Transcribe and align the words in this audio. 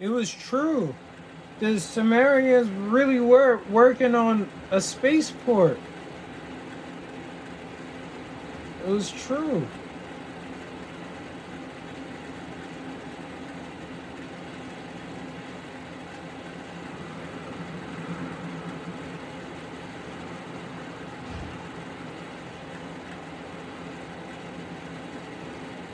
It 0.00 0.08
was 0.08 0.32
true. 0.32 0.94
The 1.60 1.78
Sumerians 1.78 2.68
really 2.68 3.20
were 3.20 3.60
working 3.70 4.14
on 4.14 4.48
a 4.72 4.80
spaceport. 4.80 5.78
It 8.84 8.88
was 8.88 9.10
true. 9.10 9.66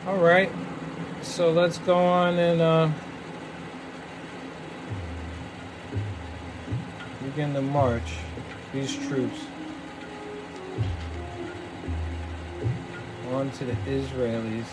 All 0.07 0.17
right. 0.17 0.51
So 1.21 1.53
let's 1.53 1.77
go 1.79 1.97
on 1.97 2.39
and 2.39 2.61
uh, 2.63 2.91
begin 7.41 7.55
to 7.55 7.63
march 7.63 8.19
these 8.71 8.95
troops 9.09 9.47
on 13.33 13.51
to 13.53 13.65
the 13.65 13.73
Israelis. 13.87 14.67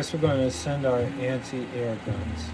First, 0.00 0.14
we're 0.14 0.20
going 0.20 0.40
to 0.40 0.50
send 0.50 0.86
our 0.86 1.00
anti-air 1.00 1.94
guns. 2.06 2.50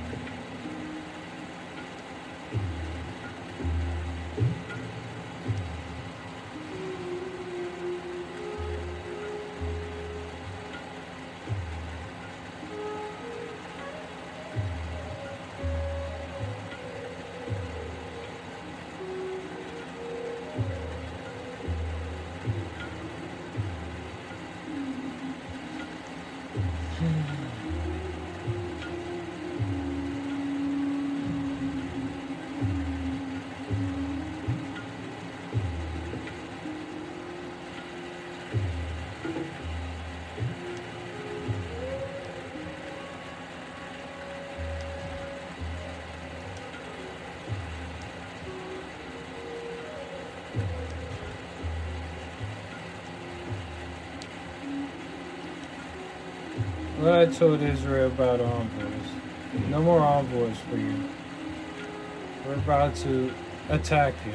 I 57.26 57.28
told 57.30 57.60
Israel 57.60 58.06
about 58.06 58.40
envoys. 58.40 59.68
No 59.68 59.82
more 59.82 59.98
envoys 59.98 60.56
for 60.70 60.76
you. 60.76 60.94
We're 62.46 62.54
about 62.54 62.94
to 62.96 63.32
attack 63.68 64.14
you. 64.24 64.32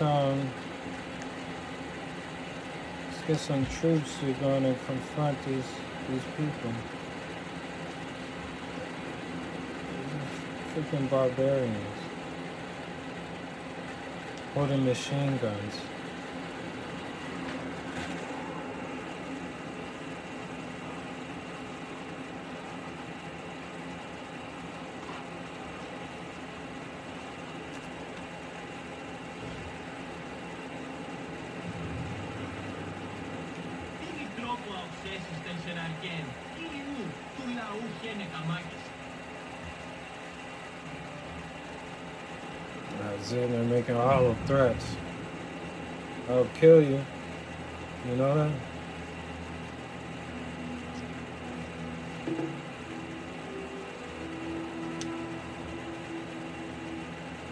Um 0.00 0.48
let's 3.06 3.22
get 3.26 3.38
some 3.38 3.66
troops 3.66 4.16
who 4.18 4.30
are 4.30 4.34
gonna 4.34 4.74
confront 4.86 5.36
these 5.44 5.64
these 6.08 6.22
people. 6.38 6.72
These 10.74 10.84
freaking 10.84 11.10
barbarians. 11.10 11.98
Holding 14.54 14.84
machine 14.86 15.36
guns. 15.36 15.74
Threats. 44.50 44.96
I'll 46.28 46.44
kill 46.58 46.82
you. 46.82 47.00
You 48.08 48.16
know 48.16 48.34
that? 48.34 48.50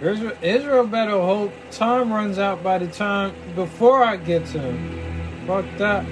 Israel, 0.00 0.32
Israel 0.42 0.86
better 0.88 1.12
hope 1.12 1.52
time 1.70 2.12
runs 2.12 2.40
out 2.40 2.64
by 2.64 2.78
the 2.78 2.88
time 2.88 3.32
before 3.54 4.02
I 4.02 4.16
get 4.16 4.44
to 4.46 4.58
him. 4.58 5.46
Fuck 5.46 5.66
that. 5.76 6.04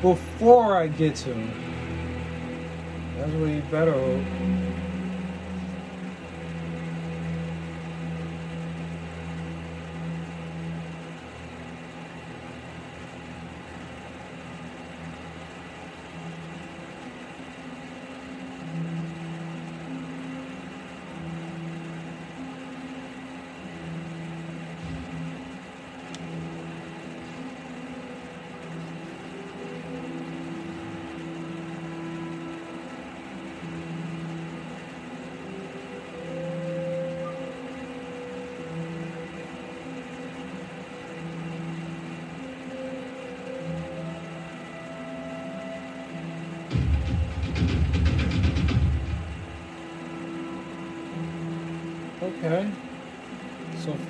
Before 0.00 0.74
I 0.74 0.86
get 0.86 1.16
to 1.16 1.34
him. 1.34 1.52
That's 3.18 3.32
what 3.32 3.50
you 3.50 3.62
better 3.70 3.92
hope. 3.92 4.49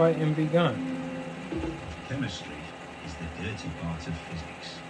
Begun. 0.00 0.80
Chemistry 2.08 2.54
is 3.04 3.14
the 3.16 3.26
dirty 3.42 3.68
part 3.82 4.06
of 4.06 4.16
physics. 4.16 4.89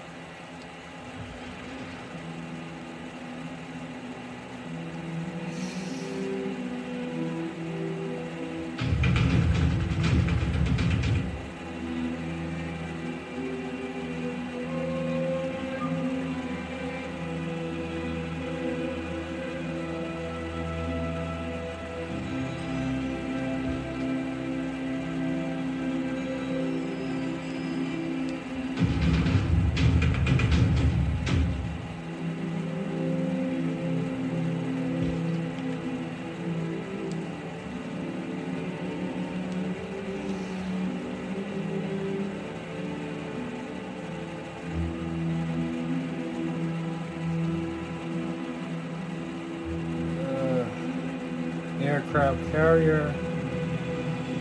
Aircraft 52.20 52.52
carrier. 52.52 53.14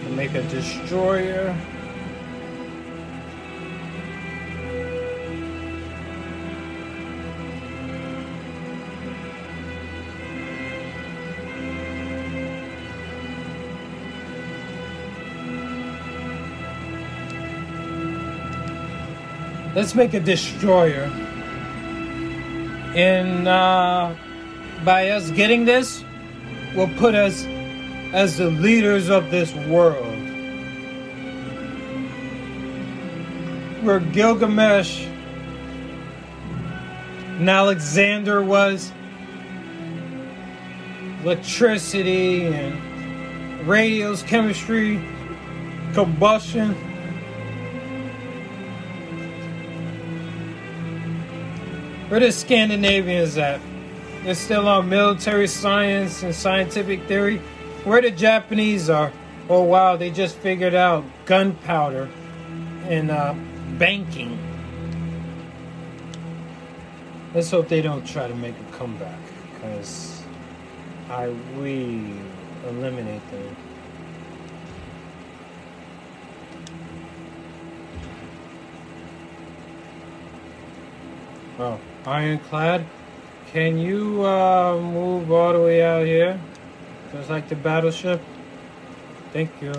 Can 0.03 0.15
make 0.15 0.33
a 0.33 0.43
destroyer. 0.43 1.55
Let's 19.75 19.95
make 19.95 20.13
a 20.13 20.19
destroyer. 20.19 21.03
And 22.95 23.47
uh, 23.47 24.13
by 24.83 25.09
us 25.11 25.29
getting 25.31 25.63
this, 25.63 26.03
will 26.75 26.89
put 26.97 27.15
us 27.15 27.45
as 28.13 28.37
the 28.37 28.49
leaders 28.49 29.09
of 29.09 29.29
this 29.29 29.53
world. 29.53 30.05
Where 33.83 33.99
Gilgamesh 33.99 35.05
and 37.37 37.49
Alexander 37.49 38.43
was, 38.43 38.91
electricity 41.23 42.47
and 42.47 43.67
radios, 43.67 44.23
chemistry, 44.23 45.01
combustion. 45.93 46.73
Where 52.09 52.19
the 52.19 52.31
Scandinavians 52.31 53.37
at? 53.37 53.61
They're 54.23 54.33
still 54.33 54.67
on 54.67 54.89
military 54.89 55.47
science 55.47 56.23
and 56.23 56.33
scientific 56.33 57.03
theory. 57.07 57.41
Where 57.89 58.03
the 58.03 58.11
Japanese 58.11 58.87
are? 58.87 59.11
Oh 59.49 59.63
wow, 59.63 59.95
they 59.95 60.11
just 60.11 60.35
figured 60.35 60.75
out 60.75 61.03
gunpowder 61.25 62.07
and 62.83 63.09
uh, 63.09 63.33
banking. 63.79 64.37
Let's 67.33 67.49
hope 67.49 67.67
they 67.67 67.81
don't 67.81 68.05
try 68.05 68.27
to 68.27 68.35
make 68.35 68.53
a 68.53 68.77
comeback, 68.77 69.17
because 69.55 70.21
I 71.09 71.29
we 71.57 72.13
eliminate 72.67 73.23
them. 73.31 73.55
Oh, 81.57 81.79
ironclad. 82.05 82.85
Can 83.51 83.79
you 83.79 84.23
uh, 84.23 84.79
move 84.79 85.31
all 85.31 85.53
the 85.53 85.59
way 85.59 85.81
out 85.81 86.05
here? 86.05 86.39
Just 87.11 87.29
like 87.29 87.49
the 87.49 87.55
battleship? 87.55 88.21
Thank 89.33 89.49
you. 89.61 89.73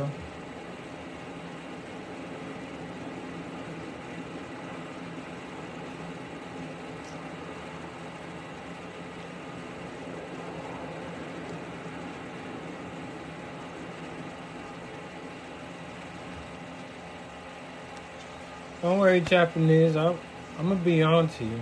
Don't 18.83 18.99
worry, 18.99 19.21
Japanese. 19.21 19.94
I'm, 19.94 20.19
I'm 20.59 20.69
gonna 20.69 20.81
be 20.81 21.03
on 21.03 21.29
to 21.29 21.44
you. 21.44 21.61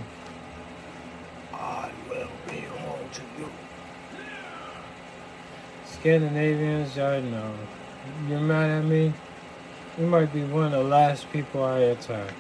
Scandinavians, 6.01 6.97
I 6.97 7.19
know. 7.21 7.53
You're 8.29 8.39
mad 8.39 8.71
at 8.71 8.85
me? 8.85 9.13
You 9.99 10.07
might 10.07 10.33
be 10.33 10.45
one 10.45 10.67
of 10.67 10.71
the 10.71 10.85
last 10.85 11.29
people 11.33 11.65
I 11.65 11.79
attack. 11.79 12.33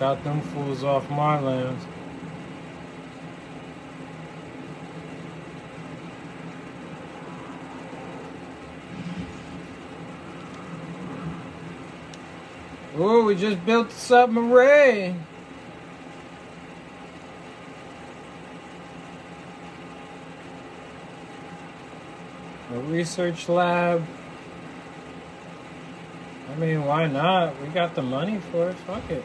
Got 0.00 0.24
them 0.24 0.40
fools 0.40 0.82
off 0.82 1.08
my 1.08 1.38
lands. 1.38 1.84
Oh, 13.00 13.24
we 13.26 13.36
just 13.36 13.64
built 13.64 13.90
a 13.90 13.92
submarine. 13.92 15.24
A 22.74 22.78
research 22.80 23.48
lab. 23.48 24.04
I 26.50 26.56
mean, 26.56 26.84
why 26.84 27.06
not? 27.06 27.60
We 27.62 27.68
got 27.68 27.94
the 27.94 28.02
money 28.02 28.40
for 28.50 28.70
it. 28.70 28.76
Fuck 28.78 29.08
it. 29.10 29.24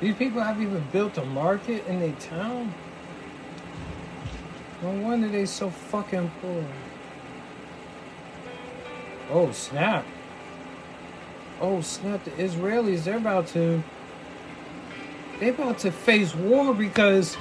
These 0.00 0.16
people 0.16 0.40
have 0.40 0.60
even 0.62 0.82
built 0.92 1.18
a 1.18 1.24
market 1.24 1.86
in 1.86 2.00
their 2.00 2.12
town. 2.12 2.72
No 4.82 4.92
wonder 4.92 5.28
they 5.28 5.44
so 5.44 5.68
fucking 5.68 6.30
poor. 6.40 6.64
Oh 9.30 9.52
snap! 9.52 10.06
Oh 11.60 11.82
snap! 11.82 12.24
The 12.24 12.30
Israelis 12.32 13.04
they're 13.04 13.18
about 13.18 13.46
to 13.48 13.82
they're 15.38 15.50
about 15.50 15.78
to 15.80 15.92
face 15.92 16.34
war 16.34 16.74
because 16.74 17.36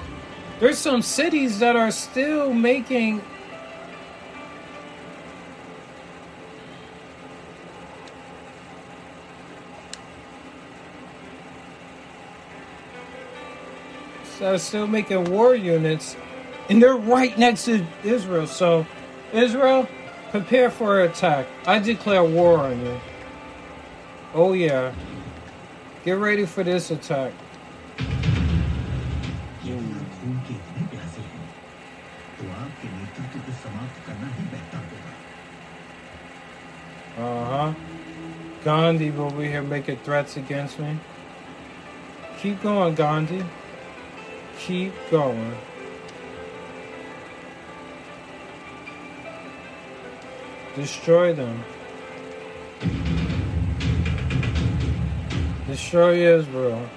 there's 0.59 0.77
some 0.77 1.01
cities 1.01 1.59
that 1.59 1.77
are 1.77 1.91
still 1.91 2.53
making 2.53 3.21
are 14.41 14.58
still 14.58 14.88
making 14.88 15.25
war 15.31 15.55
units, 15.55 16.15
and 16.69 16.81
they're 16.81 16.96
right 16.96 17.38
next 17.38 17.65
to 17.65 17.86
Israel. 18.03 18.48
So, 18.48 18.86
Israel, 19.34 19.88
prepare 20.31 20.69
for 20.69 21.01
attack. 21.01 21.48
I 21.65 21.79
declare 21.79 22.24
war 22.24 22.60
on 22.60 22.79
you. 22.86 23.00
Oh 24.34 24.53
yeah, 24.53 24.93
get 26.05 26.13
ready 26.13 26.46
for 26.46 26.63
this 26.63 26.91
attack. 26.91 27.34
Uh 37.17 37.46
huh. 37.46 37.74
Gandhi 38.63 39.10
over 39.12 39.43
here 39.43 39.62
making 39.62 39.98
threats 39.98 40.38
against 40.38 40.79
me. 40.79 40.98
Keep 42.39 42.62
going, 42.62 42.96
Gandhi. 42.96 43.43
Keep 44.59 44.93
going. 45.09 45.55
Destroy 50.75 51.33
them. 51.33 51.63
Destroy 55.65 56.37
Israel. 56.37 56.89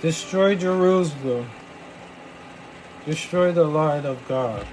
Destroy 0.00 0.54
Jerusalem. 0.56 1.48
Destroy 3.06 3.52
the 3.52 3.64
light 3.64 4.04
of 4.04 4.26
God. 4.26 4.66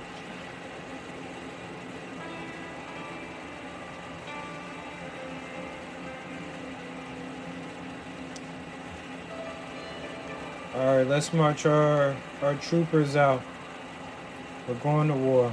All 10.78 10.98
right, 10.98 11.08
let's 11.08 11.34
march 11.34 11.66
our 11.66 12.16
our 12.44 12.54
troopers 12.54 13.16
out. 13.16 13.42
We're 14.68 14.76
going 14.76 15.08
to 15.08 15.16
war. 15.16 15.52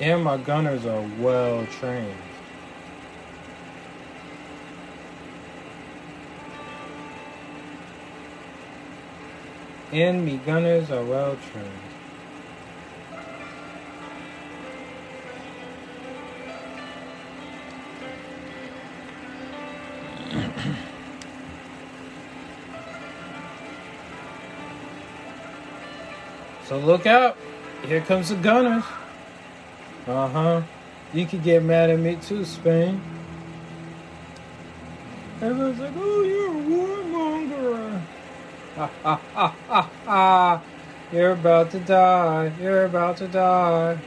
And 0.00 0.24
my 0.24 0.38
gunners 0.38 0.86
are 0.86 1.06
well 1.18 1.66
trained. 1.66 2.16
And 9.92 10.24
me 10.24 10.38
gunners 10.38 10.90
are 10.90 11.04
well 11.04 11.36
trained. 11.52 11.91
So 26.72 26.78
look 26.78 27.04
out. 27.04 27.36
Here 27.84 28.00
comes 28.00 28.30
the 28.30 28.36
gunners. 28.36 28.82
Uh 30.06 30.26
huh. 30.26 30.62
You 31.12 31.26
could 31.26 31.42
get 31.44 31.62
mad 31.62 31.90
at 31.90 31.98
me 31.98 32.16
too, 32.16 32.46
Spain. 32.46 32.98
Everyone's 35.42 35.78
like, 35.78 35.92
oh, 35.94 36.22
you're 36.22 36.48
a 36.48 36.62
warmonger. 36.64 38.00
Ha 38.76 38.90
ha 39.02 39.20
ha 39.34 39.56
ha 39.68 39.90
ha. 40.06 40.62
You're 41.12 41.32
about 41.32 41.70
to 41.72 41.80
die. 41.80 42.50
You're 42.58 42.86
about 42.86 43.18
to 43.18 43.28
die. 43.28 43.98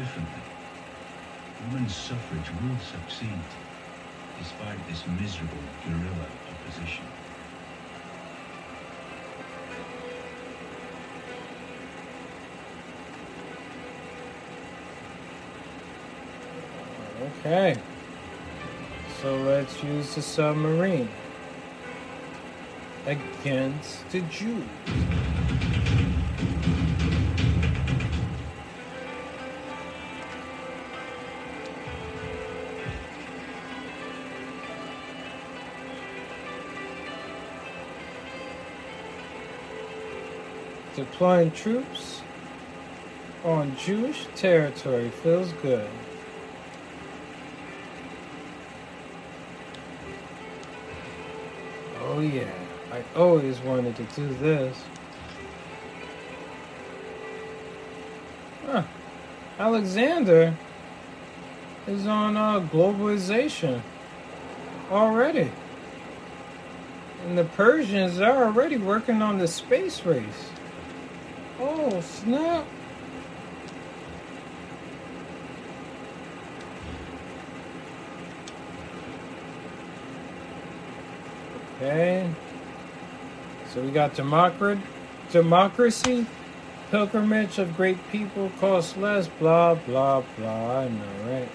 Differently? 0.00 0.42
Women's 1.68 1.94
suffrage 1.94 2.50
will 2.62 2.78
succeed, 2.78 3.28
despite 4.38 4.78
this 4.88 5.04
miserable 5.20 5.58
guerrilla 5.84 6.26
opposition. 6.50 7.04
Okay. 17.40 17.76
So 19.20 19.36
let's 19.36 19.82
use 19.82 20.14
the 20.14 20.22
submarine 20.22 21.10
against 23.06 24.08
the 24.10 24.20
Jews. 24.22 24.64
Deploying 41.20 41.50
troops 41.50 42.22
on 43.44 43.76
Jewish 43.76 44.26
territory 44.36 45.10
feels 45.10 45.52
good. 45.60 45.86
Oh 52.00 52.20
yeah, 52.20 52.50
I 52.90 53.04
always 53.14 53.58
wanted 53.60 53.96
to 53.96 54.04
do 54.04 54.32
this. 54.36 54.82
Huh. 58.64 58.84
Alexander 59.58 60.56
is 61.86 62.06
on 62.06 62.38
uh, 62.38 62.60
globalization 62.60 63.82
already. 64.90 65.50
And 67.26 67.36
the 67.36 67.44
Persians 67.44 68.22
are 68.22 68.44
already 68.44 68.78
working 68.78 69.20
on 69.20 69.36
the 69.36 69.48
space 69.48 70.06
race. 70.06 70.50
Oh, 71.60 72.00
snap. 72.00 72.66
Okay. 81.76 82.30
So 83.72 83.82
we 83.82 83.90
got 83.90 84.14
democracy, 84.14 86.26
pilgrimage 86.90 87.58
of 87.58 87.76
great 87.76 87.98
people 88.10 88.50
costs 88.58 88.96
less, 88.96 89.28
blah 89.28 89.74
blah 89.74 90.22
blah. 90.36 90.80
I 90.80 90.88
know, 90.88 91.30
right? 91.30 91.48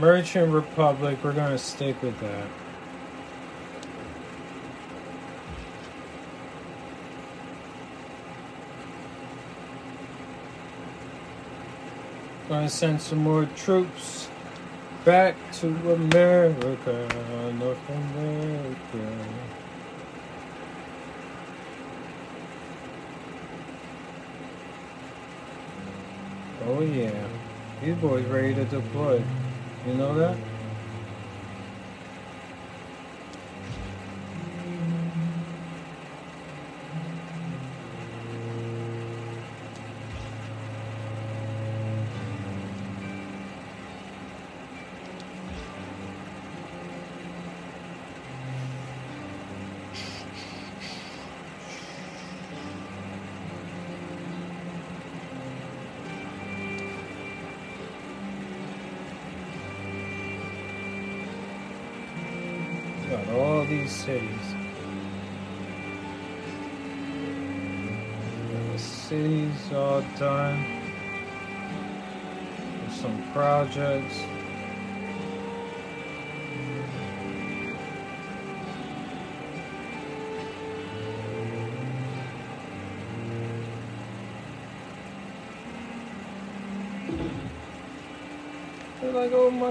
Merchant 0.00 0.50
Republic, 0.50 1.18
we're 1.22 1.34
gonna 1.34 1.58
stick 1.58 2.00
with 2.02 2.18
that. 2.20 2.46
Gonna 12.48 12.70
send 12.70 13.02
some 13.02 13.18
more 13.18 13.44
troops 13.56 14.30
back 15.04 15.36
to 15.56 15.68
America, 15.92 17.06
North 17.58 17.90
America. 17.90 19.26
Oh 26.66 26.80
yeah, 26.80 27.26
these 27.82 27.94
boys 27.96 28.24
ready 28.24 28.54
to 28.54 28.64
deploy. 28.64 29.22
You 29.84 29.94
know 29.94 30.14
that? 30.14 30.49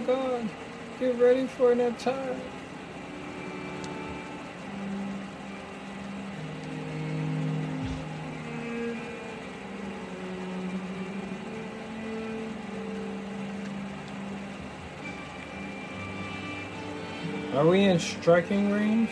God, 0.01 0.48
get 1.00 1.15
ready 1.20 1.46
for 1.46 1.72
an 1.72 1.82
attack. 1.82 2.36
Are 17.56 17.68
we 17.68 17.84
in 17.84 18.00
striking 18.00 18.72
range? 18.72 19.10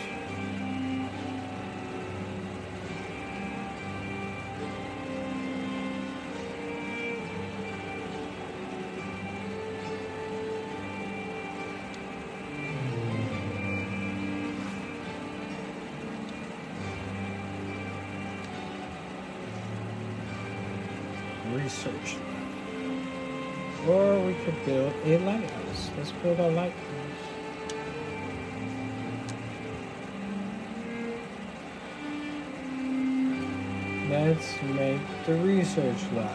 Let's 34.38 34.62
make 34.62 35.00
the 35.26 35.34
research 35.34 35.96
lab. 36.14 36.30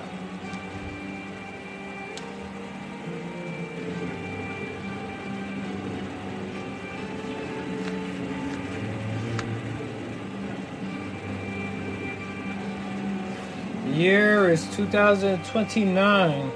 Year 13.88 14.50
is 14.50 14.67
2029. 14.75 16.51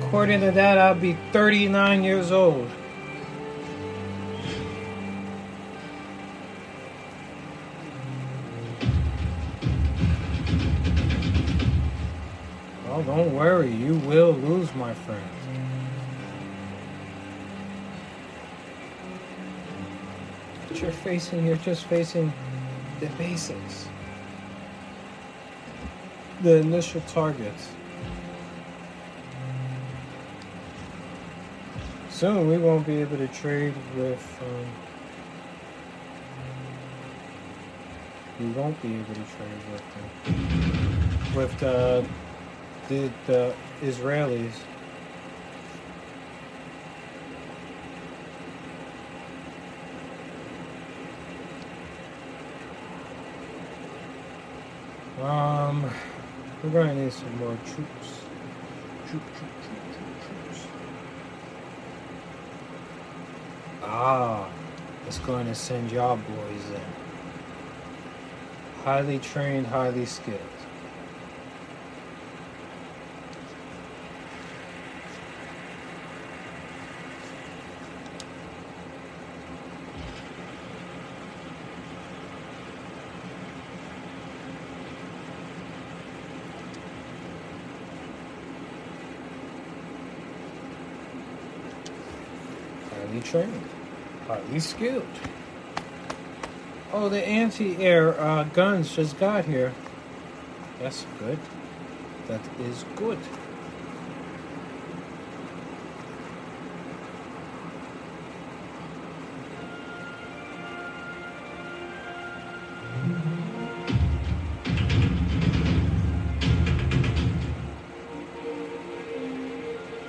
According 0.00 0.40
to 0.40 0.50
that, 0.50 0.76
I'll 0.76 0.94
be 0.94 1.16
39 1.32 2.04
years 2.04 2.30
old. 2.30 2.68
Worry, 13.46 13.70
you 13.70 13.94
will 14.10 14.32
lose, 14.32 14.74
my 14.74 14.92
friend. 14.92 15.22
But 20.66 20.82
you're 20.82 20.90
facing, 20.90 21.46
you're 21.46 21.54
just 21.58 21.84
facing 21.84 22.32
the 22.98 23.06
basics, 23.18 23.88
the 26.42 26.56
initial 26.56 27.00
targets. 27.02 27.68
Soon 32.10 32.48
we 32.48 32.58
won't 32.58 32.84
be 32.84 32.96
able 32.96 33.18
to 33.18 33.28
trade 33.28 33.74
with. 33.96 34.42
Um, 34.42 34.66
we 38.40 38.46
won't 38.60 38.82
be 38.82 38.92
able 38.92 39.14
to 39.14 39.26
trade 39.36 39.62
with 39.70 39.84
them. 39.94 40.06
With 41.36 41.60
the 41.60 42.04
the, 42.88 43.10
the 43.26 43.54
Israelis. 43.82 44.52
Um, 55.22 55.90
we're 56.62 56.70
gonna 56.70 56.94
need 56.94 57.12
some 57.12 57.38
more 57.38 57.56
troops. 57.64 58.22
Troop, 59.08 59.22
troop, 59.36 59.50
troop, 59.62 59.82
troop, 59.92 60.52
troops. 60.52 60.66
Ah, 63.82 64.48
it's 65.06 65.18
going 65.20 65.46
to 65.46 65.54
send 65.54 65.90
y'all 65.90 66.16
boys 66.16 66.70
in. 66.70 66.80
Highly 68.84 69.18
trained, 69.18 69.66
highly 69.66 70.06
skilled. 70.06 70.40
highly 93.06 93.15
trained, 93.26 93.68
highly 94.28 94.60
skilled. 94.60 95.04
Oh, 96.92 97.08
the 97.08 97.26
anti-air 97.26 98.18
uh, 98.20 98.44
guns 98.44 98.94
just 98.94 99.18
got 99.18 99.44
here. 99.44 99.74
That's 100.80 101.04
good. 101.18 101.38
That 102.28 102.40
is 102.60 102.84
good. 102.94 103.18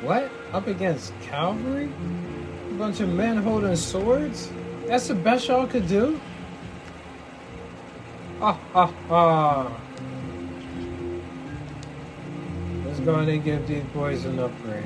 What? 0.04 0.30
Up 0.54 0.68
against 0.68 1.20
cavalry? 1.22 1.90
Bunch 2.78 3.00
of 3.00 3.10
men 3.10 3.38
holding 3.38 3.76
swords? 3.76 4.52
That's 4.86 5.08
the 5.08 5.16
best 5.16 5.48
y'all 5.48 5.66
could 5.66 5.88
do? 5.88 6.22
Ha 8.40 8.54
ha 8.72 8.86
ha. 9.08 9.82
Let's 12.86 13.00
go 13.00 13.16
ahead 13.16 13.30
and 13.30 13.44
give 13.44 13.68
these 13.68 13.84
boys 13.86 14.26
an 14.26 14.38
upgrade. 14.38 14.86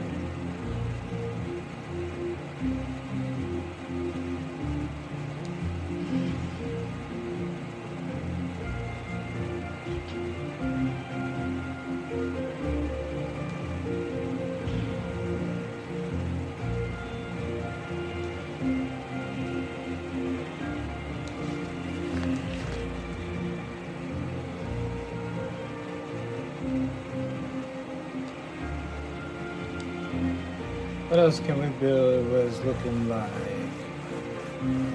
What 31.82 32.46
it's 32.46 32.63
looking 32.63 33.10
like? 33.10 33.32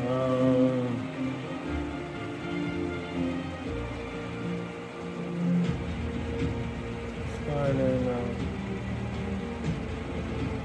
Um, 0.06 1.02
and 7.48 8.08
um, 8.08 8.36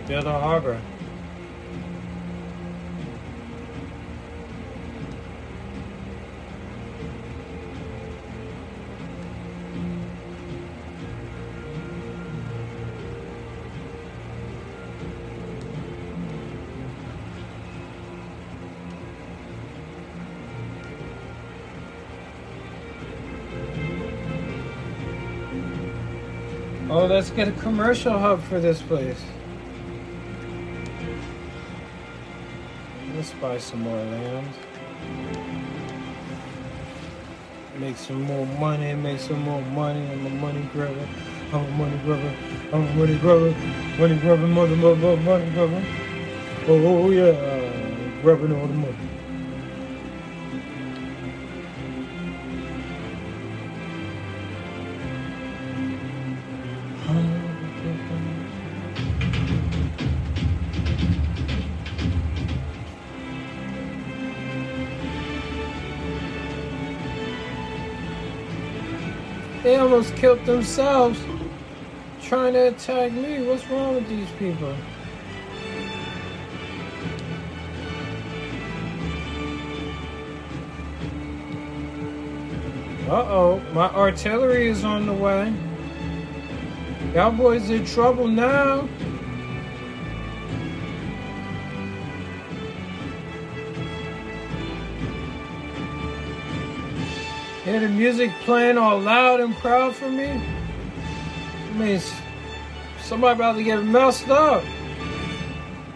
build 0.07 0.27
harbor. 0.39 0.79
Let's 27.21 27.29
get 27.29 27.47
a 27.47 27.51
commercial 27.61 28.17
hub 28.17 28.41
for 28.45 28.59
this 28.59 28.81
place. 28.81 29.21
Let's 33.15 33.31
buy 33.33 33.59
some 33.59 33.81
more 33.81 33.95
land. 33.95 34.47
Make 37.77 37.95
some 37.97 38.23
more 38.23 38.47
money, 38.47 38.95
make 38.95 39.19
some 39.19 39.43
more 39.43 39.61
money. 39.61 40.03
I'm 40.11 40.25
a 40.25 40.29
money 40.31 40.67
grabber. 40.73 41.07
I'm 41.53 41.63
a 41.63 41.69
money 41.69 41.97
grabber. 42.05 42.33
I'm 42.73 42.87
a 42.87 42.93
money 42.95 43.17
grabber. 43.19 43.51
Money 43.99 44.17
grabber, 44.17 44.47
mother, 44.47 44.75
mother, 44.75 45.17
money 45.17 45.51
grabber. 45.51 45.85
Oh, 46.67 47.11
yeah. 47.11 48.21
Grabbing 48.23 48.51
all 48.51 48.65
the 48.65 48.73
money. 48.73 49.20
Killed 70.21 70.45
themselves 70.45 71.19
trying 72.21 72.53
to 72.53 72.67
attack 72.67 73.11
me. 73.11 73.41
What's 73.41 73.67
wrong 73.71 73.95
with 73.95 74.07
these 74.07 74.29
people? 74.37 74.75
Uh-oh, 83.09 83.59
my 83.73 83.89
artillery 83.89 84.67
is 84.67 84.83
on 84.83 85.07
the 85.07 85.13
way. 85.13 85.51
Y'all 87.15 87.31
boys 87.31 87.71
in 87.71 87.83
trouble 87.83 88.27
now. 88.27 88.87
Hear 97.71 97.79
the 97.79 97.87
music 97.87 98.31
playing 98.41 98.77
all 98.77 98.99
loud 98.99 99.39
and 99.39 99.55
proud 99.55 99.95
for 99.95 100.09
me? 100.09 100.25
It 100.25 101.75
means 101.77 102.11
somebody 102.99 103.33
about 103.33 103.55
to 103.55 103.63
get 103.63 103.81
messed 103.85 104.27
up. 104.27 104.61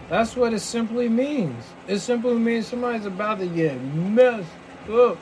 That's 0.08 0.34
what 0.34 0.54
it 0.54 0.60
simply 0.60 1.10
means. 1.10 1.62
It 1.86 1.98
simply 1.98 2.32
means 2.32 2.66
somebody's 2.66 3.04
about 3.04 3.40
to 3.40 3.46
get 3.46 3.78
messed 3.82 4.48
up. 4.90 5.18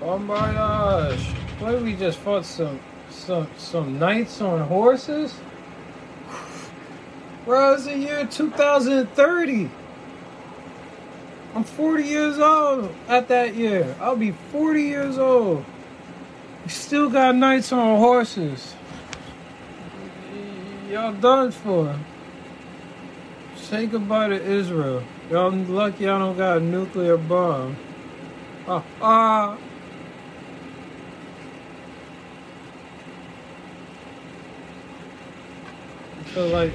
Oh 0.00 0.18
What 1.66 1.82
we 1.82 1.96
just 1.96 2.18
fought 2.18 2.44
some 2.44 2.78
some 3.10 3.48
some 3.56 3.98
knights 3.98 4.40
on 4.40 4.60
horses? 4.68 5.34
Bro, 7.44 7.74
it's 7.74 7.86
the 7.86 7.98
year 7.98 8.24
2030. 8.24 9.68
I'm 11.56 11.64
40 11.64 12.04
years 12.04 12.38
old 12.38 12.94
at 13.08 13.26
that 13.26 13.56
year. 13.56 13.96
I'll 14.00 14.14
be 14.14 14.30
40 14.30 14.80
years 14.80 15.18
old. 15.18 15.64
We 16.62 16.70
still 16.70 17.10
got 17.10 17.34
knights 17.34 17.72
on 17.72 17.98
horses. 17.98 18.76
Y'all 20.88 21.14
done 21.14 21.50
for. 21.50 21.98
Say 23.56 23.86
goodbye 23.86 24.28
to 24.28 24.40
Israel. 24.40 25.02
Y'all 25.32 25.50
lucky 25.50 26.04
y'all 26.04 26.20
don't 26.20 26.36
got 26.36 26.58
a 26.58 26.60
nuclear 26.60 27.16
bomb. 27.16 27.74
Ah, 28.68 28.84
ah. 29.02 29.58
So 36.36 36.46
like, 36.48 36.70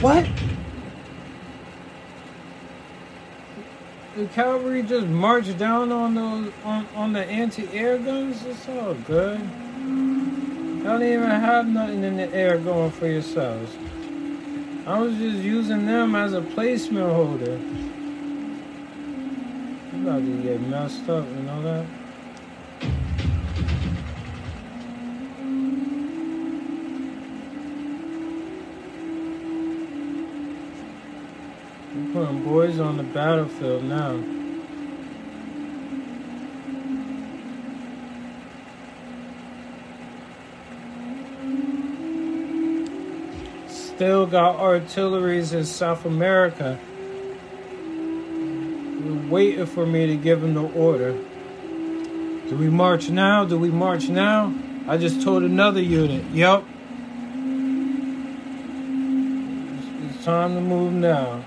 what? 0.00 0.24
The 4.14 4.26
cavalry 4.26 4.84
just 4.84 5.08
marched 5.08 5.58
down 5.58 5.90
on 5.90 6.14
those 6.14 6.52
on, 6.62 6.86
on 6.94 7.12
the 7.12 7.24
anti-air 7.24 7.98
guns. 7.98 8.44
It's 8.44 8.68
all 8.68 8.94
good. 8.94 9.40
Y'all 9.40 11.00
don't 11.00 11.02
even 11.02 11.28
have 11.28 11.66
nothing 11.66 12.04
in 12.04 12.16
the 12.18 12.32
air 12.32 12.56
going 12.56 12.92
for 12.92 13.08
yourselves. 13.08 13.76
I 14.86 15.00
was 15.00 15.16
just 15.16 15.38
using 15.38 15.86
them 15.86 16.14
as 16.14 16.34
a 16.34 16.42
placement 16.42 17.12
holder. 17.12 17.58
You 19.92 20.02
about 20.02 20.20
to 20.20 20.40
get 20.40 20.60
messed 20.60 21.08
up, 21.08 21.26
you 21.26 21.42
know 21.42 21.62
that? 21.62 21.84
Putting 32.16 32.42
boys 32.44 32.80
on 32.80 32.96
the 32.96 33.02
battlefield 33.02 33.84
now. 33.84 34.18
Still 43.68 44.24
got 44.24 44.56
artilleries 44.56 45.52
in 45.52 45.66
South 45.66 46.06
America. 46.06 46.78
They're 49.02 49.30
waiting 49.30 49.66
for 49.66 49.84
me 49.84 50.06
to 50.06 50.16
give 50.16 50.40
them 50.40 50.54
the 50.54 50.62
order. 50.62 51.12
Do 52.48 52.56
we 52.56 52.70
march 52.70 53.10
now? 53.10 53.44
Do 53.44 53.58
we 53.58 53.68
march 53.68 54.08
now? 54.08 54.54
I 54.88 54.96
just 54.96 55.20
told 55.20 55.42
another 55.42 55.82
unit. 55.82 56.24
Yep. 56.32 56.64
It's, 59.76 60.16
it's 60.16 60.24
time 60.24 60.54
to 60.54 60.62
move 60.62 60.94
now. 60.94 61.42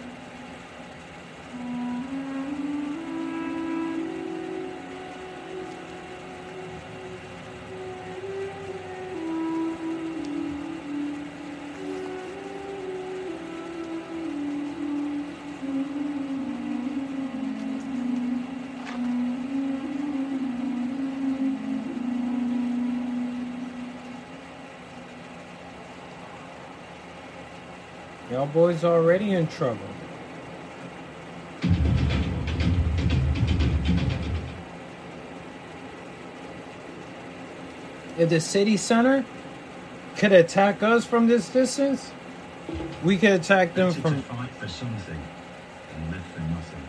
Boys 28.54 28.84
already 28.84 29.32
in 29.32 29.48
trouble. 29.48 29.80
If 38.18 38.30
the 38.30 38.42
city 38.42 38.76
center 38.76 39.24
could 40.18 40.34
attack 40.34 40.84
us 40.84 41.06
from 41.06 41.28
this 41.28 41.48
distance, 41.50 42.12
we 43.04 43.18
could 43.18 43.32
attack 43.32 43.74
them 43.76 43.90
Better 43.90 44.02
from. 44.02 44.22
fight 44.24 44.50
for 44.52 44.68
something 44.68 45.22
than 45.94 46.12
live 46.12 46.26
for 46.34 46.42
nothing. 46.42 46.84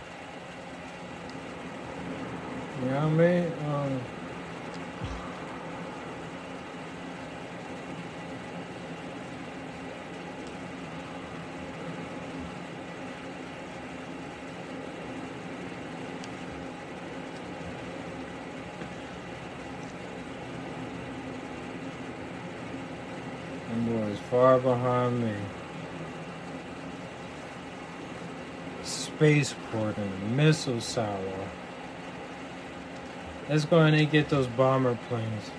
You 2.83 2.91
know 2.91 2.99
I 2.99 3.11
mean? 3.11 3.53
Um, 3.69 4.01
boys 24.11 24.19
far 24.31 24.59
behind 24.59 25.23
me. 25.23 25.35
Spaceport 28.83 29.97
and 29.97 30.37
missile 30.37 30.81
silo. 30.81 31.49
Let's 33.49 33.65
go 33.65 33.79
ahead 33.79 33.95
and 33.95 34.11
get 34.11 34.29
those 34.29 34.47
bomber 34.47 34.99
planes. 35.09 35.51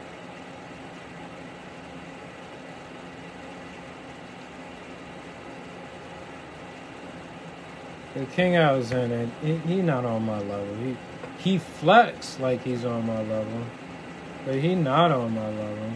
The 8.14 8.26
King 8.26 8.58
I 8.58 8.62
Alexander, 8.62 9.30
he, 9.42 9.58
he 9.58 9.82
not 9.82 10.04
on 10.06 10.26
my 10.26 10.40
level. 10.40 10.76
He 10.76 10.98
he 11.40 11.58
flex 11.58 12.40
like 12.40 12.64
he's 12.64 12.86
on 12.86 13.08
my 13.08 13.22
level, 13.24 13.64
but 14.46 14.56
he 14.56 14.76
not 14.76 15.12
on 15.12 15.34
my 15.34 15.48
level. 15.48 15.94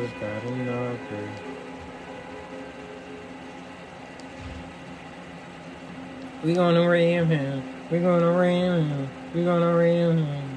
Just 0.00 0.18
got. 0.20 0.44
We 6.42 6.54
gonna 6.54 6.88
ram 6.88 7.26
him. 7.26 7.62
We 7.90 7.98
gonna 7.98 8.32
ram 8.32 8.88
him. 8.88 9.08
We 9.34 9.44
gonna 9.44 9.76
ram 9.76 10.16
him. 10.16 10.50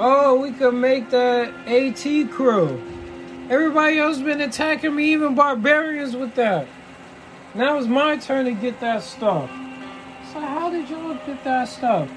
Oh, 0.00 0.36
we 0.36 0.47
could 0.58 0.74
make 0.74 1.08
the 1.10 1.52
AT 1.66 2.30
crew. 2.32 2.82
Everybody 3.48 3.98
else 3.98 4.18
been 4.18 4.40
attacking 4.40 4.94
me, 4.94 5.12
even 5.12 5.34
barbarians 5.34 6.16
with 6.16 6.34
that. 6.34 6.66
Now 7.54 7.78
it's 7.78 7.86
my 7.86 8.16
turn 8.16 8.44
to 8.46 8.52
get 8.52 8.80
that 8.80 9.02
stuff. 9.02 9.48
So 10.32 10.40
how 10.40 10.68
did 10.68 10.90
y'all 10.90 11.14
get 11.24 11.42
that 11.44 11.68
stuff? 11.68 12.10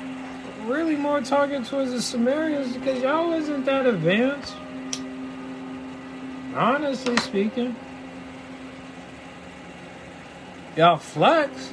Really 0.65 0.95
more 0.95 1.21
targeted 1.21 1.67
towards 1.67 1.91
the 1.91 2.01
Sumerians 2.01 2.75
because 2.75 3.01
y'all 3.01 3.30
wasn't 3.30 3.65
that 3.65 3.86
advanced. 3.86 4.56
Honestly 6.56 7.17
speaking. 7.17 7.75
Y'all 10.75 10.97
flex. 10.97 11.71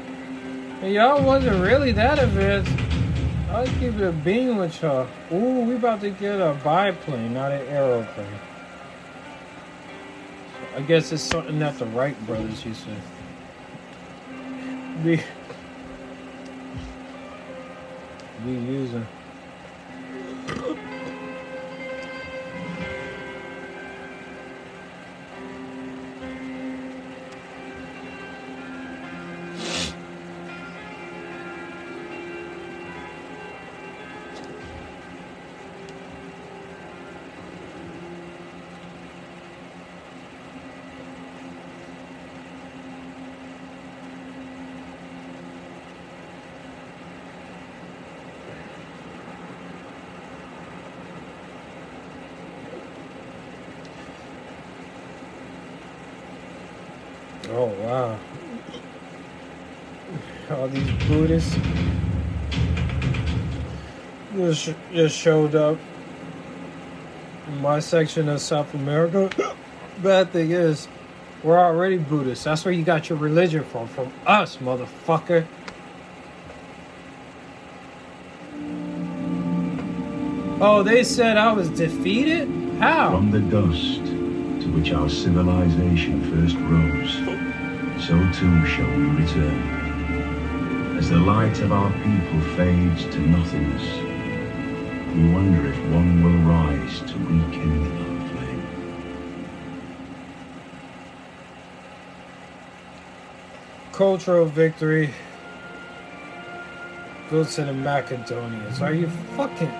Y'all 0.83 1.25
wasn't 1.25 1.61
really 1.63 1.93
that 1.93 2.19
advanced. 2.19 2.88
I'll 3.51 3.67
keep 3.67 3.95
it 3.95 4.25
bean 4.25 4.59
with 4.59 4.83
y'all. 4.83 5.09
Ooh, 5.33 5.61
we 5.61 5.77
about 5.77 6.03
to 6.03 6.11
get 6.11 6.39
a 6.39 6.53
biplane, 6.63 7.33
not 7.33 7.51
an 7.51 7.67
aeroplane. 7.69 8.27
I 10.77 10.83
guess 10.83 11.13
it's 11.13 11.23
something 11.23 11.59
that 11.61 11.79
the 11.79 11.87
Wright 11.87 12.15
brothers 12.27 12.65
used 12.65 12.85
to 12.85 12.91
be 15.03 15.23
be 18.45 18.53
using. 18.53 19.07
These 61.39 61.79
just, 64.35 64.75
just 64.93 65.17
showed 65.17 65.55
up 65.55 65.79
in 67.47 67.61
my 67.61 67.81
section 67.81 68.29
of 68.29 68.41
South 68.41 68.73
America. 68.75 69.31
Bad 70.03 70.31
thing 70.31 70.53
is, 70.53 70.89
we're 71.43 71.59
already 71.59 71.99
Buddhists. 71.99 72.45
That's 72.45 72.65
where 72.65 72.73
you 72.73 72.85
got 72.85 73.09
your 73.09 73.19
religion 73.19 73.65
from. 73.65 73.89
From 73.89 74.13
us, 74.27 74.59
motherfucker. 74.59 75.47
Oh, 80.61 80.83
they 80.83 81.05
said 81.05 81.37
I 81.37 81.53
was 81.53 81.69
defeated? 81.71 82.49
How? 82.81 83.11
From 83.11 83.31
the 83.31 83.41
dust 83.41 84.05
to 84.05 84.73
which 84.73 84.93
our 84.93 85.09
civilization 85.09 86.21
first 86.33 86.57
rose, 86.57 87.15
so 88.05 88.17
too 88.33 88.67
shall 88.67 88.89
we 88.97 89.23
return. 89.23 89.88
As 90.99 91.11
the 91.11 91.17
light 91.17 91.61
of 91.61 91.71
our 91.71 91.93
people 91.93 92.41
fades 92.57 93.05
to 93.05 93.21
nothingness, 93.21 93.87
we 95.15 95.33
wonder 95.33 95.69
if 95.69 95.79
one 95.93 96.25
will 96.25 96.41
rise 96.53 96.99
to 97.03 97.17
rekindle 97.19 98.03
our 98.03 98.29
flame. 98.31 98.67
Cultural 103.93 104.47
victory. 104.47 105.15
goes 107.31 107.55
to 107.55 107.65
the 107.65 107.73
Macedonians. 107.73 108.83
Are 108.83 108.93
you 108.93 109.09
fucking 109.37 109.73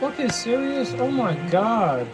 fucking 0.00 0.30
serious? 0.30 0.92
Oh 0.98 1.08
my 1.08 1.34
god. 1.50 2.08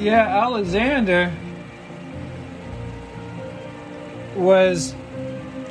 Yeah, 0.00 0.44
Alexander 0.44 1.30
was 4.34 4.94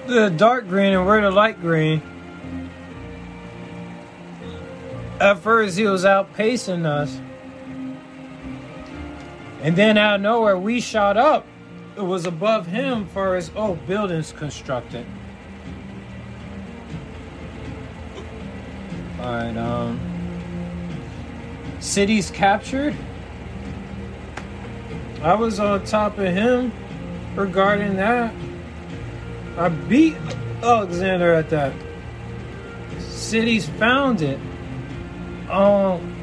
the 0.05 0.29
dark 0.29 0.67
green 0.67 0.93
and 0.93 1.07
we're 1.07 1.19
the 1.21 1.31
light 1.31 1.59
green. 1.59 2.03
At 5.19 5.39
first, 5.39 5.79
he 5.79 5.85
was 5.85 6.05
outpacing 6.05 6.85
us. 6.85 7.19
And 9.63 9.75
then 9.75 9.97
out 9.97 10.17
of 10.17 10.21
nowhere, 10.21 10.59
we 10.59 10.79
shot 10.79 11.17
up. 11.17 11.47
It 11.97 12.03
was 12.03 12.27
above 12.27 12.67
him 12.67 13.07
for 13.07 13.35
his 13.35 13.49
oh 13.55 13.77
buildings 13.87 14.31
constructed. 14.31 15.07
Alright, 19.19 19.57
um 19.57 19.99
cities 21.79 22.29
captured. 22.29 22.95
I 25.21 25.33
was 25.35 25.59
on 25.59 25.83
top 25.83 26.17
of 26.17 26.33
him 26.33 26.71
regarding 27.35 27.97
that. 27.97 28.33
I 29.57 29.67
beat 29.67 30.15
Alexander 30.63 31.33
at 31.33 31.49
that. 31.49 31.73
Cities 32.99 33.67
founded. 33.67 34.39
Um 35.49 36.15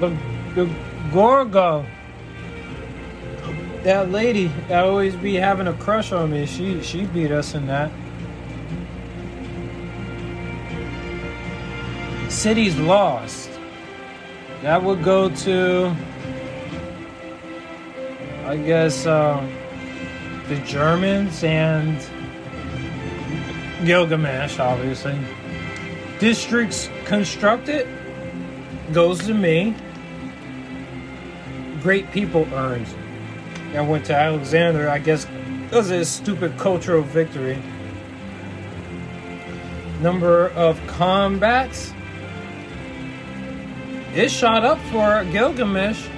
but 0.00 0.12
the 0.54 0.68
Gorgo 1.12 1.86
that 3.82 4.10
lady 4.10 4.48
that 4.68 4.84
always 4.84 5.14
be 5.14 5.34
having 5.34 5.68
a 5.68 5.72
crush 5.74 6.10
on 6.10 6.30
me, 6.30 6.46
she 6.46 6.82
she 6.82 7.06
beat 7.06 7.30
us 7.30 7.54
in 7.54 7.66
that. 7.68 7.92
Cities 12.28 12.76
lost. 12.78 13.50
That 14.62 14.82
would 14.82 15.04
go 15.04 15.28
to 15.28 15.96
I 18.48 18.56
guess 18.56 19.04
um, 19.04 19.52
the 20.48 20.56
Germans 20.60 21.44
and 21.44 21.98
Gilgamesh, 23.84 24.58
obviously. 24.58 25.18
Districts 26.18 26.88
constructed 27.04 27.86
goes 28.94 29.18
to 29.26 29.34
me. 29.34 29.76
Great 31.82 32.10
people 32.10 32.48
earned. 32.54 32.86
I 33.74 33.82
went 33.82 34.06
to 34.06 34.14
Alexander, 34.14 34.88
I 34.88 34.98
guess, 34.98 35.26
because 35.64 35.90
of 35.90 35.98
his 35.98 36.08
stupid 36.08 36.56
cultural 36.56 37.02
victory. 37.02 37.62
Number 40.00 40.48
of 40.52 40.80
combats. 40.86 41.92
It 44.14 44.30
shot 44.30 44.64
up 44.64 44.78
for 44.90 45.22
Gilgamesh. 45.32 46.08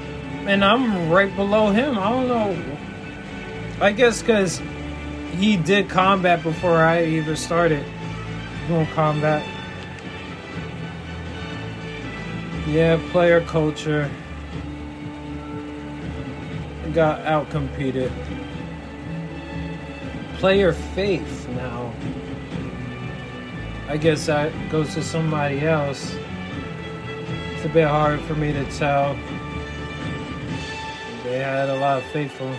And 0.49 0.65
I'm 0.65 1.11
right 1.11 1.35
below 1.35 1.71
him. 1.71 1.99
I 1.99 2.11
don't 2.11 2.29
know. 2.29 2.77
I 3.81 3.93
guess 3.93 4.21
because 4.21 4.61
he 5.33 5.57
did 5.57 5.89
combat 5.89 6.43
before 6.43 6.79
I 6.79 7.05
even 7.05 7.37
started 7.37 7.85
doing 8.69 8.87
combat. 8.89 9.47
Yeah, 12.67 13.01
player 13.11 13.41
culture 13.43 14.11
got 16.93 17.21
outcompeted. 17.25 18.11
Player 20.39 20.73
faith 20.73 21.49
now. 21.51 21.93
I 23.89 23.97
guess 23.97 24.27
that 24.27 24.53
goes 24.71 24.95
to 24.95 25.03
somebody 25.03 25.61
else. 25.67 26.15
It's 27.55 27.65
a 27.65 27.69
bit 27.69 27.89
hard 27.89 28.21
for 28.23 28.35
me 28.35 28.53
to 28.53 28.65
tell. 28.73 29.17
Had 31.41 31.71
a 31.71 31.77
lot 31.77 31.99
of 31.99 32.05
faithful. 32.05 32.55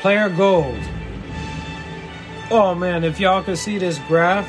Player 0.00 0.28
gold. 0.28 0.78
Oh 2.50 2.74
man, 2.74 3.02
if 3.02 3.18
y'all 3.18 3.42
could 3.42 3.58
see 3.58 3.78
this 3.78 3.98
graph, 4.08 4.48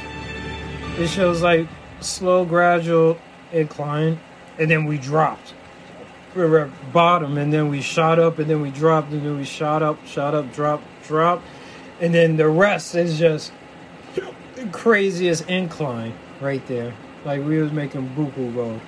it 0.98 1.08
shows 1.08 1.42
like 1.42 1.68
slow, 2.02 2.44
gradual 2.44 3.18
incline, 3.52 4.20
and 4.60 4.70
then 4.70 4.86
we 4.86 4.98
dropped. 4.98 5.54
We 6.36 6.44
were 6.46 6.60
at 6.60 6.94
bottom, 6.94 7.38
and 7.38 7.54
then 7.54 7.70
we 7.70 7.82
shot 7.82 8.20
up, 8.20 8.40
and 8.40 8.50
then 8.50 8.62
we 8.62 8.72
dropped, 8.72 9.12
and 9.12 9.26
then 9.26 9.38
we 9.38 9.46
shot 9.46 9.82
up, 9.82 10.06
shot 10.06 10.34
up, 10.34 10.52
drop, 10.54 10.82
drop, 11.06 11.42
and 12.00 12.14
then 12.14 12.38
the 12.38 12.48
rest 12.48 12.96
is 12.96 13.18
just 13.18 13.54
the 14.16 14.66
craziest 14.72 15.48
incline 15.50 16.14
right 16.42 16.66
there. 16.68 16.94
Like 17.24 17.46
we 17.46 17.58
was 17.58 17.72
making 17.72 18.10
buku 18.16 18.54
gold. 18.54 18.82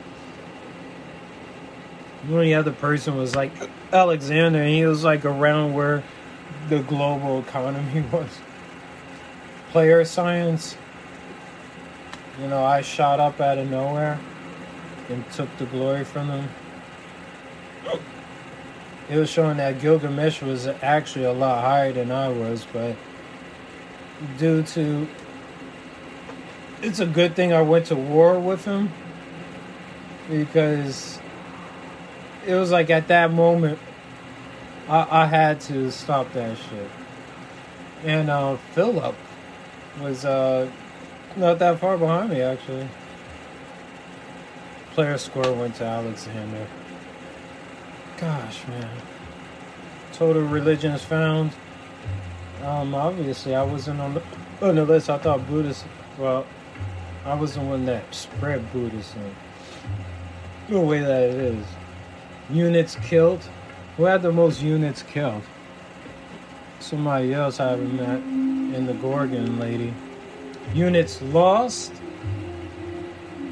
The 2.28 2.34
only 2.34 2.54
other 2.54 2.72
person 2.72 3.16
was 3.16 3.36
like 3.36 3.52
Alexander, 3.94 4.60
and 4.60 4.70
he 4.70 4.86
was 4.86 5.04
like 5.04 5.24
around 5.24 5.74
where 5.74 6.04
the 6.68 6.80
global 6.80 7.40
economy 7.40 8.04
was. 8.12 8.30
Player 9.70 10.04
science. 10.04 10.76
You 12.42 12.48
know, 12.48 12.64
I 12.64 12.82
shot 12.82 13.20
up 13.20 13.40
out 13.40 13.60
of 13.60 13.70
nowhere 13.70 14.20
and 15.10 15.24
took 15.32 15.56
the 15.58 15.66
glory 15.68 16.04
from 16.04 16.28
them. 16.28 16.50
It 19.10 19.18
was 19.18 19.30
showing 19.30 19.58
that 19.58 19.80
Gilgamesh 19.80 20.42
was 20.42 20.66
actually 20.66 21.26
a 21.26 21.34
lot 21.34 21.62
higher 21.62 21.92
than 21.92 22.12
I 22.12 22.30
was, 22.30 22.66
but 22.74 22.96
due 24.38 24.64
to 24.64 25.08
it's 26.82 27.00
a 27.00 27.06
good 27.06 27.36
thing 27.36 27.54
I 27.54 27.62
went 27.62 27.88
to 27.88 27.96
war 27.96 28.40
with 28.40 28.66
him 28.66 28.92
because 30.30 31.20
it 32.46 32.56
was 32.56 32.72
like 32.72 32.90
at 32.90 33.08
that 33.08 33.32
moment 33.32 33.80
I, 34.88 35.24
I 35.24 35.26
had 35.26 35.62
to 35.62 35.92
stop 35.92 36.32
that 36.34 36.58
shit. 36.58 36.90
And 38.04 38.30
uh, 38.30 38.58
Philip 38.74 39.16
was 40.02 40.26
uh, 40.26 40.70
not 41.36 41.60
that 41.60 41.80
far 41.80 41.98
behind 41.98 42.32
me 42.32 42.42
actually. 42.42 42.88
Player 44.94 45.18
score 45.18 45.54
went 45.54 45.76
to 45.76 45.86
Alexander. 45.86 46.68
Gosh, 48.18 48.68
man. 48.68 48.90
Total 50.12 50.44
religions 50.44 51.04
found. 51.04 51.52
Um, 52.64 52.94
obviously, 52.94 53.56
I 53.56 53.64
wasn't 53.64 54.00
on 54.00 54.14
the 54.14 54.24
on 54.62 54.76
the 54.76 54.86
list. 54.86 55.10
I 55.10 55.18
thought 55.18 55.48
Buddhist. 55.48 55.86
Well, 56.18 56.46
I 57.26 57.34
was 57.34 57.56
the 57.56 57.62
one 57.62 57.86
that 57.86 58.14
spread 58.14 58.72
Buddhism. 58.72 59.36
The 60.70 60.80
way 60.80 61.00
that 61.02 61.24
it 61.24 61.36
is. 61.36 61.66
Units 62.54 62.96
killed. 63.02 63.42
Who 63.98 64.04
had 64.04 64.22
the 64.22 64.32
most 64.32 64.62
units 64.62 65.02
killed? 65.02 65.42
Somebody 66.80 67.34
else 67.34 67.60
I 67.60 67.72
haven't 67.72 67.96
met 67.96 68.20
in 68.20 68.86
the 68.86 68.94
Gorgon 68.94 69.60
lady. 69.60 69.92
Units 70.74 71.20
lost. 71.22 71.94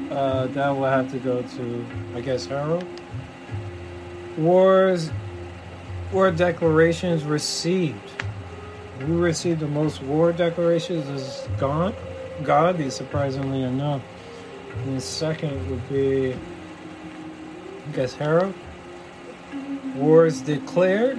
Uh, 0.08 0.46
that 0.48 0.68
will 0.70 0.84
have 0.84 1.10
to 1.10 1.18
go 1.18 1.42
to, 1.42 1.86
I 2.14 2.20
guess, 2.20 2.46
Harald. 2.46 2.86
Wars, 4.36 5.10
war 6.12 6.30
declarations 6.30 7.24
received. 7.24 8.10
Who 9.00 9.18
received 9.18 9.60
the 9.60 9.66
most 9.66 10.00
war 10.02 10.32
declarations 10.32 11.08
is 11.08 11.48
gone. 11.58 11.94
Gandhi, 12.44 12.88
surprisingly 12.90 13.62
enough. 13.62 14.02
And 14.84 14.96
the 14.96 15.00
second 15.00 15.68
would 15.68 15.88
be, 15.88 16.34
I 16.34 17.96
guess, 17.96 18.14
Harald. 18.14 18.54
Wars 19.94 20.40
declared 20.40 21.18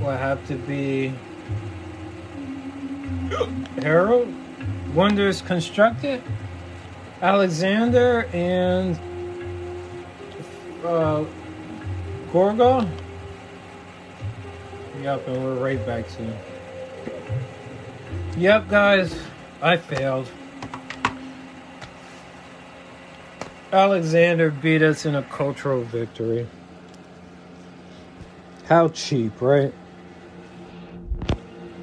will 0.00 0.10
have 0.10 0.46
to 0.46 0.54
be 0.54 1.12
Harald. 3.82 4.32
Wonders 4.94 5.42
constructed. 5.42 6.22
Alexander 7.20 8.26
and 8.32 8.98
uh, 10.84 11.24
Gorgo. 12.32 12.88
Yep, 15.02 15.28
and 15.28 15.44
we're 15.44 15.54
right 15.54 15.84
back 15.84 16.08
to. 16.08 16.36
Yep, 18.36 18.68
guys, 18.68 19.20
I 19.60 19.76
failed. 19.76 20.28
Alexander 23.72 24.50
beat 24.50 24.82
us 24.82 25.04
in 25.04 25.14
a 25.14 25.22
cultural 25.24 25.82
victory. 25.82 26.46
How 28.68 28.88
cheap, 28.88 29.40
right? 29.40 29.72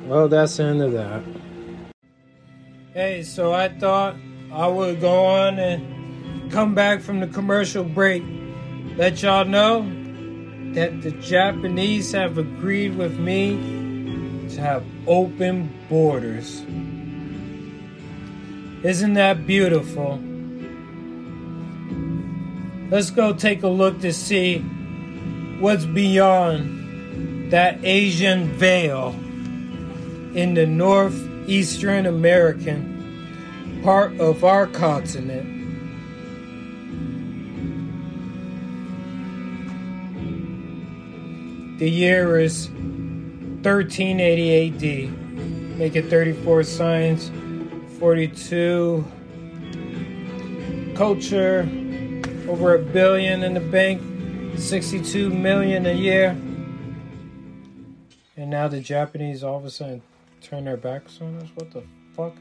Well, 0.06 0.28
that's 0.28 0.58
the 0.58 0.65
end 0.65 0.84
of 0.84 0.91
that. 0.91 1.24
Hey, 2.93 3.24
so 3.24 3.54
I 3.54 3.69
thought 3.69 4.15
I 4.54 4.67
would 4.67 5.02
go 5.02 5.26
on 5.26 5.58
and 5.58 6.52
come 6.52 6.76
back 6.76 7.02
from 7.02 7.21
the 7.21 7.28
commercial 7.28 7.84
break. 7.84 8.21
Let 8.98 9.24
y'all 9.24 9.45
know 9.45 9.82
that 10.76 11.02
the 11.02 11.10
Japanese 11.10 12.12
have 12.12 12.38
agreed 12.38 12.95
with 12.95 13.17
me 13.17 14.48
to 14.50 14.62
have 14.62 14.86
open 15.08 15.74
borders. 15.89 16.62
Isn't 18.86 19.15
that 19.15 19.48
beautiful? 19.48 20.19
Let's 22.91 23.10
go 23.10 23.34
take 23.34 23.63
a 23.63 23.67
look 23.67 24.02
to 24.02 24.13
see 24.13 24.64
what's 25.60 25.86
beyond 25.86 27.51
that 27.51 27.84
Asian 27.84 28.47
veil 28.58 29.16
in 30.36 30.53
the 30.53 30.66
northeastern 30.66 32.06
American 32.06 33.82
part 33.84 34.20
of 34.20 34.43
our 34.43 34.68
continent. 34.68 35.56
The 41.80 41.89
year 41.89 42.39
is 42.39 42.70
1380 42.70 44.68
AD. 44.68 45.78
Make 45.78 45.95
it 45.95 46.10
34 46.10 46.64
science, 46.64 47.32
42 47.99 49.06
culture, 50.95 51.70
over 52.47 52.76
a 52.76 52.80
billion 52.80 53.43
in 53.43 53.53
the 53.53 53.60
bank, 53.60 54.01
62 54.58 55.30
million 55.30 55.86
a 55.86 55.93
year. 55.93 56.30
And 58.38 58.49
now 58.49 58.68
the 58.68 58.80
Japanese 58.80 59.43
all 59.43 59.58
of 59.58 59.66
a 59.66 59.70
sudden 59.70 60.01
turn 60.41 60.66
their 60.66 60.78
backs 60.78 61.20
on 61.22 61.36
us? 61.38 61.49
What 61.56 61.72
the 61.72 61.84
fuck? 62.16 62.34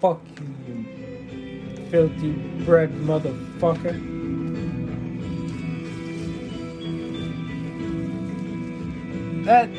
Fuck 0.00 0.20
you, 0.38 0.74
you 0.74 1.86
filthy 1.90 2.32
bread 2.64 2.92
motherfucker. 2.92 3.94
That, 9.44 9.70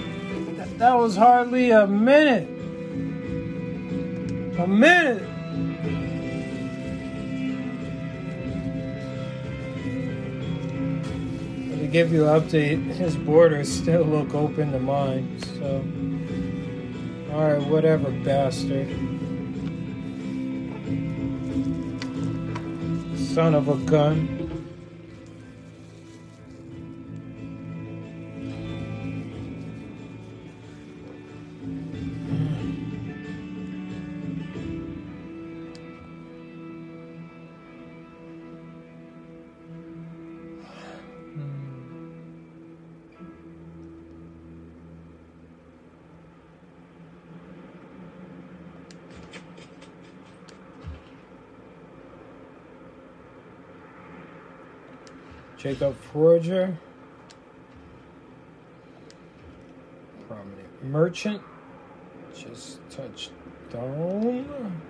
that 0.57 0.79
that 0.79 0.93
was 0.95 1.15
hardly 1.15 1.69
a 1.69 1.85
minute. 1.85 2.49
A 4.59 4.67
minute. 4.67 5.28
Give 11.89 12.13
you 12.13 12.27
an 12.27 12.39
update, 12.41 12.83
his 12.95 13.15
borders 13.15 13.71
still 13.71 14.03
look 14.03 14.33
open 14.35 14.71
to 14.71 14.79
mine. 14.79 15.39
So, 15.57 15.83
all 17.33 17.53
right, 17.53 17.67
whatever, 17.67 18.11
bastard. 18.11 18.87
Son 23.33 23.55
of 23.55 23.69
a 23.69 23.75
gun. 23.85 24.38
Jakob 55.59 55.93
Fugger. 56.13 56.73
Prominent 60.29 60.83
merchant. 60.85 61.41
Just 62.33 62.79
touched 62.89 63.33
down. 63.69 64.81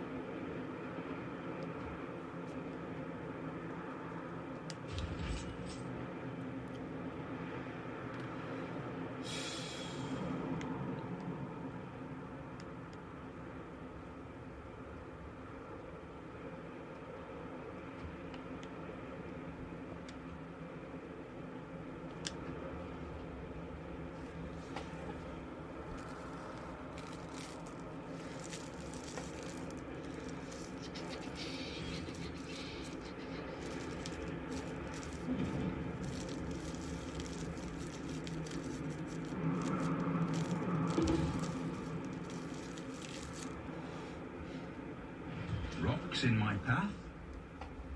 Rocks 45.82 46.26
in 46.26 46.38
my 46.38 46.56
path, 46.68 46.92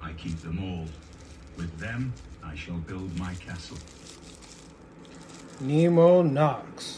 I 0.02 0.14
keep 0.14 0.40
them 0.40 0.58
all. 0.64 0.86
With 1.58 1.78
them, 1.80 2.14
I 2.42 2.56
shall 2.56 2.78
build 2.78 3.20
my 3.34 3.46
castle. 3.46 3.78
Nemo 5.62 6.22
Knox. 6.22 6.93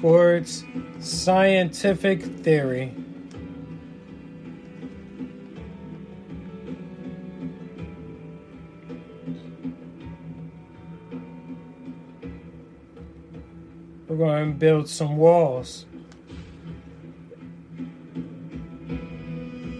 Towards 0.00 0.64
scientific 1.00 2.22
theory. 2.22 2.94
We're 14.08 14.16
going 14.16 14.52
to 14.52 14.58
build 14.58 14.88
some 14.88 15.16
walls. 15.16 15.84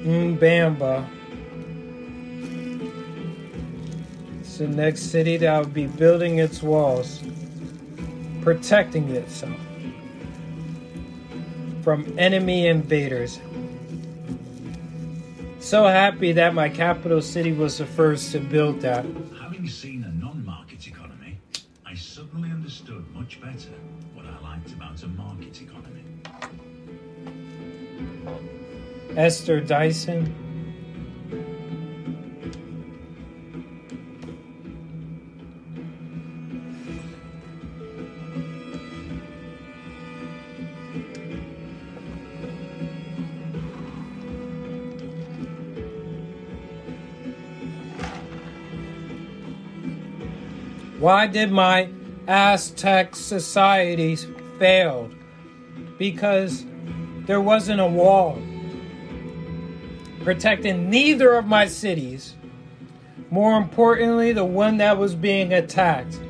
Mm, 0.04 0.38
Mbamba. 0.38 1.08
It's 4.40 4.58
the 4.58 4.68
next 4.68 5.10
city 5.10 5.36
that 5.38 5.58
will 5.58 5.66
be 5.66 5.86
building 5.86 6.38
its 6.38 6.62
walls 6.62 7.20
protecting 8.42 9.10
itself 9.10 9.58
from 11.90 12.16
enemy 12.20 12.68
invaders. 12.68 13.40
So 15.58 15.88
happy 15.88 16.30
that 16.30 16.54
my 16.54 16.68
capital 16.68 17.20
city 17.20 17.50
was 17.52 17.78
the 17.78 17.84
first 17.84 18.30
to 18.30 18.38
build 18.38 18.80
that. 18.82 19.04
Having 19.42 19.68
seen 19.68 20.04
a 20.04 20.12
non-market 20.12 20.86
economy, 20.86 21.40
I 21.84 21.96
suddenly 21.96 22.48
understood 22.48 23.04
much 23.12 23.40
better 23.40 23.74
what 24.14 24.24
I 24.24 24.40
liked 24.40 24.70
about 24.70 25.02
a 25.02 25.08
market 25.08 25.60
economy. 25.60 26.04
Esther 29.16 29.60
Dyson. 29.60 30.32
Why 51.00 51.26
did 51.26 51.50
my 51.50 51.88
Aztec 52.28 53.16
societies 53.16 54.26
fail? 54.58 55.10
Because 55.98 56.66
there 57.24 57.40
wasn't 57.40 57.80
a 57.80 57.86
wall 57.86 58.38
protecting 60.22 60.90
neither 60.90 61.32
of 61.36 61.46
my 61.46 61.66
cities. 61.66 62.34
More 63.30 63.56
importantly, 63.56 64.34
the 64.34 64.44
one 64.44 64.76
that 64.76 64.98
was 64.98 65.14
being 65.14 65.54
attacked. 65.54 66.20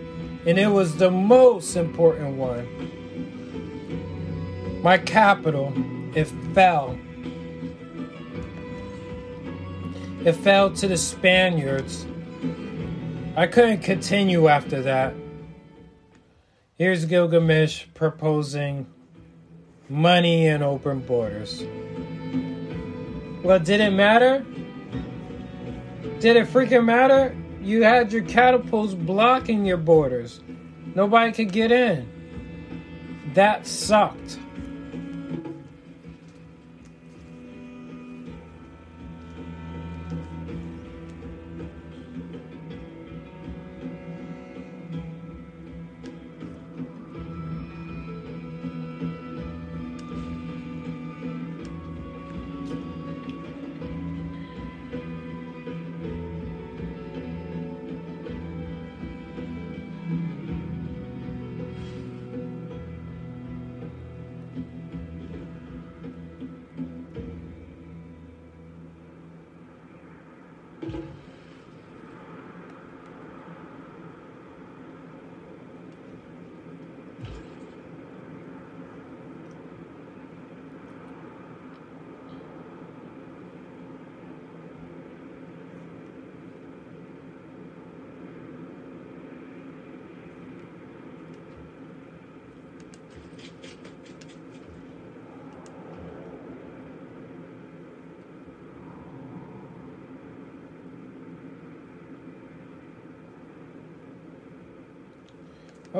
And 0.47 0.57
it 0.57 0.69
was 0.69 0.97
the 0.97 1.11
most 1.11 1.75
important 1.75 2.37
one. 2.37 2.65
My 4.83 4.99
capital, 4.99 5.73
it 6.15 6.27
fell. 6.55 6.97
It 10.25 10.35
fell 10.35 10.71
to 10.75 10.87
the 10.87 10.97
Spaniards. 10.97 12.07
I 13.41 13.47
couldn't 13.47 13.79
continue 13.79 14.49
after 14.49 14.83
that. 14.83 15.15
Here's 16.77 17.07
Gilgamesh 17.07 17.87
proposing 17.95 18.87
money 19.89 20.47
and 20.47 20.63
open 20.63 21.01
borders. 21.01 21.65
Well, 23.43 23.59
did 23.59 23.81
it 23.81 23.95
matter? 23.95 24.45
Did 26.19 26.37
it 26.37 26.49
freaking 26.49 26.85
matter? 26.85 27.35
You 27.63 27.83
had 27.83 28.13
your 28.13 28.25
catapults 28.25 28.93
blocking 28.93 29.65
your 29.65 29.79
borders. 29.79 30.43
Nobody 30.95 31.33
could 31.33 31.51
get 31.51 31.73
in. 31.73 32.11
That 33.33 33.67
sucked. 33.67 34.39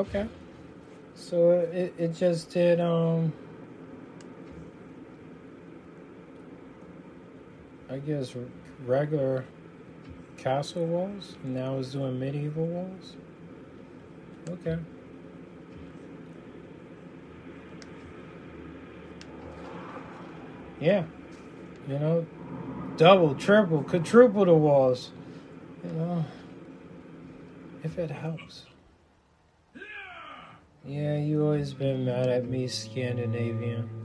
Okay. 0.01 0.27
So 1.13 1.51
it, 1.51 1.93
it 1.95 2.15
just 2.15 2.49
did 2.49 2.79
um 2.79 3.31
I 7.87 7.99
guess 7.99 8.35
regular 8.83 9.45
castle 10.37 10.87
walls. 10.87 11.35
Now 11.43 11.77
it's 11.77 11.91
doing 11.91 12.19
medieval 12.19 12.65
walls. 12.65 13.15
Okay. 14.49 14.79
Yeah. 20.79 21.03
You 21.87 21.99
know, 21.99 22.25
double, 22.97 23.35
triple, 23.35 23.83
quadruple 23.83 24.45
the 24.45 24.53
walls. 24.55 25.11
You 25.83 25.91
know, 25.91 26.25
if 27.83 27.99
it 27.99 28.09
helps. 28.09 28.65
Yeah, 30.85 31.17
you 31.17 31.43
always 31.43 31.73
been 31.73 32.05
mad 32.05 32.29
at 32.29 32.45
me, 32.47 32.67
Scandinavian. 32.67 34.00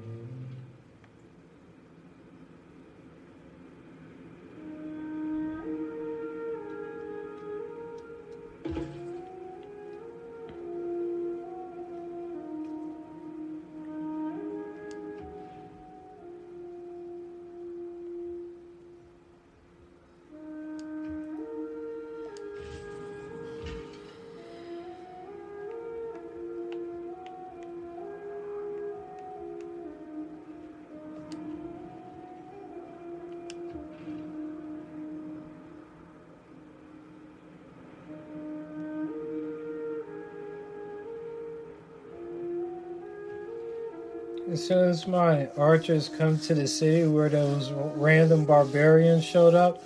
My 45.05 45.49
archers 45.57 46.09
come 46.09 46.39
to 46.41 46.55
the 46.55 46.67
city 46.67 47.07
where 47.07 47.29
those 47.29 47.71
random 47.73 48.45
barbarians 48.45 49.25
showed 49.25 49.55
up, 49.55 49.85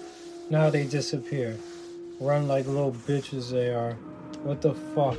now 0.50 0.70
they 0.70 0.86
disappear. 0.86 1.56
Run 2.20 2.46
like 2.46 2.66
little 2.66 2.92
bitches 2.92 3.50
they 3.50 3.70
are. 3.70 3.94
What 4.44 4.60
the 4.60 4.74
fuck? 4.74 5.18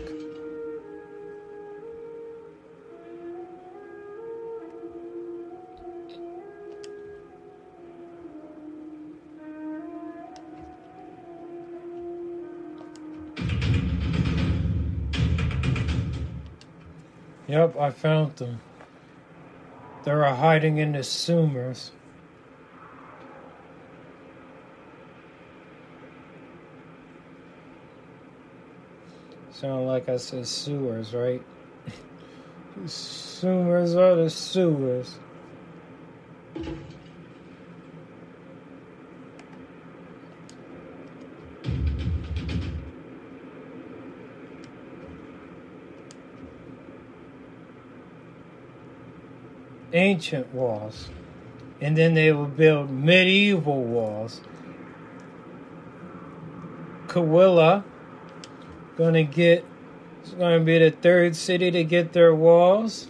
Yep, 17.48 17.76
I 17.78 17.90
found 17.90 18.36
them. 18.38 18.60
They 20.04 20.14
were 20.14 20.26
hiding 20.26 20.78
in 20.78 20.94
the 20.94 21.04
sewers. 21.04 21.92
Sound 29.52 29.86
like 29.86 30.10
I 30.10 30.18
said 30.18 30.48
sewers, 30.48 31.14
right? 31.14 31.44
sewers 32.88 33.96
are 33.96 34.16
the 34.16 34.30
sewers. 34.30 35.20
Ancient 50.02 50.54
walls. 50.54 51.10
And 51.80 51.98
then 51.98 52.14
they 52.14 52.32
will 52.32 52.46
build 52.46 52.90
medieval 52.90 53.84
walls. 53.84 54.42
Kawilla 57.08 57.84
gonna 58.98 59.24
get 59.24 59.66
it's 60.22 60.32
gonna 60.32 60.60
be 60.60 60.78
the 60.78 60.92
third 60.92 61.36
city 61.36 61.72
to 61.72 61.84
get 61.84 62.14
their 62.14 62.34
walls. 62.34 63.08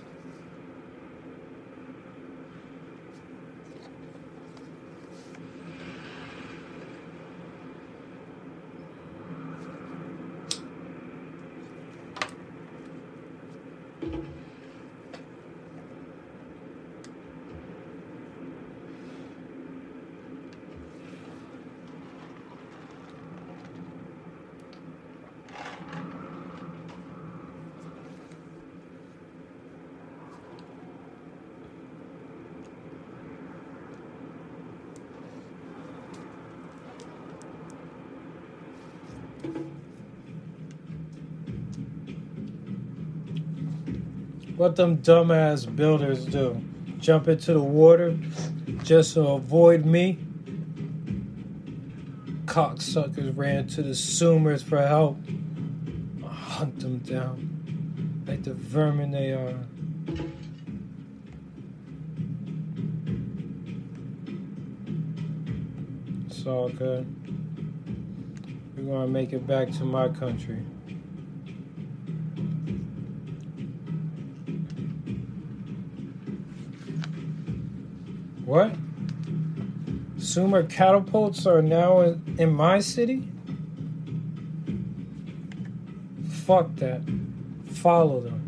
What 44.71 44.77
them 44.77 44.99
dumbass 44.99 45.75
builders 45.75 46.23
do? 46.23 46.63
Jump 46.97 47.27
into 47.27 47.51
the 47.51 47.61
water 47.61 48.17
just 48.83 49.15
to 49.15 49.27
avoid 49.27 49.85
me? 49.85 50.17
Cocksuckers 52.45 53.35
ran 53.35 53.67
to 53.67 53.83
the 53.83 53.89
Sumers 53.89 54.63
for 54.63 54.81
help. 54.81 55.17
I'll 56.23 56.29
hunt 56.29 56.79
them 56.79 56.99
down 56.99 58.23
like 58.25 58.43
the 58.43 58.53
vermin 58.53 59.11
they 59.11 59.33
are. 59.33 59.59
It's 66.27 66.47
all 66.47 66.69
good. 66.69 67.13
We're 68.77 68.83
gonna 68.83 69.07
make 69.07 69.33
it 69.33 69.45
back 69.45 69.69
to 69.71 69.83
my 69.83 70.07
country. 70.07 70.63
What? 78.51 78.75
Sumer 80.17 80.63
catapults 80.63 81.45
are 81.47 81.61
now 81.61 82.01
in, 82.01 82.35
in 82.37 82.51
my 82.51 82.81
city? 82.81 83.25
Fuck 86.27 86.75
that. 86.75 87.01
Follow 87.71 88.19
them. 88.19 88.40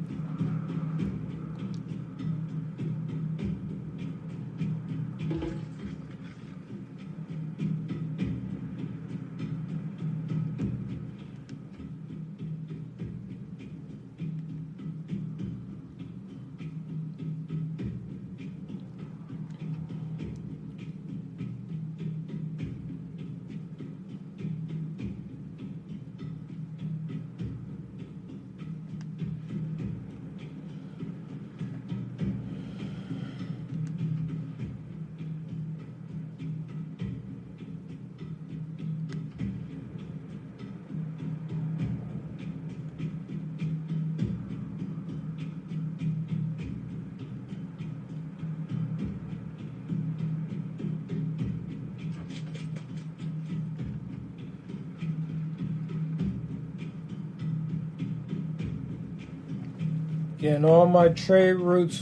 Getting 60.63 60.75
all 60.77 60.85
my 60.85 61.09
trade 61.09 61.55
routes 61.55 62.01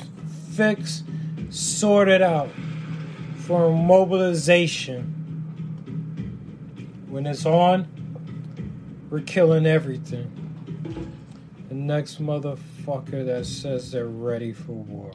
fixed, 0.51 1.03
sorted 1.49 2.21
out 2.21 2.51
for 3.37 3.75
mobilization. 3.75 5.01
When 7.09 7.25
it's 7.25 7.43
on, 7.47 7.87
we're 9.09 9.21
killing 9.21 9.65
everything. 9.65 10.31
The 11.69 11.73
next 11.73 12.21
motherfucker 12.21 13.25
that 13.25 13.47
says 13.47 13.91
they're 13.91 14.05
ready 14.05 14.53
for 14.53 14.73
war. 14.73 15.11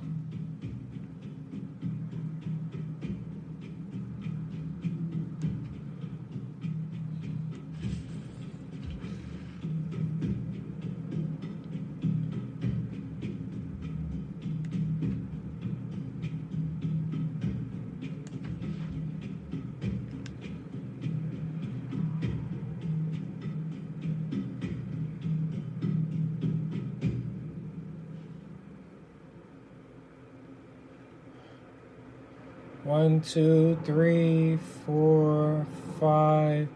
Two, 33.36 33.78
three, 33.84 34.56
four, 34.86 35.66
five. 36.00 36.66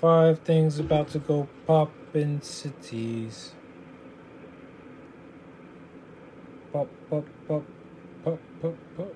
Five 0.00 0.38
things 0.38 0.78
about 0.78 1.08
to 1.08 1.18
go 1.18 1.46
pop 1.66 1.92
in 2.14 2.40
cities. 2.40 3.52
Pop, 6.72 6.88
pop, 7.10 7.26
pop, 7.46 7.62
pop, 8.24 8.38
pop, 8.62 8.74
pop. 8.96 9.14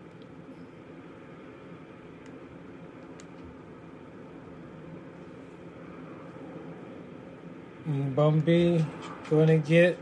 Bumby 7.89 8.85
gonna 9.31 9.57
get 9.57 9.97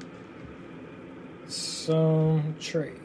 some 1.47 2.57
trades. 2.59 2.99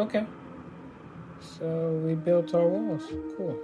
Okay. 0.00 0.24
So 1.42 2.00
we 2.02 2.14
built 2.40 2.54
our 2.54 2.68
walls. 2.68 3.02
Cool. 3.36 3.58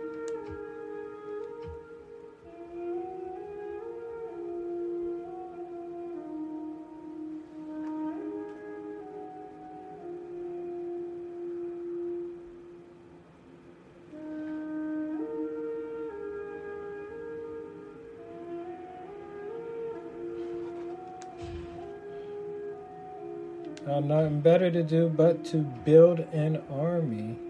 Nothing 24.04 24.40
better 24.40 24.70
to 24.70 24.82
do 24.84 25.08
but 25.08 25.44
to 25.46 25.56
build 25.56 26.20
an 26.32 26.62
army. 26.70 27.45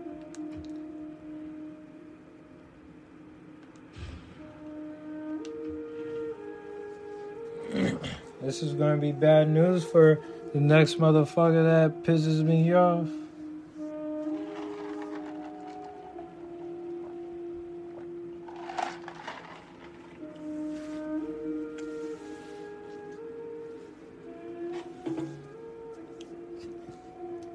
This 8.47 8.63
is 8.63 8.75
to 8.95 9.01
be 9.01 9.11
bad 9.11 9.49
news 9.49 9.83
for 9.83 10.21
the 10.55 10.61
next 10.61 11.01
motherfucker 11.01 11.65
that 11.65 12.05
pisses 12.05 12.45
me 12.45 12.73
off. 12.73 13.09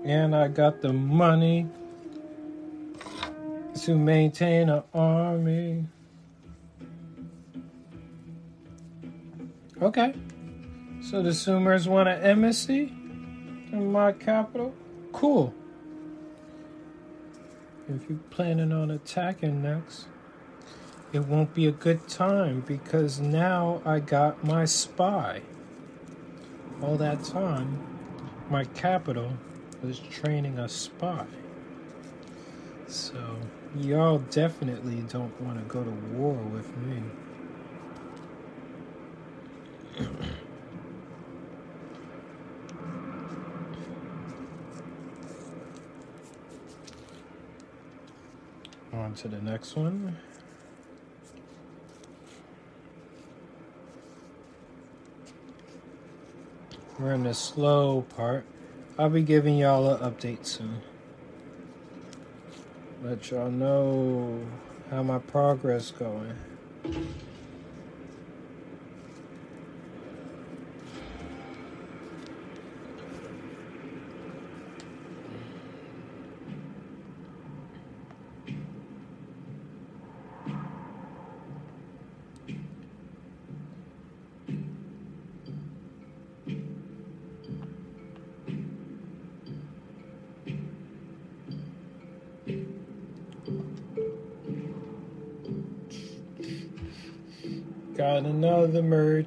And 0.03 0.35
I 0.35 0.49
got 0.49 0.81
the 0.81 0.91
money 0.91 1.69
to 3.83 3.95
maintain 3.95 4.67
an 4.67 4.83
army. 4.93 5.85
Okay. 9.81 10.13
So 11.11 11.21
the 11.21 11.31
Sumers 11.31 11.87
want 11.87 12.07
an 12.07 12.21
embassy 12.21 12.83
in 13.73 13.91
my 13.91 14.13
capital? 14.13 14.73
Cool. 15.11 15.53
If 17.89 18.09
you're 18.09 18.17
planning 18.29 18.71
on 18.71 18.89
attacking 18.89 19.61
next, 19.61 20.05
it 21.11 21.25
won't 21.25 21.53
be 21.53 21.67
a 21.67 21.73
good 21.73 22.07
time 22.07 22.63
because 22.65 23.19
now 23.19 23.81
I 23.83 23.99
got 23.99 24.41
my 24.45 24.63
spy. 24.63 25.41
All 26.81 26.95
that 26.95 27.25
time, 27.25 27.85
my 28.49 28.63
capital 28.63 29.33
was 29.83 29.99
training 29.99 30.59
a 30.59 30.69
spy. 30.69 31.25
So, 32.87 33.37
y'all 33.75 34.19
definitely 34.19 35.03
don't 35.09 35.41
want 35.41 35.57
to 35.57 35.65
go 35.65 35.83
to 35.83 35.91
war 35.91 36.35
with 36.35 36.73
me. 36.77 37.03
On 49.11 49.17
to 49.17 49.27
the 49.27 49.41
next 49.41 49.75
one. 49.75 50.15
We're 56.97 57.15
in 57.15 57.23
the 57.23 57.33
slow 57.33 58.03
part. 58.15 58.45
I'll 58.97 59.09
be 59.09 59.21
giving 59.21 59.57
y'all 59.57 59.89
an 59.89 59.99
update 59.99 60.45
soon. 60.45 60.81
Let 63.03 63.29
y'all 63.29 63.51
know 63.51 64.47
how 64.89 65.03
my 65.03 65.19
progress 65.19 65.91
going. 65.91 66.33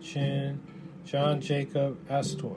Merchant, 0.05 0.61
John 1.05 1.41
Jacob 1.41 1.97
Astor. 2.11 2.57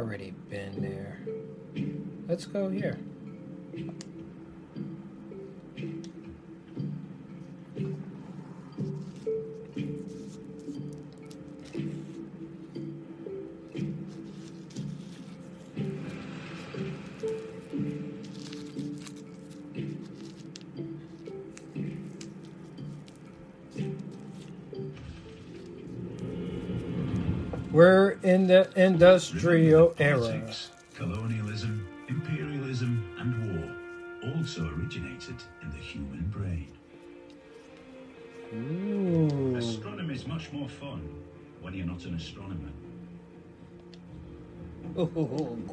Already 0.00 0.30
been 0.48 0.80
there. 0.80 1.20
Let's 2.26 2.46
go 2.46 2.70
here. 2.70 2.98
The 28.74 28.84
industrial 28.84 29.94
era. 29.98 30.18
Politics, 30.18 30.70
colonialism, 30.94 31.86
imperialism, 32.08 33.04
and 33.18 33.56
war 33.56 33.80
also 34.34 34.68
originated 34.76 35.36
in 35.62 35.70
the 35.70 35.76
human 35.78 36.24
brain. 36.28 36.68
Ooh. 38.52 39.56
Astronomy 39.56 40.14
is 40.14 40.26
much 40.26 40.52
more 40.52 40.68
fun 40.68 41.08
when 41.60 41.74
you're 41.74 41.86
not 41.86 42.04
an 42.04 42.14
astronomer. 42.14 42.70
Oh, 44.96 45.04
it 45.04 45.70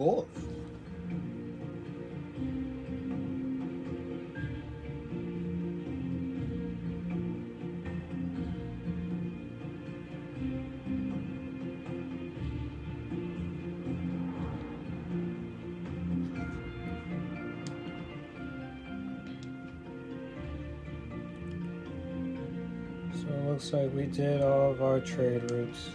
looks 23.71 23.83
like 23.83 23.93
we 23.93 24.05
did 24.05 24.41
all 24.41 24.71
of 24.71 24.81
our 24.81 24.99
trade 25.01 25.51
routes 25.51 25.89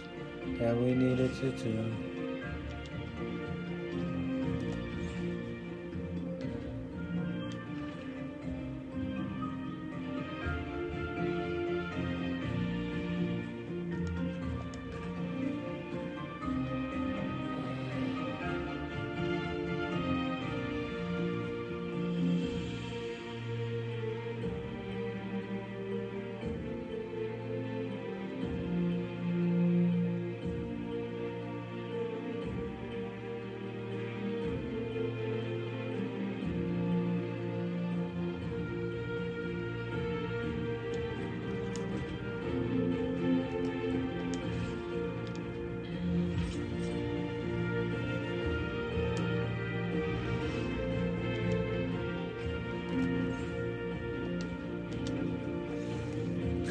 that 0.59 0.75
we 0.77 0.93
needed 0.93 1.33
to 1.35 1.49
do. 1.51 2.12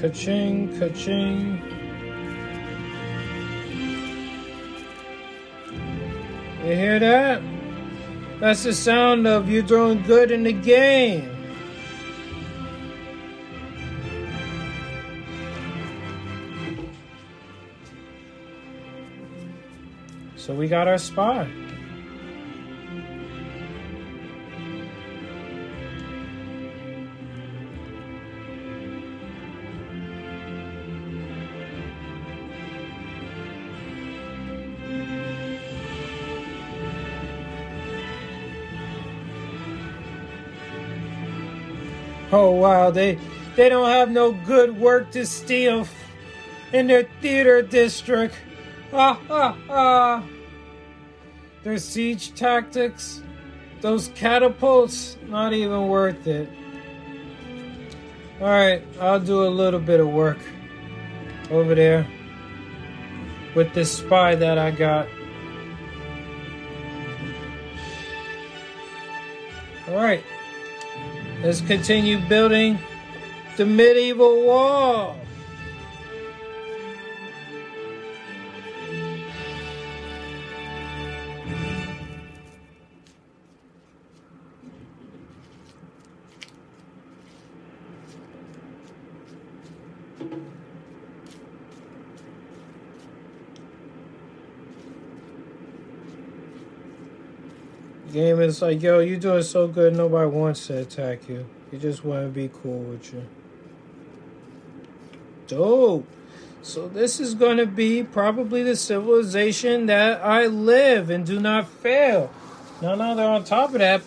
Ka-ching, 0.03 0.81
ka-ching. 0.81 1.63
You 6.65 6.75
hear 6.75 6.99
that? 6.99 7.41
That's 8.41 8.65
the 8.65 8.73
sound 8.73 9.29
of 9.29 9.49
you 9.49 9.63
doing 9.63 10.03
good 10.03 10.33
in 10.33 10.43
the 10.43 10.53
game. 10.53 11.31
So 20.35 20.53
we 20.53 20.67
got 20.67 20.89
our 20.89 20.99
spot. 20.99 21.47
Wow, 42.59 42.91
they 42.91 43.19
they 43.57 43.69
don't 43.69 43.89
have 43.89 44.11
no 44.11 44.33
good 44.33 44.79
work 44.79 45.11
to 45.13 45.27
steal 45.27 45.87
in 46.73 46.87
their 46.87 47.09
theater 47.21 47.63
district. 47.63 48.35
Ah 48.93 49.21
ah 49.31 49.57
ah. 49.69 50.25
Their 51.63 51.79
siege 51.79 52.35
tactics, 52.35 53.23
those 53.81 54.09
catapults, 54.15 55.17
not 55.29 55.53
even 55.53 55.89
worth 55.89 56.27
it. 56.27 56.49
Alright, 58.41 58.83
I'll 59.01 59.21
do 59.21 59.45
a 59.45 59.49
little 59.49 59.79
bit 59.79 60.01
of 60.01 60.09
work 60.09 60.39
over 61.51 61.75
there 61.75 62.07
with 63.55 63.73
this 63.75 63.99
spy 63.99 64.35
that 64.35 64.59
I 64.59 64.73
got. 64.73 65.07
Let's 71.43 71.61
continue 71.61 72.21
building 72.29 72.79
the 73.57 73.67
medieval 73.67 74.47
wall. 74.47 75.17
Like, 98.63 98.81
yo, 98.81 99.01
you're 99.01 99.19
doing 99.19 99.43
so 99.43 99.69
good, 99.69 99.95
nobody 99.95 100.31
wants 100.31 100.69
to 100.69 100.79
attack 100.79 101.29
you. 101.29 101.47
You 101.71 101.79
just 101.79 102.05
want 102.05 102.25
to 102.25 102.29
be 102.29 102.49
cool 102.63 102.79
with 102.79 103.13
you. 103.13 103.27
Dope. 105.49 106.07
So 106.63 106.87
this 106.89 107.19
is 107.19 107.35
going 107.35 107.57
to 107.57 107.67
be 107.67 108.05
probably 108.05 108.63
the 108.63 108.77
civilization 108.77 109.87
that 109.87 110.25
I 110.25 110.47
live 110.47 111.11
and 111.11 111.27
do 111.27 111.41
not 111.41 111.69
fail. 111.69 112.33
Now, 112.81 112.95
now 112.95 113.15
they're 113.15 113.29
on 113.29 113.43
top 113.43 113.71
of 113.71 113.81
that, 113.81 114.03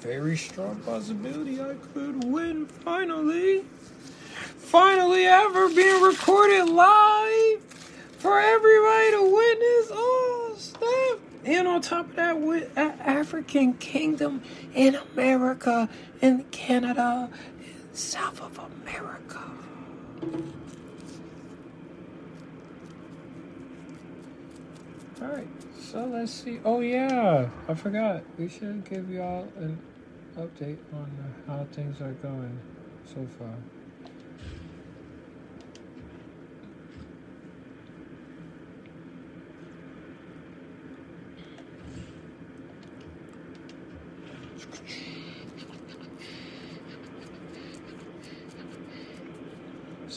very 0.00 0.36
strong 0.36 0.76
possibility 0.80 1.60
I 1.60 1.74
could 1.94 2.24
win 2.24 2.66
finally. 2.66 3.64
Finally 4.58 5.24
ever 5.24 5.68
being 5.70 6.02
recorded 6.02 6.68
live 6.68 7.60
for 8.18 8.38
everybody 8.38 9.10
to 9.12 9.22
witness. 9.22 9.90
Oh, 9.92 10.43
And 11.44 11.68
on 11.68 11.82
top 11.82 12.08
of 12.10 12.16
that, 12.16 12.40
with 12.40 12.74
a- 12.76 12.80
African 12.80 13.74
kingdom 13.74 14.42
in 14.74 14.96
America, 14.96 15.88
in 16.22 16.44
Canada, 16.44 17.28
in 17.58 17.94
South 17.94 18.40
of 18.40 18.58
America. 18.58 19.42
All 25.20 25.28
right, 25.28 25.48
so 25.78 26.04
let's 26.06 26.32
see. 26.32 26.60
Oh 26.64 26.80
yeah, 26.80 27.48
I 27.68 27.74
forgot. 27.74 28.22
We 28.38 28.48
should 28.48 28.88
give 28.88 29.10
y'all 29.10 29.46
an 29.56 29.78
update 30.36 30.78
on 30.92 31.10
how 31.46 31.66
things 31.72 32.00
are 32.00 32.12
going 32.14 32.58
so 33.06 33.26
far. 33.38 33.54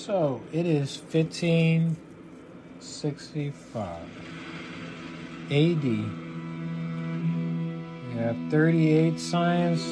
So 0.08 0.40
it 0.54 0.66
is 0.66 1.02
1565 1.12 3.86
AD. 5.52 5.52
We 5.52 6.08
have 8.16 8.38
38 8.50 9.20
science, 9.20 9.84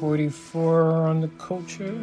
44 0.00 1.06
on 1.06 1.20
the 1.20 1.28
culture. 1.38 1.94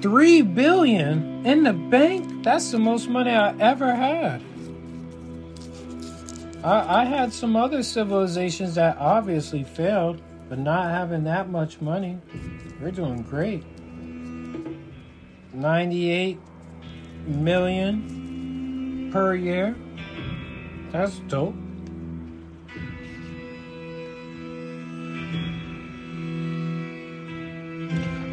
Three 0.00 0.40
billion 0.40 1.33
in 1.44 1.62
the 1.62 1.72
bank? 1.72 2.42
That's 2.42 2.70
the 2.70 2.78
most 2.78 3.08
money 3.08 3.30
I 3.30 3.56
ever 3.58 3.94
had. 3.94 4.42
I, 6.64 7.02
I 7.02 7.04
had 7.04 7.32
some 7.32 7.56
other 7.56 7.82
civilizations 7.82 8.74
that 8.76 8.96
obviously 8.98 9.64
failed, 9.64 10.20
but 10.48 10.58
not 10.58 10.90
having 10.90 11.24
that 11.24 11.50
much 11.50 11.80
money, 11.80 12.18
we're 12.80 12.90
doing 12.90 13.22
great. 13.22 13.62
98 15.52 16.38
million 17.26 19.10
per 19.12 19.34
year. 19.34 19.76
That's 20.90 21.18
dope. 21.28 21.54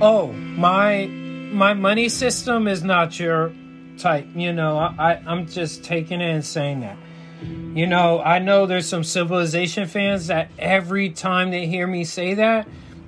Oh, 0.03 0.31
my 0.31 1.20
my 1.51 1.73
money 1.73 2.09
system 2.09 2.67
is 2.67 2.83
not 2.83 3.19
your 3.19 3.53
type. 3.97 4.27
You 4.35 4.53
know, 4.53 4.77
I, 4.77 5.21
I'm 5.25 5.47
just 5.47 5.83
taking 5.83 6.21
it 6.21 6.29
and 6.33 6.45
saying 6.45 6.81
that. 6.81 6.97
You 7.43 7.87
know, 7.87 8.21
I 8.21 8.39
know 8.39 8.67
there's 8.67 8.87
some 8.87 9.03
civilization 9.03 9.87
fans 9.87 10.27
that 10.27 10.51
every 10.59 11.09
time 11.09 11.49
they 11.49 11.65
hear 11.65 11.87
me 11.87 12.03
say 12.03 12.35
that, 12.35 12.67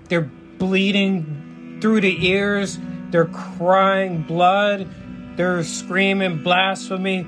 they're 0.09 0.21
bleeding 0.21 1.77
through 1.81 2.01
the 2.01 2.27
ears, 2.27 2.79
they're 3.09 3.25
crying 3.25 4.23
blood, 4.23 4.89
they're 5.35 5.63
screaming 5.63 6.41
blasphemy, 6.41 7.27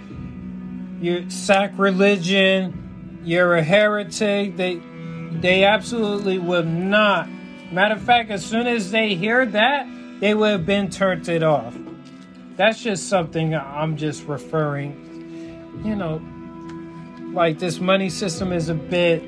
you're 0.99 1.29
sacrilegion, 1.29 3.21
you're 3.23 3.55
a 3.55 3.63
heretic. 3.63 4.57
They 4.57 4.81
they 5.31 5.65
absolutely 5.65 6.39
will 6.39 6.63
not. 6.63 7.27
Matter 7.71 7.95
of 7.95 8.01
fact, 8.01 8.31
as 8.31 8.45
soon 8.45 8.67
as 8.67 8.91
they 8.91 9.15
hear 9.15 9.45
that, 9.45 9.87
they 10.19 10.33
would 10.33 10.51
have 10.51 10.65
been 10.65 10.89
turned 10.89 11.27
it 11.27 11.43
off. 11.43 11.75
That's 12.55 12.81
just 12.81 13.09
something 13.09 13.53
I'm 13.53 13.97
just 13.97 14.25
referring, 14.25 15.81
you 15.83 15.95
know, 15.95 16.21
like 17.33 17.59
this 17.59 17.79
money 17.79 18.09
system 18.09 18.53
is 18.53 18.69
a 18.69 18.73
bit 18.73 19.21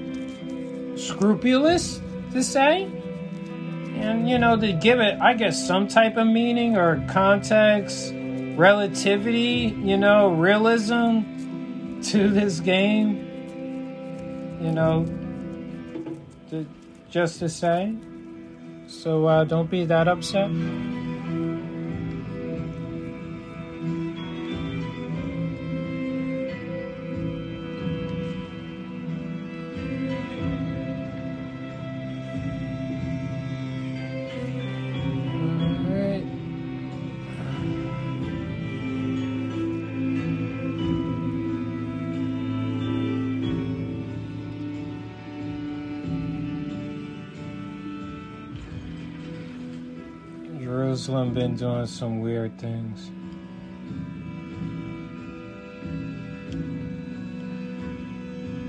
scrupulous 0.98 2.00
to 2.32 2.42
say. 2.42 2.84
And, 2.84 4.30
you 4.30 4.38
know, 4.38 4.56
to 4.56 4.74
give 4.74 5.00
it, 5.00 5.20
I 5.20 5.34
guess, 5.34 5.68
some 5.68 5.88
type 5.88 6.18
of 6.18 6.28
meaning 6.28 6.78
or 6.78 7.04
context, 7.10 8.14
relativity, 8.56 9.76
you 9.78 9.98
know, 9.98 10.34
realism 10.34 12.02
to 12.04 12.30
this 12.30 12.60
game, 12.60 13.18
you 14.62 14.72
know, 14.72 15.06
to, 16.50 16.66
just 17.10 17.40
to 17.40 17.50
say. 17.50 17.96
So 18.88 19.28
uh, 19.28 19.44
don't 19.44 19.70
be 19.70 19.86
that 19.86 20.08
upset. 20.08 20.50
Jerusalem 51.08 51.34
been 51.34 51.56
doing 51.56 51.86
some 51.86 52.20
weird 52.20 52.60
things. 52.60 53.12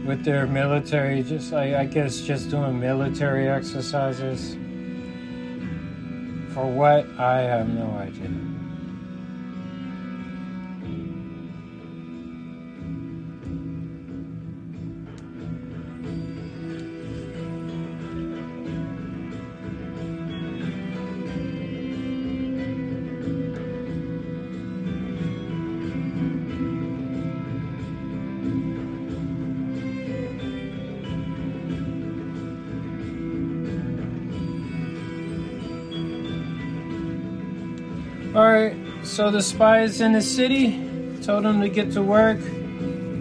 With 0.06 0.24
their 0.24 0.46
military, 0.46 1.24
just 1.24 1.52
I, 1.52 1.80
I 1.80 1.86
guess 1.86 2.20
just 2.20 2.48
doing 2.48 2.78
military 2.78 3.48
exercises. 3.48 4.54
For 6.54 6.64
what? 6.64 7.08
I 7.18 7.40
have 7.40 7.68
no 7.70 7.90
idea. 7.98 8.57
So 39.18 39.32
the 39.32 39.42
spies 39.42 40.00
in 40.00 40.12
the 40.12 40.22
city 40.22 40.78
told 41.22 41.44
them 41.44 41.60
to 41.60 41.68
get 41.68 41.90
to 41.90 42.00
work. 42.00 42.38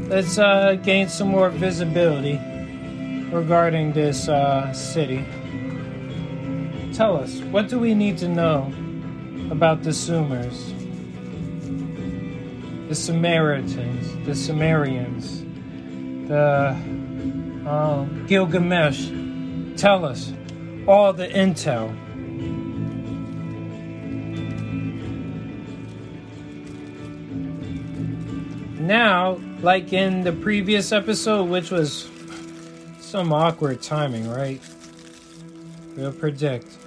Let's 0.08 0.38
uh, 0.38 0.76
gain 0.84 1.10
some 1.10 1.30
more 1.30 1.50
visibility 1.50 2.40
regarding 3.32 3.94
this 3.94 4.30
uh, 4.30 4.72
city. 4.74 5.26
Tell 6.94 7.18
us, 7.18 7.40
what 7.50 7.68
do 7.68 7.80
we 7.80 7.96
need 7.96 8.20
to 8.20 8.28
know 8.28 8.72
about 9.50 9.82
the 9.82 9.90
Sumers? 9.90 10.70
The 12.90 12.94
Samaritans, 12.94 14.24
the 14.24 14.36
Sumerians, 14.36 15.42
the 16.28 16.78
um, 17.68 18.24
Gilgamesh. 18.28 19.10
Tell 19.78 20.06
us 20.06 20.32
all 20.88 21.12
the 21.12 21.28
intel. 21.28 21.92
Now, 28.88 29.40
like 29.62 29.94
in 29.94 30.22
the 30.22 30.32
previous 30.32 30.92
episode, 30.92 31.50
which 31.50 31.70
was 31.72 32.10
some 33.00 33.32
awkward 33.32 33.82
timing, 33.82 34.30
right? 34.30 34.62
We'll 35.96 36.14
predict 36.14 36.78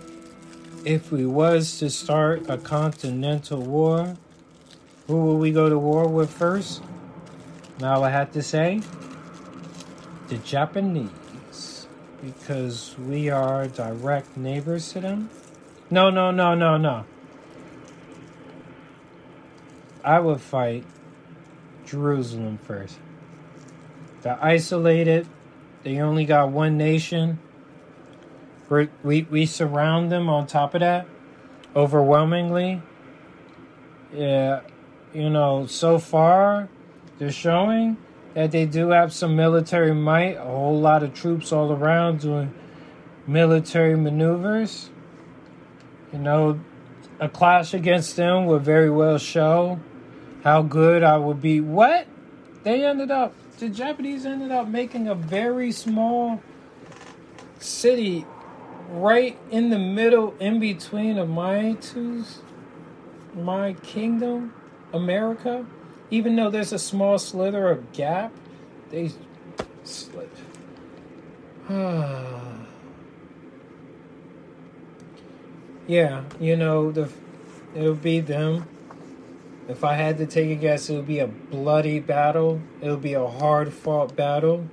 if 0.85 1.13
we 1.13 1.27
was 1.27 1.79
to 1.79 1.91
start 1.91 2.49
a 2.49 2.57
continental 2.57 3.61
war, 3.61 4.17
who 5.07 5.17
will 5.17 5.37
we 5.37 5.51
go 5.51 5.69
to 5.69 5.79
war 5.79 6.09
with 6.09 6.31
first? 6.31 6.83
Now 7.79 8.03
I 8.03 8.11
had 8.11 8.33
to 8.33 8.43
say 8.43 8.81
the 10.29 10.37
Japanese, 10.39 11.87
because 12.23 12.97
we 12.99 13.29
are 13.31 13.67
direct 13.69 14.37
neighbors 14.37 14.93
to 14.93 15.01
them. 15.01 15.31
No, 15.91 16.09
no, 16.09 16.31
no, 16.31 16.55
no, 16.55 16.77
no. 16.77 17.05
I 20.05 20.21
would 20.21 20.41
fight 20.41 20.85
Jerusalem 21.91 22.59
first. 22.59 22.99
They're 24.23 24.43
isolated. 24.43 25.27
They 25.83 26.01
only 26.01 26.25
got 26.25 26.51
one 26.51 26.77
nation. 26.77 27.39
We're, 28.69 28.89
we 29.03 29.23
we 29.23 29.47
surround 29.47 30.13
them. 30.13 30.29
On 30.29 30.47
top 30.47 30.75
of 30.75 30.81
that, 30.81 31.07
overwhelmingly. 31.75 32.83
Yeah, 34.15 34.61
you 35.13 35.31
know, 35.31 35.67
so 35.67 35.99
far 35.99 36.69
they're 37.19 37.33
showing 37.33 37.97
that 38.35 38.53
they 38.53 38.67
do 38.67 38.91
have 38.91 39.13
some 39.13 39.35
military 39.35 39.95
might. 39.95 40.37
A 40.37 40.45
whole 40.45 40.79
lot 40.79 41.03
of 41.03 41.15
troops 41.15 41.53
all 41.53 41.73
around 41.73 42.21
doing 42.21 42.55
military 43.27 43.97
maneuvers. 43.97 44.91
You 46.13 46.19
know, 46.19 46.61
a 47.19 47.29
clash 47.29 47.75
against 47.75 48.17
them 48.17 48.47
would 48.47 48.63
very 48.63 48.91
well 48.91 49.19
show 49.19 49.81
how 50.43 50.63
good 50.63 51.03
I 51.03 51.19
would 51.19 51.43
be. 51.43 51.61
What? 51.61 52.07
They 52.63 52.85
ended 52.85 53.11
up, 53.11 53.35
the 53.59 53.69
Japanese 53.69 54.25
ended 54.27 54.51
up 54.51 54.69
making 54.69 55.09
a 55.09 55.15
very 55.15 55.73
small 55.73 56.43
city 57.59 58.27
right 58.91 59.39
in 59.51 59.71
the 59.71 59.79
middle, 59.79 60.35
in 60.41 60.61
between 60.61 61.19
of 61.19 61.29
my 61.29 61.73
two, 61.81 62.25
my 63.35 63.75
kingdom, 63.75 64.55
America. 64.93 65.67
Even 66.11 66.37
though 66.37 66.51
there's 66.51 66.73
a 66.73 66.79
small 66.79 67.19
slither 67.19 67.71
of 67.71 67.93
gap, 67.93 68.33
they 68.91 69.11
slid. 69.85 70.29
yeah, 75.87 76.25
you 76.41 76.57
know 76.57 76.91
the 76.91 77.09
it'll 77.77 77.95
be 77.95 78.19
them. 78.19 78.67
If 79.71 79.85
I 79.85 79.95
had 79.95 80.19
to 80.19 80.27
take 80.27 80.51
a 80.51 80.57
guess, 80.57 80.91
it 80.91 80.97
would 80.97 81.07
be 81.07 81.21
a 81.21 81.29
bloody 81.29 82.01
battle. 82.01 82.61
It 82.83 82.91
would 82.91 83.03
be 83.03 83.15
a 83.15 83.25
hard 83.25 83.73
fought 83.73 84.17
battle. 84.17 84.67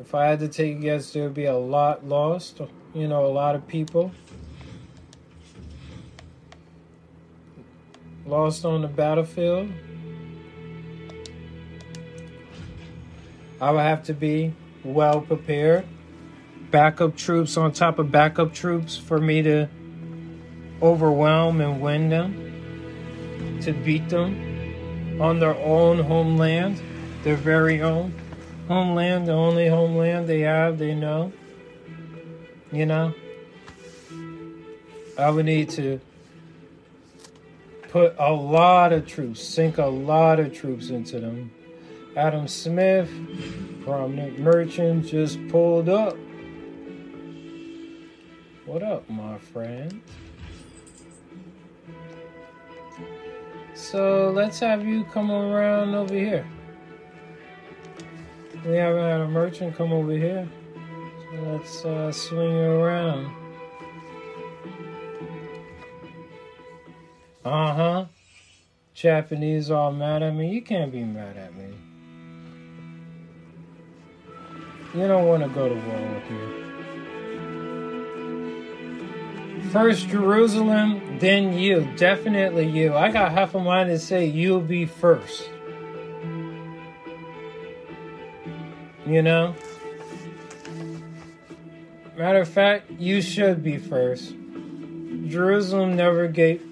If 0.00 0.14
I 0.14 0.24
had 0.28 0.38
to 0.40 0.48
take 0.48 0.78
a 0.78 0.80
guess, 0.80 1.12
there 1.12 1.24
would 1.24 1.34
be 1.34 1.44
a 1.44 1.56
lot 1.56 2.06
lost. 2.06 2.62
You 2.94 3.06
know, 3.06 3.26
a 3.26 3.28
lot 3.28 3.54
of 3.54 3.68
people 3.68 4.12
lost 8.24 8.64
on 8.64 8.80
the 8.80 8.88
battlefield. 8.88 9.70
I 13.60 13.70
would 13.72 13.80
have 13.80 14.04
to 14.04 14.14
be 14.14 14.54
well 14.82 15.20
prepared. 15.20 15.84
Backup 16.70 17.14
troops 17.14 17.58
on 17.58 17.72
top 17.72 17.98
of 17.98 18.10
backup 18.10 18.54
troops 18.54 18.96
for 18.96 19.20
me 19.20 19.42
to 19.42 19.68
overwhelm 20.80 21.60
and 21.60 21.82
win 21.82 22.08
them, 22.08 22.47
to 23.62 23.72
beat 23.72 24.08
them 24.08 25.20
on 25.20 25.38
their 25.38 25.56
own 25.56 25.98
homeland, 25.98 26.80
their 27.22 27.36
very 27.36 27.82
own 27.82 28.14
homeland, 28.68 29.26
the 29.26 29.32
only 29.32 29.68
homeland 29.68 30.28
they 30.28 30.40
have, 30.40 30.78
they 30.78 30.94
know. 30.94 31.32
You 32.70 32.86
know? 32.86 33.14
I 35.18 35.30
would 35.30 35.46
need 35.46 35.70
to 35.70 36.00
put 37.88 38.14
a 38.18 38.32
lot 38.32 38.92
of 38.92 39.06
troops, 39.06 39.42
sink 39.42 39.78
a 39.78 39.86
lot 39.86 40.38
of 40.38 40.52
troops 40.52 40.90
into 40.90 41.18
them. 41.18 41.50
Adam 42.16 42.46
Smith, 42.46 43.10
prominent 43.84 44.38
merchant, 44.38 45.06
just 45.06 45.38
pulled 45.48 45.88
up. 45.88 46.16
What 48.66 48.82
up, 48.82 49.08
my 49.08 49.38
friend? 49.38 50.02
So 53.78 54.32
let's 54.34 54.58
have 54.58 54.84
you 54.84 55.04
come 55.04 55.30
around 55.30 55.94
over 55.94 56.12
here. 56.12 56.44
We 58.66 58.74
had 58.74 58.92
a 58.92 59.28
merchant 59.28 59.76
come 59.76 59.92
over 59.92 60.10
here. 60.10 60.48
So 61.30 61.42
let's 61.42 61.84
uh, 61.84 62.10
swing 62.10 62.56
around. 62.56 63.32
Uh 67.44 67.74
huh. 67.74 68.04
Japanese 68.94 69.70
all 69.70 69.92
mad 69.92 70.24
at 70.24 70.34
me. 70.34 70.52
You 70.52 70.60
can't 70.60 70.90
be 70.90 71.04
mad 71.04 71.36
at 71.36 71.54
me. 71.54 71.72
You 74.92 75.06
don't 75.06 75.28
want 75.28 75.44
to 75.44 75.48
go 75.50 75.68
to 75.68 75.74
war 75.76 76.14
with 76.14 76.30
me. 76.30 76.67
First 79.72 80.08
Jerusalem, 80.08 81.18
then 81.18 81.52
you. 81.52 81.88
Definitely 81.96 82.66
you. 82.66 82.94
I 82.94 83.10
got 83.10 83.32
half 83.32 83.54
a 83.54 83.60
mind 83.60 83.90
to 83.90 83.98
say 83.98 84.26
you'll 84.26 84.60
be 84.60 84.86
first. 84.86 85.50
You 89.06 89.22
know? 89.22 89.54
Matter 92.16 92.40
of 92.40 92.48
fact, 92.48 92.90
you 92.98 93.22
should 93.22 93.62
be 93.62 93.78
first. 93.78 94.34
Jerusalem 95.26 95.96
never 95.96 96.26
gave, 96.28 96.62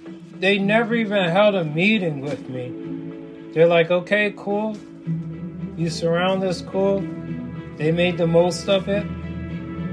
they 0.41 0.59
never 0.59 0.95
even 0.95 1.29
held 1.29 1.55
a 1.55 1.65
meeting 1.65 2.21
with 2.21 2.49
me. 2.49 3.53
They're 3.53 3.67
like, 3.67 3.91
okay, 3.91 4.35
cool. 4.37 4.77
You 5.77 5.91
surround 5.91 6.43
us, 6.43 6.63
cool. 6.63 7.01
They 7.77 7.93
made 7.93 8.19
the 8.19 8.27
most 8.27 8.69
of 8.69 8.89
it. 8.89 9.07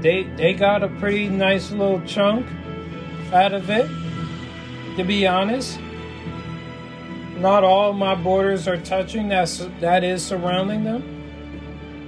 They 0.02 0.24
they 0.36 0.54
got 0.54 0.82
a 0.82 0.88
pretty 0.88 1.28
nice 1.28 1.70
little 1.70 2.00
chunk 2.02 2.46
out 3.34 3.52
of 3.52 3.68
it. 3.68 3.88
To 4.96 5.04
be 5.04 5.26
honest, 5.26 5.78
not 7.36 7.64
all 7.64 7.92
my 7.92 8.14
borders 8.14 8.68
are 8.68 8.76
touching. 8.76 9.28
That's 9.28 9.66
that 9.80 10.04
is 10.04 10.24
surrounding 10.24 10.84
them. 10.84 11.02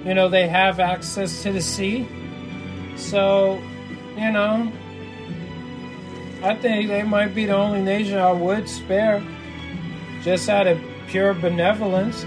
You 0.07 0.15
know, 0.15 0.29
they 0.29 0.47
have 0.47 0.79
access 0.79 1.43
to 1.43 1.53
the 1.53 1.61
sea. 1.61 2.07
So, 2.97 3.61
you 4.17 4.31
know, 4.31 4.73
I 6.43 6.55
think 6.55 6.89
they 6.89 7.03
might 7.03 7.35
be 7.35 7.47
the 7.47 7.57
only 7.57 7.83
nation 7.83 8.19
I 8.19 8.31
would 8.31 8.69
spare 8.69 9.21
just 10.23 10.49
out 10.49 10.69
of 10.69 10.81
pure 11.09 11.35
benevolence. 11.35 12.25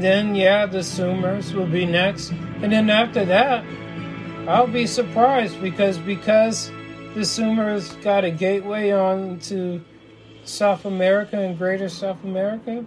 Then, 0.00 0.34
yeah, 0.34 0.66
the 0.66 0.78
Sumers 0.78 1.52
will 1.52 1.66
be 1.66 1.84
next. 1.84 2.30
And 2.30 2.72
then 2.72 2.88
after 2.88 3.24
that, 3.26 3.64
I'll 4.48 4.66
be 4.66 4.86
surprised 4.86 5.60
because 5.60 5.98
because 5.98 6.70
the 7.14 7.20
Sumers 7.20 8.00
got 8.02 8.24
a 8.24 8.30
gateway 8.30 8.90
on 8.90 9.38
to 9.40 9.84
South 10.44 10.84
America 10.84 11.38
and 11.38 11.58
Greater 11.58 11.88
South 11.88 12.22
America. 12.24 12.84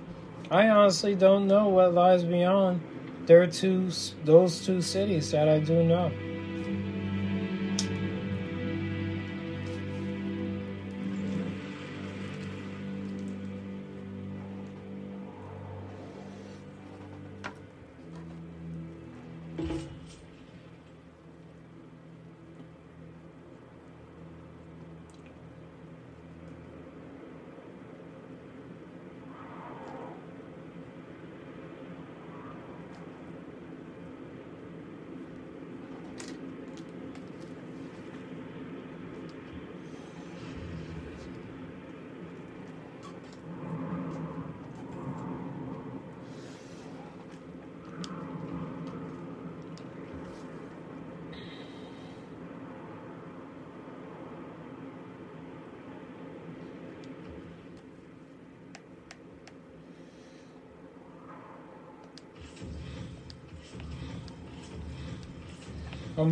I 0.49 0.69
honestly 0.69 1.15
don't 1.15 1.47
know 1.47 1.67
what 1.69 1.93
lies 1.93 2.23
beyond 2.23 2.81
their 3.25 3.47
two 3.47 3.89
those 4.25 4.65
two 4.65 4.81
cities 4.81 5.31
that 5.31 5.47
I 5.47 5.59
do 5.59 5.83
know. 5.83 6.11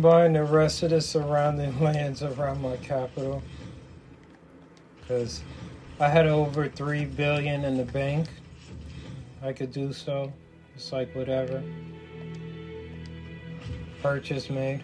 Buying 0.00 0.32
the 0.32 0.42
rest 0.42 0.82
of 0.82 0.90
the 0.90 1.00
surrounding 1.00 1.78
lands 1.84 2.22
around 2.22 2.62
my 2.62 2.76
capital 2.78 3.42
because 5.00 5.42
I 6.00 6.08
had 6.08 6.26
over 6.26 6.68
three 6.68 7.04
billion 7.04 7.64
in 7.64 7.76
the 7.76 7.84
bank. 7.84 8.28
I 9.42 9.52
could 9.52 9.72
do 9.72 9.92
so. 9.92 10.32
It's 10.74 10.92
like 10.92 11.14
whatever. 11.14 11.62
Purchase 14.02 14.50
made. 14.50 14.82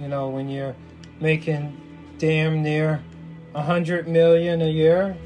You 0.00 0.08
know, 0.08 0.28
when 0.28 0.48
you're 0.48 0.74
making 1.20 1.78
damn 2.18 2.62
near 2.62 3.02
a 3.54 3.62
hundred 3.62 4.08
million 4.08 4.62
a 4.62 4.70
year, 4.70 5.16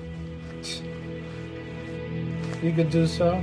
you 2.63 2.73
could 2.73 2.91
do 2.91 3.07
so. 3.07 3.43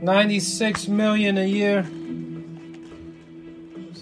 96 0.00 0.86
million 0.86 1.36
a 1.36 1.48
year. 1.48 1.84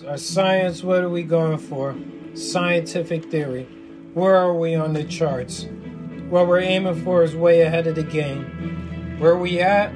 Our 0.07 0.19
science, 0.19 0.83
what 0.83 1.03
are 1.03 1.09
we 1.09 1.23
going 1.23 1.57
for? 1.57 1.97
Scientific 2.35 3.31
theory. 3.31 3.65
Where 4.13 4.37
are 4.37 4.53
we 4.53 4.75
on 4.75 4.93
the 4.93 5.05
charts? 5.05 5.67
What 6.29 6.47
we're 6.47 6.61
aiming 6.61 7.05
for 7.05 7.23
is 7.23 7.35
way 7.35 7.63
ahead 7.63 7.87
of 7.87 7.95
the 7.95 8.03
game. 8.03 9.17
Where 9.19 9.37
we 9.37 9.61
at? 9.61 9.91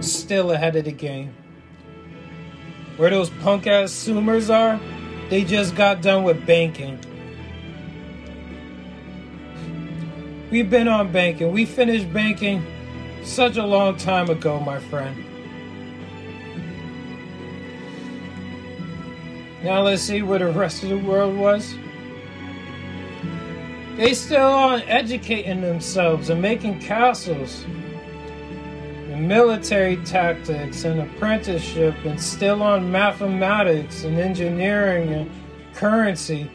Still 0.00 0.52
ahead 0.52 0.76
of 0.76 0.84
the 0.84 0.92
game. 0.92 1.34
Where 2.98 3.08
those 3.08 3.30
punk 3.30 3.66
ass 3.66 3.90
Zoomers 3.90 4.54
are? 4.54 4.78
They 5.30 5.44
just 5.44 5.74
got 5.74 6.02
done 6.02 6.24
with 6.24 6.44
banking. 6.44 6.98
We've 10.50 10.68
been 10.68 10.88
on 10.88 11.10
banking. 11.10 11.52
We 11.52 11.64
finished 11.64 12.12
banking 12.12 12.64
such 13.24 13.56
a 13.56 13.64
long 13.64 13.96
time 13.96 14.28
ago, 14.28 14.60
my 14.60 14.80
friend. 14.80 15.24
Now 19.62 19.82
let's 19.82 20.02
see 20.02 20.20
where 20.20 20.38
the 20.38 20.52
rest 20.52 20.82
of 20.82 20.90
the 20.90 20.98
world 20.98 21.36
was. 21.36 21.74
They 23.98 24.14
still 24.14 24.46
on 24.46 24.82
educating 24.82 25.60
themselves 25.60 26.30
and 26.30 26.40
making 26.40 26.78
castles. 26.78 27.64
And 27.64 29.26
military 29.26 29.96
tactics 30.04 30.84
and 30.84 31.00
apprenticeship 31.00 31.96
and 32.04 32.22
still 32.22 32.62
on 32.62 32.92
mathematics 32.92 34.04
and 34.04 34.16
engineering 34.16 35.12
and 35.12 35.30
currency. 35.74 36.48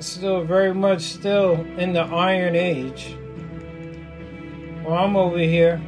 Still 0.00 0.42
very 0.42 0.74
much 0.74 1.02
still 1.02 1.52
in 1.78 1.92
the 1.92 2.02
Iron 2.02 2.56
Age. 2.56 3.16
Well, 4.84 4.98
I'm 4.98 5.14
over 5.16 5.38
here. 5.38 5.80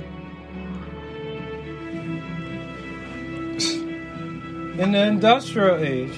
In 4.79 4.93
the 4.93 5.07
Industrial 5.09 5.83
Age. 5.83 6.15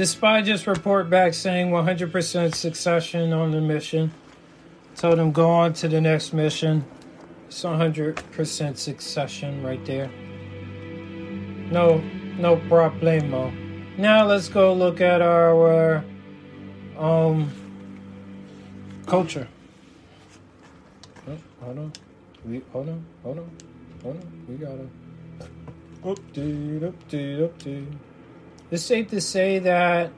Despite 0.00 0.46
just 0.46 0.66
report 0.66 1.10
back 1.10 1.34
saying 1.34 1.70
100% 1.70 2.54
succession 2.54 3.34
on 3.34 3.50
the 3.50 3.60
mission, 3.60 4.10
told 4.96 5.18
him 5.18 5.30
go 5.30 5.50
on 5.50 5.74
to 5.74 5.88
the 5.88 6.00
next 6.00 6.32
mission. 6.32 6.86
It's 7.48 7.62
100% 7.62 8.78
succession 8.78 9.62
right 9.62 9.84
there. 9.84 10.10
No, 11.70 11.98
no 12.38 12.56
problemo. 12.56 13.52
Now 13.98 14.24
let's 14.24 14.48
go 14.48 14.72
look 14.72 15.02
at 15.02 15.20
our 15.20 16.02
um 16.96 17.50
culture. 19.06 19.48
Oh, 21.28 21.36
hold 21.60 21.78
on, 21.78 21.92
we 22.46 22.62
hold 22.72 22.88
on, 22.88 23.04
hold 23.22 23.38
on, 23.40 23.50
hold 24.02 24.16
on. 24.16 24.46
We 24.48 24.54
gotta 24.56 24.88
update, 26.02 26.90
update, 26.90 27.50
update. 27.50 28.09
It's 28.70 28.84
safe 28.84 29.08
to 29.08 29.20
say 29.20 29.58
that 29.58 30.12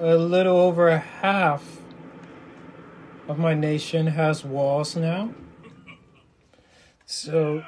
a 0.00 0.16
little 0.16 0.56
over 0.56 0.98
half 0.98 1.78
of 3.28 3.38
my 3.38 3.54
nation 3.54 4.08
has 4.08 4.44
walls 4.44 4.96
now. 4.96 5.32
So 7.06 7.62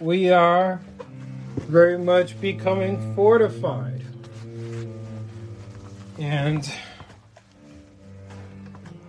we 0.00 0.30
are 0.30 0.80
very 1.68 1.98
much 1.98 2.40
becoming 2.40 3.14
fortified. 3.14 4.02
And 6.18 6.66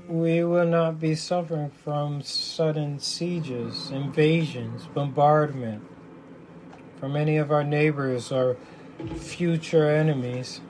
we 0.10 0.44
will 0.44 0.68
not 0.68 1.00
be 1.00 1.16
suffering 1.16 1.72
from 1.86 2.22
sudden 2.22 3.00
sieges, 3.00 3.92
invasions, 3.92 4.88
bombardment 4.94 5.91
from 7.02 7.16
any 7.16 7.38
of 7.38 7.52
our 7.52 7.64
neighbors 7.64 8.32
or 8.32 8.56
future 9.18 9.90
enemies. 9.90 10.62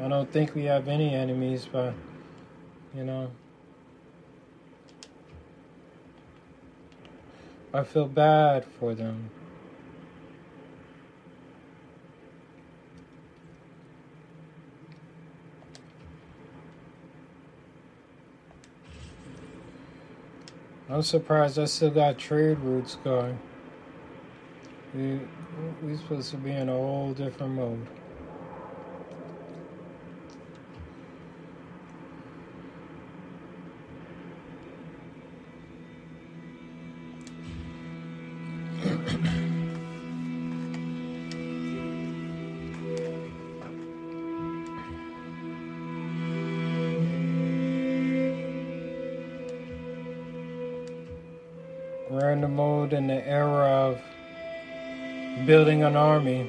I 0.00 0.06
don't 0.06 0.30
think 0.30 0.54
we 0.54 0.62
have 0.64 0.86
any 0.86 1.12
enemies, 1.12 1.68
but 1.70 1.92
you 2.94 3.02
know. 3.02 3.32
I 7.74 7.82
feel 7.82 8.06
bad 8.06 8.64
for 8.64 8.94
them. 8.94 9.30
I'm 20.88 21.02
surprised 21.02 21.58
I 21.58 21.64
still 21.64 21.90
got 21.90 22.16
trade 22.16 22.60
routes 22.60 22.96
going. 23.02 23.40
We 25.82 25.96
supposed 25.96 26.30
to 26.30 26.36
be 26.36 26.50
in 26.50 26.68
a 26.68 26.72
whole 26.72 27.14
different 27.14 27.54
mode. 27.54 27.86
We're 52.10 52.30
the 52.40 52.48
mode 52.48 52.92
in 52.92 53.06
the 53.06 53.26
era 53.26 53.66
of 53.66 54.00
building 55.44 55.82
an 55.82 55.96
army. 55.96 56.48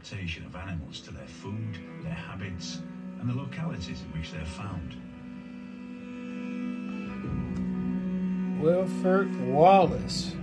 Adaptation 0.00 0.46
of 0.46 0.56
animals 0.56 1.00
to 1.00 1.12
their 1.12 1.26
food, 1.26 1.78
their 2.02 2.14
habits, 2.14 2.80
and 3.20 3.28
the 3.28 3.34
localities 3.34 4.00
in 4.00 4.18
which 4.18 4.32
they're 4.32 4.44
found. 4.46 4.96
Wilford 8.62 9.34
Wallace. 9.46 10.34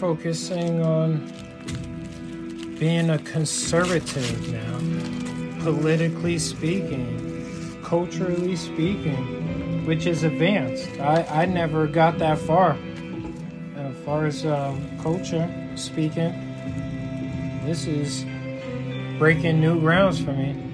Focusing 0.00 0.82
on 0.82 1.18
being 2.78 3.10
a 3.10 3.18
conservative 3.18 4.50
now, 4.50 5.62
politically 5.62 6.38
speaking, 6.38 7.78
culturally 7.84 8.56
speaking, 8.56 9.84
which 9.84 10.06
is 10.06 10.22
advanced. 10.24 10.88
I, 10.98 11.42
I 11.42 11.44
never 11.44 11.86
got 11.86 12.18
that 12.18 12.38
far. 12.38 12.78
As 13.76 13.94
far 14.06 14.24
as 14.24 14.46
uh, 14.46 14.74
culture 15.02 15.46
speaking, 15.74 16.32
this 17.66 17.86
is 17.86 18.24
breaking 19.18 19.60
new 19.60 19.78
grounds 19.80 20.18
for 20.18 20.32
me. 20.32 20.69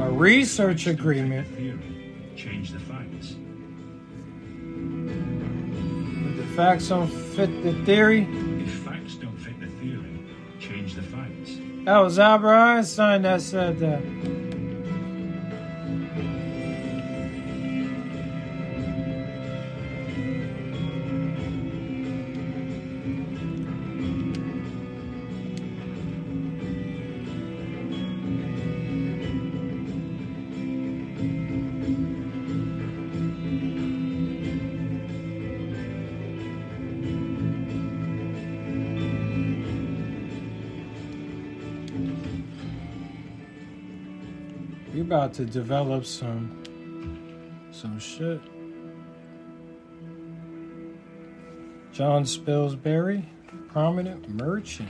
A 0.00 0.10
research 0.10 0.86
agreement 0.86 1.46
Theory. 1.56 1.78
Change 2.36 2.70
the 2.72 2.80
facts. 2.80 3.36
If 6.28 6.36
the 6.36 6.56
facts 6.56 6.88
don't 6.88 7.08
fit 7.08 7.62
the 7.62 7.72
theory. 7.84 8.26
If 8.62 8.70
facts 8.80 9.14
don't 9.16 9.36
fit 9.36 9.60
the 9.60 9.68
theory, 9.80 10.24
change 10.58 10.94
the 10.94 11.02
facts. 11.02 11.58
That 11.84 11.98
was 11.98 12.18
Albert 12.18 12.54
Einstein 12.54 13.22
that 13.22 13.42
said 13.42 13.78
that. 13.80 14.02
About 45.22 45.34
to 45.34 45.44
develop 45.44 46.04
some 46.04 46.50
some 47.70 47.96
shit. 47.96 48.40
John 51.92 52.24
Spilsbury, 52.24 53.24
prominent 53.68 54.28
merchant. 54.30 54.88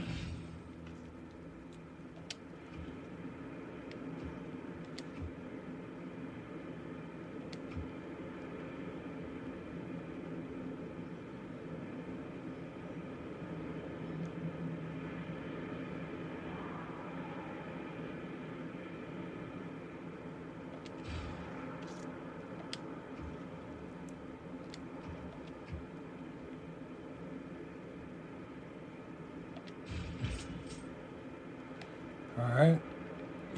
All 32.35 32.55
right, 32.55 32.81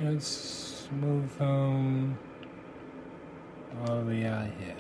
let's 0.02 0.90
move 0.92 1.38
home 1.38 2.18
all 3.82 4.02
the 4.02 4.06
way 4.06 4.26
out 4.26 4.48
here. 4.60 4.76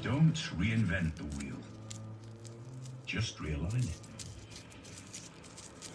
Don't 0.00 0.34
reinvent 0.56 1.16
the 1.16 1.24
wheel. 1.36 1.56
Just 3.04 3.38
realign 3.38 3.84
it. 3.84 4.02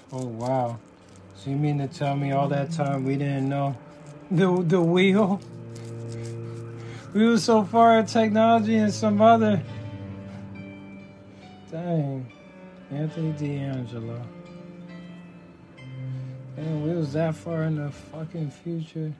Oh 0.09 0.25
wow! 0.47 0.79
So 1.35 1.49
you 1.49 1.57
mean 1.57 1.77
to 1.79 1.87
tell 1.87 2.15
me 2.15 2.31
all 2.31 2.47
that 2.47 2.71
time 2.71 3.03
we 3.03 3.15
didn't 3.17 3.49
know 3.49 3.75
the 4.31 4.63
the 4.63 4.81
wheel? 4.81 5.41
We 7.13 7.27
were 7.27 7.37
so 7.37 7.63
far 7.63 7.99
in 7.99 8.05
technology 8.05 8.75
and 8.75 8.93
some 8.93 9.21
other. 9.21 9.61
Dang, 11.71 12.31
Anthony 12.91 13.31
D'Angelo. 13.33 14.21
Man, 16.55 16.83
we 16.83 16.95
was 16.95 17.13
that 17.13 17.35
far 17.35 17.63
in 17.63 17.75
the 17.75 17.91
fucking 17.91 18.51
future. 18.51 19.13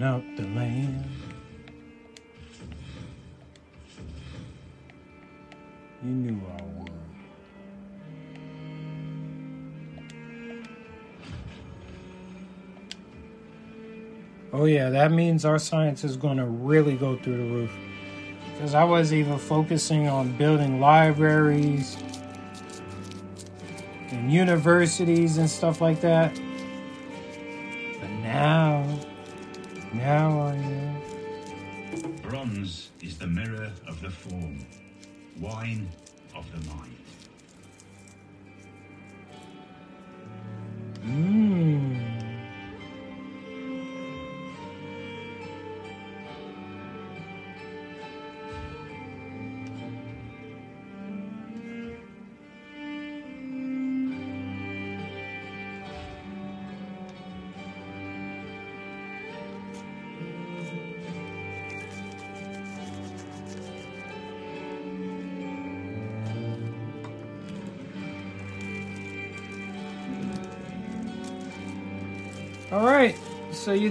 giving 0.00 0.02
up 0.02 0.36
the 0.36 0.42
land. 0.58 1.04
You 6.02 6.10
knew 6.10 6.40
I 6.58 6.62
would. 6.62 6.90
Oh 14.52 14.64
yeah, 14.64 14.90
that 14.90 15.12
means 15.12 15.44
our 15.44 15.58
science 15.58 16.02
is 16.04 16.16
going 16.16 16.38
to 16.38 16.46
really 16.46 16.96
go 16.96 17.16
through 17.16 17.36
the 17.36 17.44
roof. 17.44 17.72
Because 18.54 18.74
I 18.74 18.84
was 18.84 19.12
even 19.12 19.38
focusing 19.38 20.08
on 20.08 20.36
building 20.36 20.80
libraries 20.80 21.96
and 24.10 24.32
universities 24.32 25.38
and 25.38 25.48
stuff 25.48 25.80
like 25.80 26.00
that. 26.00 26.38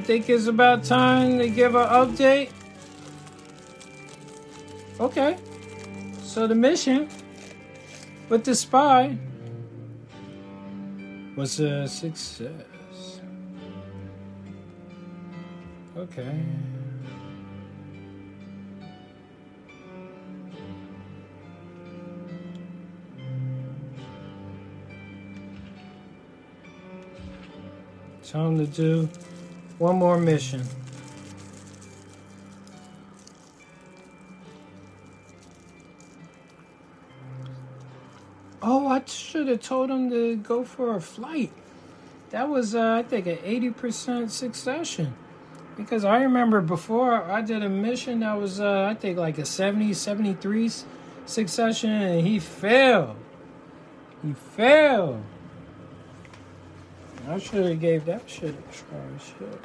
Think 0.10 0.28
it's 0.28 0.48
about 0.48 0.84
time 0.84 1.38
to 1.38 1.48
give 1.48 1.76
an 1.76 1.88
update? 1.88 2.50
Okay. 5.00 5.38
So 6.24 6.48
the 6.48 6.56
mission 6.56 7.08
with 8.28 8.44
the 8.44 8.56
spy 8.56 9.16
was 11.36 11.60
a 11.60 11.88
success. 11.88 13.22
Okay. 15.96 16.44
Time 28.24 28.58
to 28.58 28.66
do 28.66 29.08
one 29.80 29.96
more 29.96 30.18
mission. 30.18 30.62
Oh, 38.62 38.88
I 38.88 39.02
should 39.06 39.48
have 39.48 39.62
told 39.62 39.90
him 39.90 40.10
to 40.10 40.36
go 40.36 40.66
for 40.66 40.96
a 40.96 41.02
flight. 41.02 41.52
That 42.32 42.50
was, 42.50 42.76
uh, 42.76 42.96
I 42.96 43.04
think, 43.04 43.26
an 43.26 43.38
80% 43.38 44.30
succession. 44.30 45.16
Because 45.78 46.04
I 46.04 46.22
remember 46.24 46.60
before 46.60 47.24
I 47.24 47.42
did 47.42 47.64
a 47.64 47.70
mission 47.70 48.20
that 48.20 48.38
was, 48.38 48.60
uh, 48.60 48.88
I 48.92 48.96
think, 48.96 49.18
like 49.18 49.38
a 49.38 49.46
70, 49.46 49.94
73 49.94 50.70
succession, 51.26 51.90
and 51.90 52.28
he 52.28 52.38
failed. 52.38 53.16
He 54.22 54.34
failed. 54.34 55.24
I 57.30 57.38
should 57.38 57.64
have 57.64 57.80
gave 57.80 58.06
that 58.06 58.28
shit 58.28 58.56
a 58.56 58.74
try. 58.74 58.98
Shit. 59.20 59.62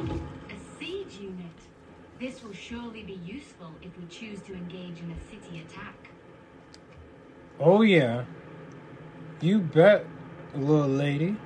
A 0.00 0.78
siege 0.78 1.20
unit. 1.20 1.46
This 2.18 2.42
will 2.42 2.52
surely 2.52 3.04
be 3.04 3.20
useful 3.24 3.72
if 3.80 3.96
we 3.96 4.04
choose 4.06 4.40
to 4.42 4.54
engage 4.54 4.98
in 4.98 5.12
a 5.12 5.30
city 5.30 5.60
attack. 5.60 6.10
Oh 7.60 7.82
yeah. 7.82 8.24
You 9.40 9.60
bet, 9.60 10.04
little 10.56 10.88
lady. 10.88 11.36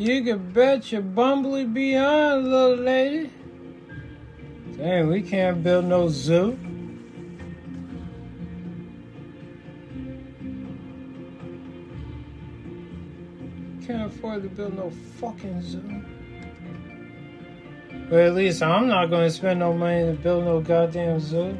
You 0.00 0.24
can 0.24 0.50
bet 0.52 0.90
your 0.92 1.02
bumbly 1.02 1.70
behind, 1.74 2.48
little 2.48 2.76
lady. 2.76 3.30
Dang, 4.78 5.08
we 5.08 5.20
can't 5.20 5.62
build 5.62 5.84
no 5.84 6.08
zoo. 6.08 6.58
Can't 13.86 14.10
afford 14.10 14.44
to 14.44 14.48
build 14.48 14.74
no 14.74 14.90
fucking 15.20 15.60
zoo. 15.60 16.02
But 18.08 18.20
at 18.20 18.34
least 18.34 18.62
I'm 18.62 18.88
not 18.88 19.10
to 19.10 19.30
spend 19.30 19.60
no 19.60 19.74
money 19.74 20.06
to 20.06 20.14
build 20.14 20.46
no 20.46 20.62
goddamn 20.62 21.20
zoo. 21.20 21.54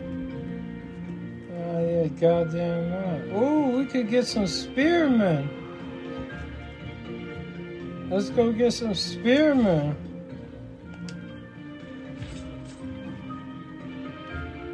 Oh 1.58 1.86
yeah, 1.86 2.06
goddamn 2.18 2.90
right. 2.90 3.38
Ooh, 3.38 3.76
we 3.76 3.84
could 3.84 4.08
get 4.08 4.26
some 4.26 4.46
spearmen. 4.46 5.59
Let's 8.10 8.28
go 8.30 8.50
get 8.50 8.72
some 8.72 8.92
spearmen. 8.92 9.94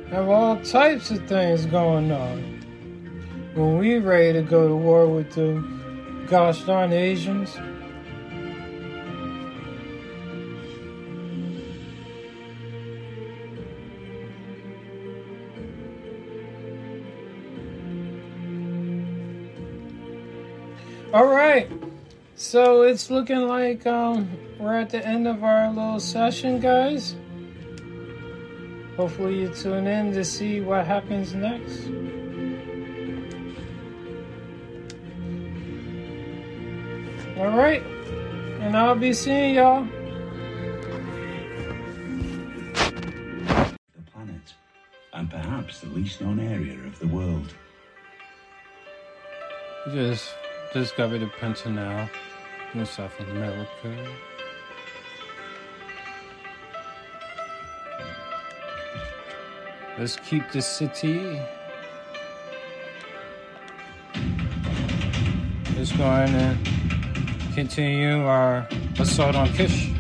Have 0.09 0.27
all 0.31 0.57
types 0.63 1.11
of 1.11 1.29
things 1.29 1.67
going 1.67 2.11
on. 2.11 2.41
When 3.55 3.77
we 3.77 3.99
ready 3.99 4.33
to 4.33 4.43
go 4.43 4.69
to 4.69 4.75
war 4.75 5.07
with 5.07 5.35
the 5.35 5.63
gosh 6.29 6.63
darn 6.63 6.95
Asians. 6.95 7.55
All 21.13 21.27
right. 21.27 21.76
So 22.47 22.83
it's 22.83 23.11
looking 23.11 23.49
like 23.49 23.85
um, 23.89 24.31
we're 24.61 24.79
at 24.79 24.91
the 24.91 25.05
end 25.05 25.27
of 25.27 25.43
our 25.43 25.69
little 25.69 25.99
session, 25.99 26.61
guys. 26.61 27.17
Hopefully, 28.97 29.41
you 29.41 29.49
tune 29.49 29.89
in 29.89 30.13
to 30.13 30.25
see 30.25 30.61
what 30.61 30.87
happens 30.87 31.35
next. 31.35 31.89
All 37.37 37.51
right. 37.51 37.83
And 38.61 38.77
I'll 38.77 38.95
be 38.95 39.13
seeing 39.13 39.57
y'all. 39.57 39.85
The 43.93 44.03
planet, 44.13 44.55
and 45.13 45.29
perhaps 45.29 45.81
the 45.81 45.89
least 45.89 46.21
known 46.21 46.39
area 46.39 46.79
of 46.87 46.97
the 47.01 47.09
world. 47.09 47.53
Just 49.91 50.33
discovered 50.73 51.19
the 51.19 51.27
Pantanal 51.27 52.09
in 52.75 52.87
South 52.87 53.19
America. 53.21 53.69
Let's 59.99 60.17
keep 60.17 60.51
the 60.53 60.61
city. 60.61 61.41
Let's 65.77 65.93
go 65.93 66.05
in 66.23 66.35
and 66.35 66.67
continue 67.55 68.23
our 68.25 68.69
assault 68.99 69.37
on 69.37 69.49
Kish. 69.55 69.96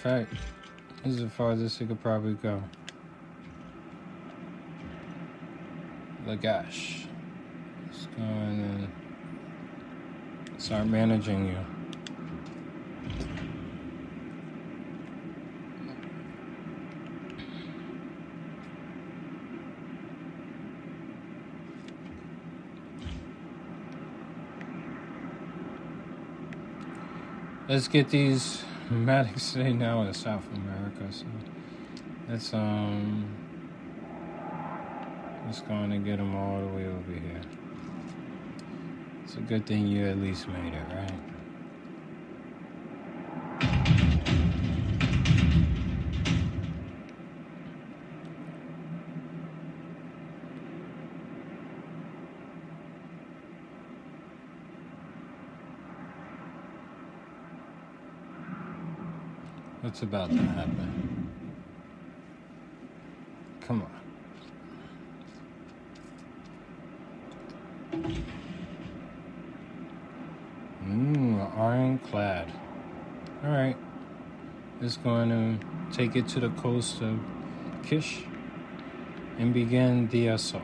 Fact, 0.00 0.32
this 1.04 1.12
is 1.12 1.20
the 1.20 1.28
farthest 1.28 1.78
it 1.82 1.88
could 1.88 2.00
probably 2.00 2.32
go. 2.32 2.62
Lagash. 6.26 7.06
Let's 7.86 8.06
go 8.06 8.22
and 8.22 8.88
start 10.56 10.86
managing 10.86 11.48
you. 11.48 11.58
Let's 27.68 27.86
get 27.86 28.08
these 28.08 28.62
Maddox 28.90 29.42
City 29.42 29.72
now 29.74 30.02
in 30.02 30.12
South 30.12 30.44
America. 30.52 31.06
So 31.12 31.24
let's 32.28 32.52
um, 32.52 33.24
let's 35.46 35.60
go 35.60 35.74
on 35.74 35.92
and 35.92 36.04
get 36.04 36.16
them 36.16 36.34
all 36.34 36.60
the 36.60 36.66
way 36.66 36.86
over 36.86 37.12
here. 37.12 37.40
It's 39.24 39.36
a 39.36 39.40
good 39.40 39.64
thing 39.64 39.86
you 39.86 40.06
at 40.06 40.18
least 40.18 40.48
made 40.48 40.74
it, 40.74 40.82
right? 40.92 41.39
What's 59.90 60.02
about 60.02 60.30
to 60.30 60.36
happen? 60.36 61.28
Come 63.60 63.82
on. 63.82 63.90
Mmm, 70.86 71.58
ironclad. 71.58 72.52
Alright. 73.44 73.76
Just 74.80 75.02
going 75.02 75.28
to 75.30 75.58
take 75.92 76.14
it 76.14 76.28
to 76.28 76.38
the 76.38 76.50
coast 76.50 77.02
of 77.02 77.18
Kish 77.82 78.22
and 79.38 79.52
begin 79.52 80.06
the 80.06 80.28
assault. 80.28 80.62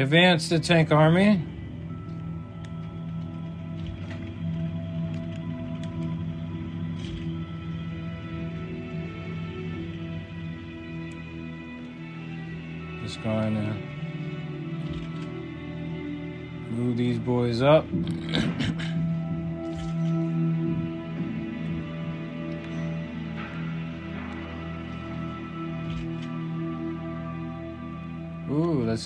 Advance 0.00 0.48
the 0.48 0.58
tank 0.58 0.90
army. 0.90 1.42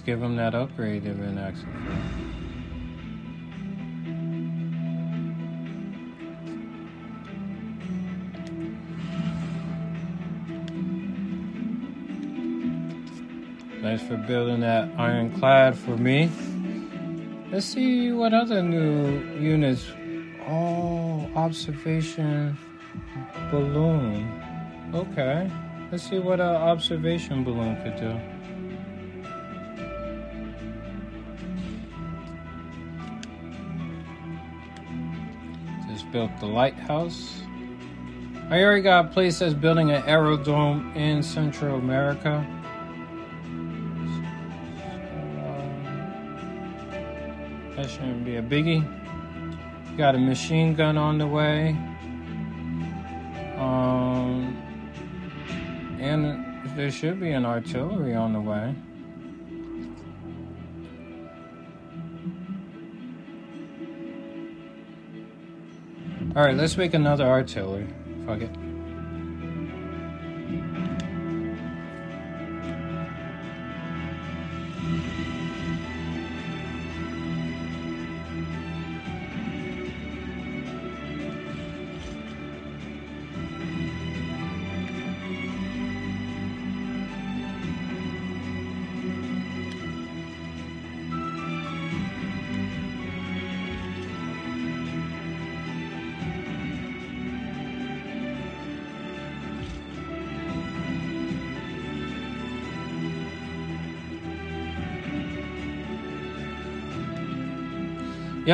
Give 0.05 0.21
them 0.21 0.37
that 0.37 0.55
upgrade 0.55 1.05
they've 1.05 1.17
been 1.17 1.39
asking 1.39 1.73
for. 1.73 2.35
Thanks 13.81 14.03
for 14.03 14.19
building 14.19 14.61
that 14.61 14.91
ironclad 14.99 15.79
for 15.79 15.97
me. 15.97 16.31
Let's 17.51 17.65
see 17.65 18.13
what 18.13 18.35
other 18.35 18.63
new 18.63 19.21
units. 19.41 19.87
Oh, 20.47 21.31
observation 21.35 22.59
balloon. 23.51 24.43
Okay. 24.93 25.51
Let's 25.91 26.09
see 26.11 26.19
what 26.19 26.41
an 26.41 26.57
observation 26.57 27.43
balloon 27.43 27.77
could 27.83 27.97
do. 27.97 28.34
Built 36.15 36.39
the 36.39 36.47
lighthouse. 36.47 37.43
I 38.49 38.63
already 38.63 38.83
got 38.83 39.07
a 39.07 39.09
place 39.09 39.41
that's 39.41 39.53
building 39.53 39.91
an 39.91 40.05
aerodrome 40.07 40.93
in 40.95 41.25
Central 41.25 41.77
America. 41.77 42.47
That 47.75 47.91
shouldn't 47.91 48.25
be 48.25 48.37
a 48.37 48.43
biggie. 48.43 48.87
Got 49.97 50.15
a 50.15 50.19
machine 50.19 50.77
gun 50.77 50.97
on 50.97 51.19
the 51.19 51.27
way. 51.27 51.71
Um, 53.59 54.57
and 55.99 56.77
there 56.77 56.93
should 56.93 57.19
be 57.19 57.33
an 57.33 57.45
artillery 57.45 58.15
on 58.15 58.35
the 58.35 58.41
way. 58.41 58.73
All 66.37 66.43
right, 66.43 66.57
let's 66.57 66.77
make 66.77 66.95
another 66.95 67.27
artillery. 67.27 67.87
Fuck 68.27 68.41
it. 68.41 68.64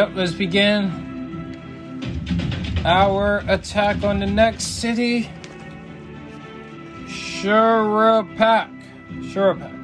Yep, 0.00 0.12
let's 0.14 0.32
begin 0.32 0.88
our 2.86 3.44
attack 3.48 4.02
on 4.02 4.18
the 4.18 4.24
next 4.24 4.80
city. 4.80 5.28
Shuruppak. 7.04 8.70
Shuruppak. 9.30 9.79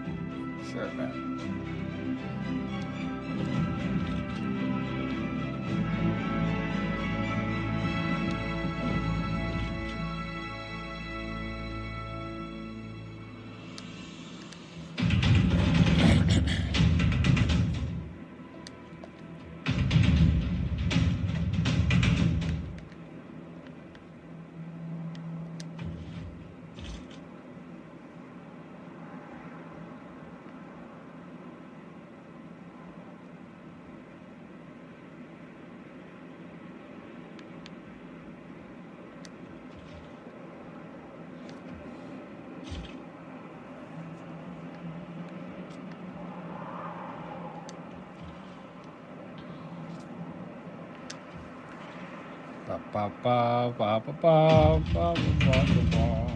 ba 53.70 54.01
ba 54.01 54.12
ba 54.12 54.82
ba 54.93 55.14
ba 55.44 55.64
ba 55.90 56.26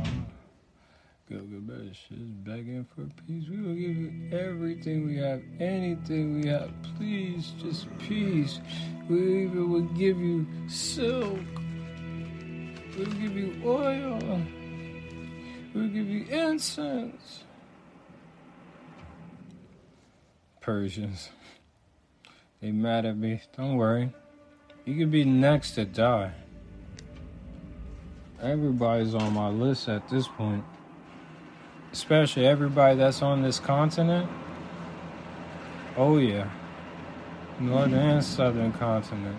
Gilgamesh 1.30 2.10
is 2.10 2.28
begging 2.44 2.84
for 2.92 3.06
peace. 3.24 3.48
We 3.48 3.60
will 3.60 3.74
give 3.74 3.96
you 3.96 4.36
everything 4.36 5.06
we 5.06 5.16
have, 5.18 5.40
anything 5.60 6.40
we 6.40 6.48
have. 6.48 6.70
Please, 6.96 7.52
just 7.62 7.86
peace. 8.00 8.60
We 9.08 9.44
even 9.44 9.70
will 9.70 9.82
give 9.82 10.18
you 10.18 10.44
silk. 10.66 11.38
We'll 12.98 13.06
give 13.06 13.36
you 13.36 13.62
oil. 13.64 14.42
We'll 15.72 15.88
give 15.88 16.08
you 16.08 16.24
incense. 16.24 17.44
Persians, 20.60 21.30
they 22.60 22.72
mad 22.72 23.06
at 23.06 23.16
me. 23.16 23.40
Don't 23.56 23.76
worry. 23.76 24.12
You 24.84 24.98
could 24.98 25.12
be 25.12 25.24
next 25.24 25.72
to 25.72 25.84
die. 25.84 26.32
Everybody's 28.42 29.14
on 29.14 29.34
my 29.34 29.50
list 29.50 29.88
at 29.88 30.08
this 30.08 30.26
point. 30.26 30.64
Especially 31.92 32.46
everybody 32.46 32.96
that's 32.96 33.20
on 33.20 33.42
this 33.42 33.60
continent. 33.60 34.30
Oh, 35.96 36.16
yeah. 36.16 36.48
Northern 37.58 37.94
and 37.94 38.24
southern 38.24 38.72
continent. 38.72 39.36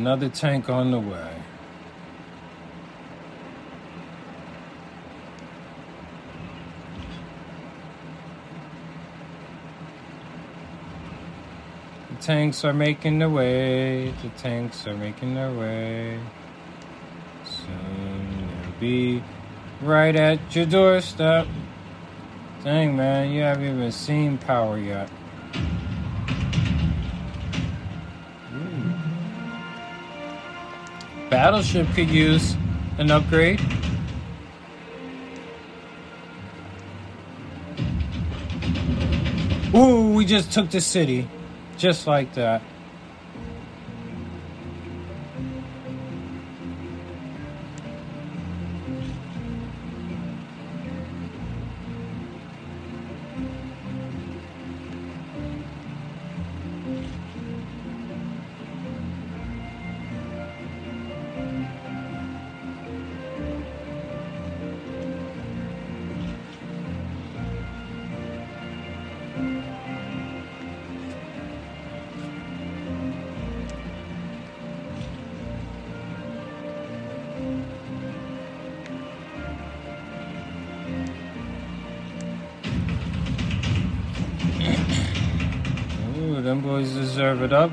Another 0.00 0.30
tank 0.30 0.70
on 0.70 0.92
the 0.92 0.98
way. 0.98 1.34
The 12.08 12.22
tanks 12.22 12.64
are 12.64 12.72
making 12.72 13.18
their 13.18 13.28
way. 13.28 14.14
The 14.22 14.30
tanks 14.38 14.86
are 14.86 14.96
making 14.96 15.34
their 15.34 15.52
way. 15.52 16.18
Soon 17.44 18.48
they'll 18.62 18.80
be 18.80 19.22
right 19.82 20.16
at 20.16 20.56
your 20.56 20.64
doorstep. 20.64 21.46
Dang, 22.64 22.96
man, 22.96 23.32
you 23.32 23.42
haven't 23.42 23.64
even 23.64 23.92
seen 23.92 24.38
power 24.38 24.78
yet. 24.78 25.10
Battleship 31.30 31.86
could 31.94 32.10
use 32.10 32.56
an 32.98 33.10
upgrade. 33.12 33.60
Ooh, 39.72 40.12
we 40.12 40.24
just 40.24 40.52
took 40.52 40.68
the 40.70 40.80
city. 40.80 41.28
Just 41.78 42.08
like 42.08 42.34
that. 42.34 42.62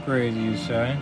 Upgrade, 0.07 0.33
you 0.35 0.55
say? 0.55 0.97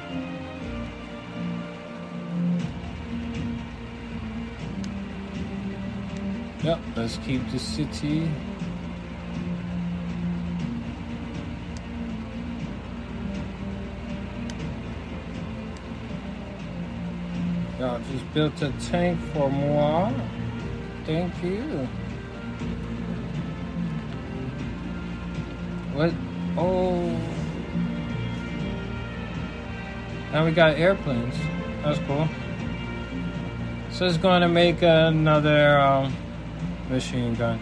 Yep, 6.63 6.79
let's 6.95 7.17
keep 7.17 7.47
the 7.51 7.59
city. 7.59 8.27
Y'all 17.77 17.99
just 17.99 18.33
built 18.33 18.59
a 18.63 18.71
tank 18.89 19.19
for 19.33 19.51
moi. 19.51 20.11
Thank 21.05 21.43
you. 21.43 21.87
What? 25.93 26.11
Oh. 26.57 27.34
Now 30.35 30.43
we 30.43 30.51
got 30.51 30.75
airplanes. 30.75 31.33
That's 31.81 31.97
cool. 31.99 32.27
So 33.89 34.05
it's 34.05 34.17
going 34.17 34.41
to 34.41 34.49
make 34.49 34.81
another 34.81 35.79
um, 35.79 36.13
machine 36.89 37.35
gun. 37.35 37.57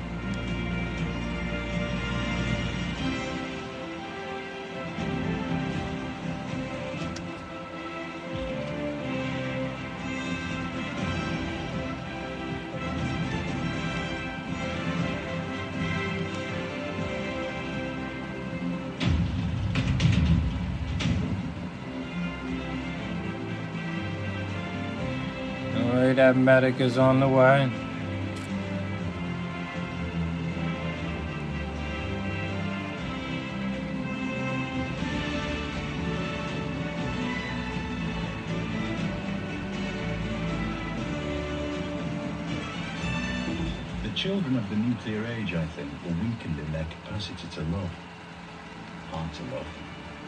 Medic 26.36 26.80
is 26.80 26.98
on 26.98 27.20
the 27.20 27.28
way. 27.28 27.72
The 44.04 44.10
children 44.16 44.58
of 44.58 44.70
the 44.70 44.76
nuclear 44.76 45.26
age, 45.26 45.54
I 45.54 45.66
think, 45.68 45.92
were 46.06 46.12
weakened 46.12 46.60
in 46.60 46.72
their 46.72 46.86
capacity 46.86 47.48
to 47.56 47.62
love. 47.62 47.90
Hard 49.12 49.34
to 49.34 49.44
love 49.56 49.68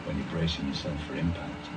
when 0.04 0.16
you're 0.16 0.26
bracing 0.26 0.68
yourself 0.68 1.02
for 1.04 1.14
impact. 1.14 1.68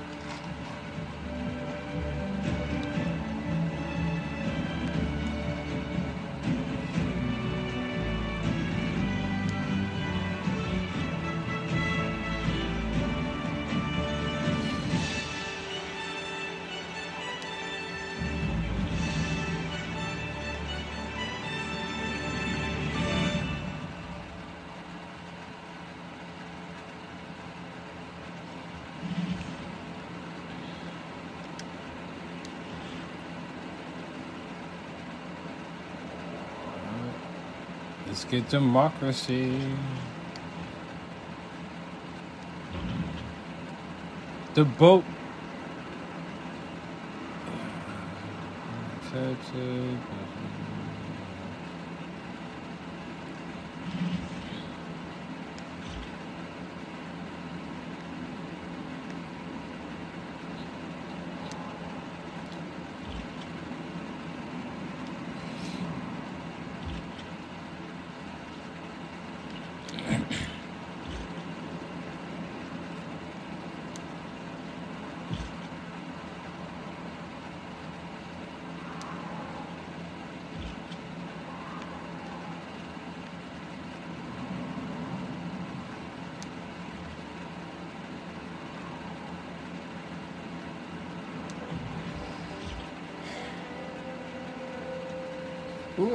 Get 38.30 38.48
democracy. 38.50 39.60
The 44.54 44.66
boat. 44.66 45.04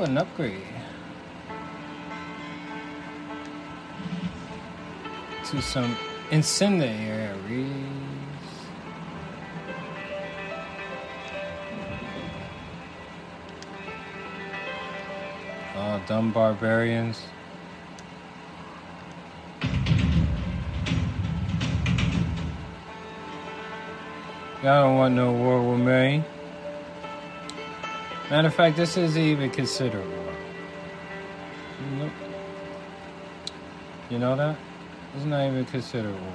an 0.04 0.18
upgrade. 0.18 0.60
To 5.46 5.62
some 5.62 5.96
incendiaries. 6.30 7.66
Oh, 15.76 16.02
dumb 16.06 16.32
barbarians. 16.32 17.22
Y'all 24.62 24.82
don't 24.82 24.96
want 24.96 25.14
no 25.14 25.32
war 25.32 25.62
with 25.62 25.80
me. 25.80 26.24
Matter 28.34 28.48
of 28.48 28.54
fact, 28.56 28.76
this 28.76 28.96
isn't 28.96 29.22
even 29.22 29.48
considered 29.48 30.04
war. 30.04 30.34
Nope. 31.98 32.10
You 34.10 34.18
know 34.18 34.34
that? 34.34 34.56
It's 35.14 35.24
not 35.24 35.46
even 35.46 35.64
considered 35.66 36.20
war. 36.20 36.34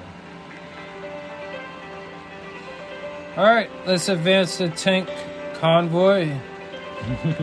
Alright, 3.36 3.70
let's 3.86 4.08
advance 4.08 4.56
the 4.56 4.70
tank 4.70 5.10
convoy. 5.56 6.34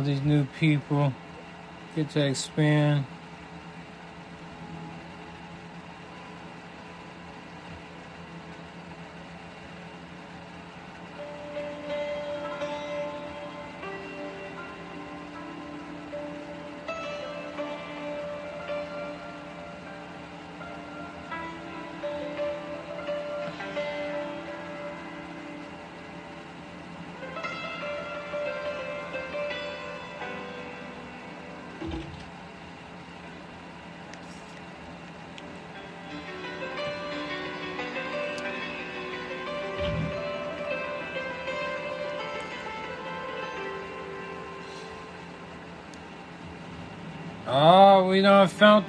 these 0.10 0.24
new 0.24 0.46
people. 0.60 1.14
Get 1.96 2.10
to 2.12 2.26
expand. 2.26 3.06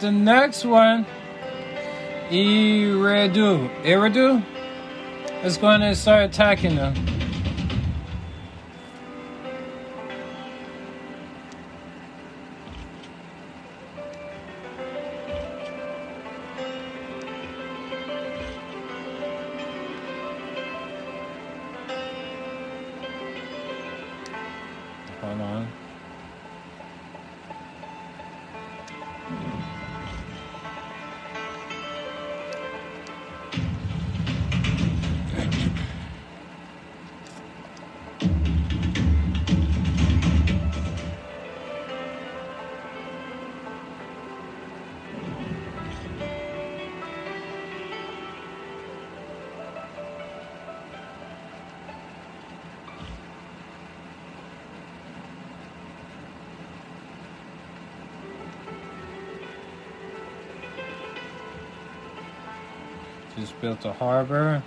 The 0.01 0.11
next 0.11 0.65
one. 0.65 1.07
Eridu. 2.31 3.69
Eridu? 3.83 4.45
Let's 5.43 5.57
go 5.57 5.71
in 5.71 5.83
and 5.83 5.97
start 5.97 6.25
attacking 6.25 6.77
them. 6.77 7.20
Built 63.61 63.85
a 63.85 63.93
harbor. 63.93 64.63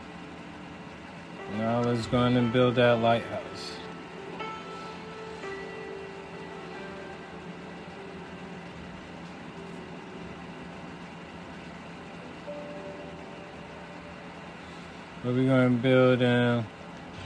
Now 1.57 1.81
let's 1.81 2.05
go 2.07 2.25
in 2.25 2.37
and 2.37 2.53
build 2.53 2.75
that 2.75 2.99
lighthouse. 2.99 3.73
What 15.23 15.35
we 15.35 15.45
gonna 15.45 15.69
build 15.69 16.21
in 16.21 16.65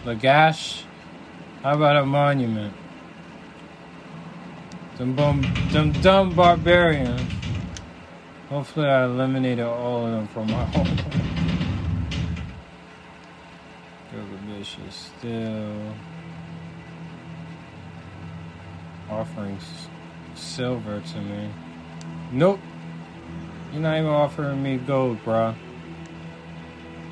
Lagash? 0.06 0.84
How 1.64 1.74
about 1.74 1.98
a 1.98 2.06
monument? 2.06 2.74
Them, 4.98 5.16
bum, 5.16 5.42
them 5.72 5.92
dumb 6.02 6.36
barbarians. 6.36 7.22
Hopefully, 8.50 8.88
I 8.88 9.06
eliminated 9.06 9.66
all 9.66 10.06
of 10.06 10.12
them 10.12 10.28
from 10.28 10.48
my 10.52 10.64
home. 10.66 11.27
Still 15.28 15.94
offering 19.10 19.58
silver 20.36 21.02
to 21.02 21.18
me. 21.20 21.50
Nope. 22.32 22.62
You're 23.74 23.82
not 23.82 23.98
even 23.98 24.10
offering 24.10 24.64
me 24.64 24.78
gold, 24.78 25.18
bruh. 25.26 25.54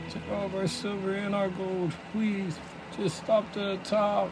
Take 0.10 0.32
all 0.32 0.46
of 0.46 0.56
our 0.56 0.66
silver 0.66 1.14
and 1.16 1.36
our 1.36 1.50
gold, 1.50 1.94
please. 2.14 2.58
Just 2.96 3.18
stop 3.18 3.52
the 3.52 3.80
talk. 3.84 4.32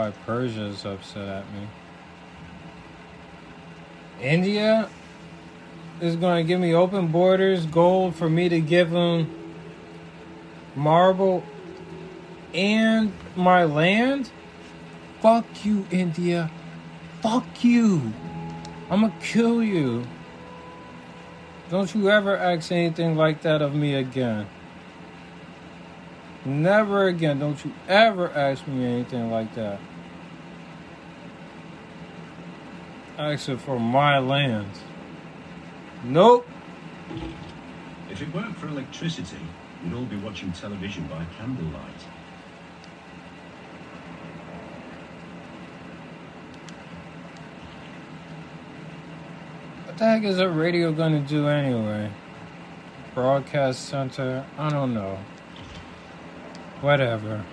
I 0.00 0.12
don't 0.38 0.56
know 0.56 0.62
why 0.62 0.64
Persia 0.64 0.64
is 0.66 0.84
upset 0.84 1.28
at 1.28 1.44
me. 1.52 1.68
India 4.20 4.88
is 6.00 6.16
going 6.16 6.44
to 6.44 6.48
give 6.48 6.60
me 6.60 6.74
open 6.74 7.08
borders, 7.08 7.66
gold 7.66 8.14
for 8.14 8.28
me 8.28 8.48
to 8.48 8.60
give 8.60 8.90
them 8.90 9.28
marble 10.74 11.42
and 12.54 13.12
my 13.36 13.64
land? 13.64 14.30
Fuck 15.20 15.64
you, 15.64 15.86
India. 15.90 16.50
Fuck 17.22 17.62
you. 17.62 18.12
I'ma 18.90 19.10
kill 19.22 19.62
you. 19.62 20.04
Don't 21.68 21.94
you 21.94 22.10
ever 22.10 22.36
ask 22.36 22.72
anything 22.72 23.16
like 23.16 23.42
that 23.42 23.62
of 23.62 23.74
me 23.74 23.94
again. 23.94 24.48
Never 26.44 27.06
again. 27.06 27.38
Don't 27.38 27.62
you 27.64 27.72
ever 27.86 28.30
ask 28.30 28.66
me 28.66 28.84
anything 28.84 29.30
like 29.30 29.54
that. 29.54 29.78
Ask 33.20 33.50
for 33.58 33.78
my 33.78 34.18
land. 34.18 34.70
Nope. 36.04 36.48
If 38.10 38.22
it 38.22 38.34
weren't 38.34 38.56
for 38.56 38.66
electricity, 38.66 39.36
we'd 39.84 39.92
all 39.92 40.06
be 40.06 40.16
watching 40.16 40.52
television 40.52 41.06
by 41.06 41.26
candlelight. 41.36 42.00
What 49.84 49.98
the 49.98 50.04
heck 50.06 50.24
is 50.24 50.38
a 50.38 50.48
radio 50.48 50.90
gonna 50.90 51.20
do 51.20 51.46
anyway? 51.46 52.10
Broadcast 53.14 53.84
center? 53.84 54.46
I 54.56 54.70
don't 54.70 54.94
know. 54.94 55.18
Whatever. 56.80 57.44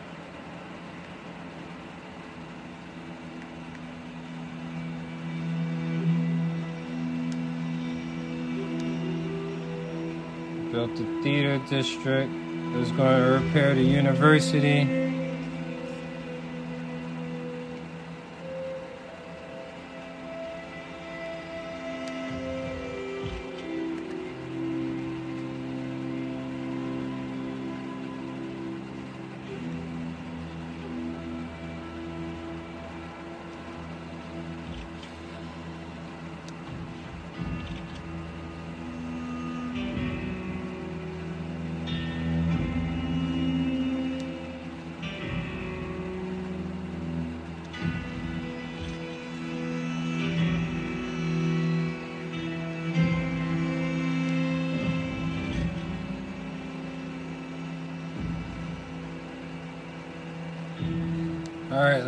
The 10.96 11.22
theater 11.22 11.58
district. 11.70 12.32
Was 12.74 12.92
going 12.92 13.24
to 13.24 13.40
repair 13.44 13.74
the 13.74 13.82
university. 13.82 15.07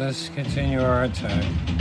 Let's 0.09 0.27
continue 0.29 0.81
our 0.81 1.03
attack. 1.03 1.78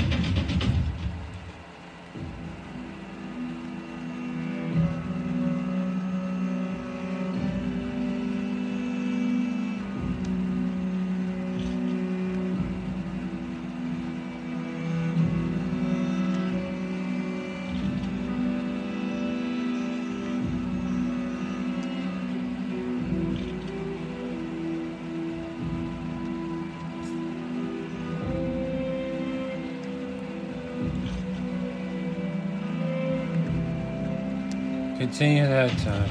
Continue 35.19 35.49
that 35.49 35.77
time. 35.78 36.11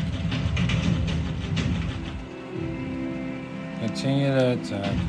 Continue 3.79 4.33
that 4.33 4.57
attack. 4.57 5.06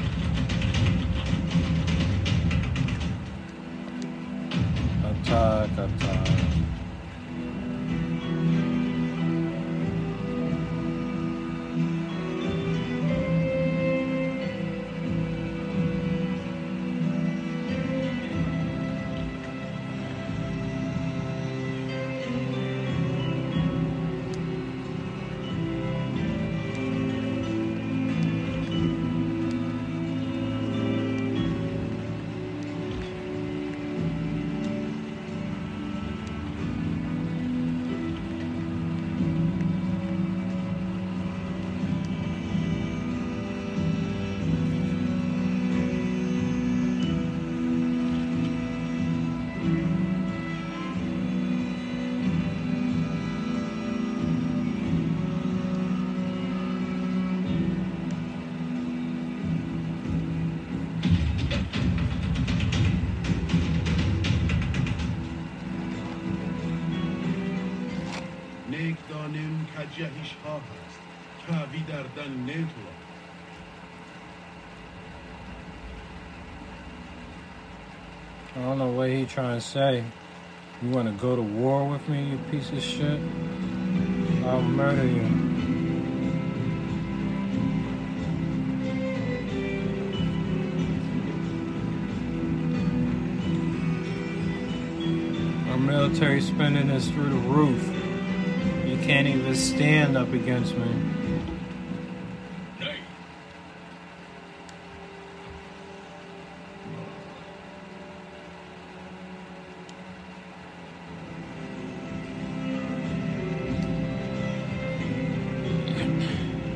I 78.56 78.60
don't 78.60 78.78
know 78.78 78.88
what 78.88 79.10
he 79.10 79.24
trying 79.24 79.58
to 79.58 79.64
say. 79.64 80.04
You 80.82 80.90
want 80.90 81.08
to 81.08 81.14
go 81.14 81.36
to 81.36 81.42
war 81.42 81.88
with 81.88 82.08
me, 82.08 82.30
you 82.30 82.38
piece 82.50 82.70
of 82.70 82.82
shit? 82.82 83.20
I'll 84.44 84.62
murder 84.62 85.06
you. 85.06 85.22
Our 95.70 95.78
military 95.78 96.40
spending 96.40 96.90
is 96.90 97.08
through 97.10 97.30
the 97.30 97.36
roof. 97.36 97.97
Can't 99.08 99.26
even 99.26 99.54
stand 99.54 100.18
up 100.18 100.30
against 100.34 100.76
me. 100.76 100.86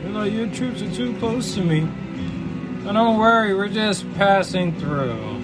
You 0.02 0.08
know, 0.08 0.22
your 0.22 0.46
troops 0.46 0.80
are 0.80 0.90
too 0.90 1.14
close 1.18 1.54
to 1.56 1.62
me. 1.62 1.86
But 2.82 2.92
don't 2.92 3.18
worry, 3.18 3.54
we're 3.54 3.68
just 3.68 4.10
passing 4.14 4.72
through. 4.80 5.38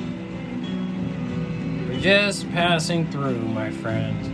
We're 1.87 2.01
just 2.01 2.51
passing 2.53 3.11
through, 3.11 3.41
my 3.41 3.71
friend. 3.71 4.28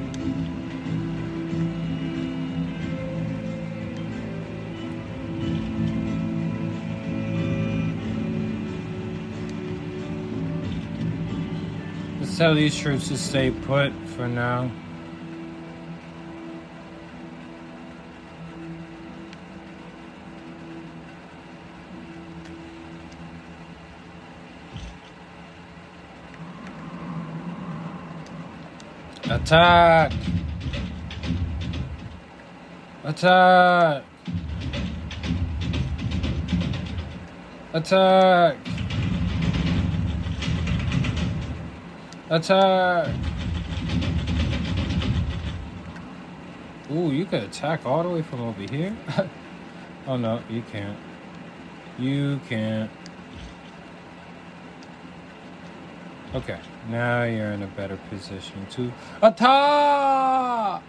tell 12.36 12.55
these 12.55 12.77
troops 12.77 13.06
to 13.09 13.16
stay 13.16 13.51
put 13.51 13.93
for 14.16 14.27
now. 14.27 14.69
Attack! 29.31 30.12
Attack! 33.05 34.05
Attack! 37.73 38.64
Attack! 42.35 43.06
Uh, 46.90 46.93
Ooh, 46.93 47.12
you 47.12 47.27
could 47.27 47.44
attack 47.44 47.86
all 47.86 48.02
the 48.02 48.09
way 48.09 48.23
from 48.23 48.40
over 48.40 48.61
here? 48.62 48.97
oh 50.09 50.16
no, 50.16 50.43
you 50.51 50.62
can't. 50.62 50.98
You 51.97 52.40
can't. 52.48 52.90
Okay, 56.35 56.59
now 56.90 57.23
you're 57.23 57.52
in 57.52 57.62
a 57.62 57.69
better 57.69 57.98
position 58.11 58.66
to 58.70 58.93
attack! 59.23 60.82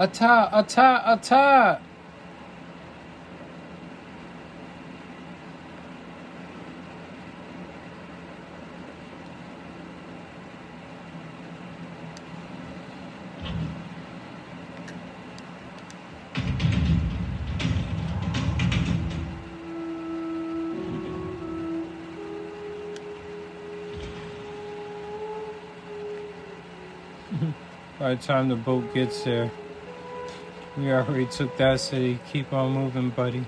Attack! 0.00 0.48
Attack! 0.52 1.02
Attack! 1.06 1.82
By 28.12 28.16
the 28.16 28.26
time 28.26 28.48
the 28.50 28.56
boat 28.56 28.92
gets 28.92 29.22
there, 29.22 29.50
we 30.76 30.92
already 30.92 31.24
took 31.24 31.56
that 31.56 31.80
city. 31.80 32.18
Keep 32.30 32.52
on 32.52 32.72
moving, 32.72 33.08
buddy. 33.08 33.42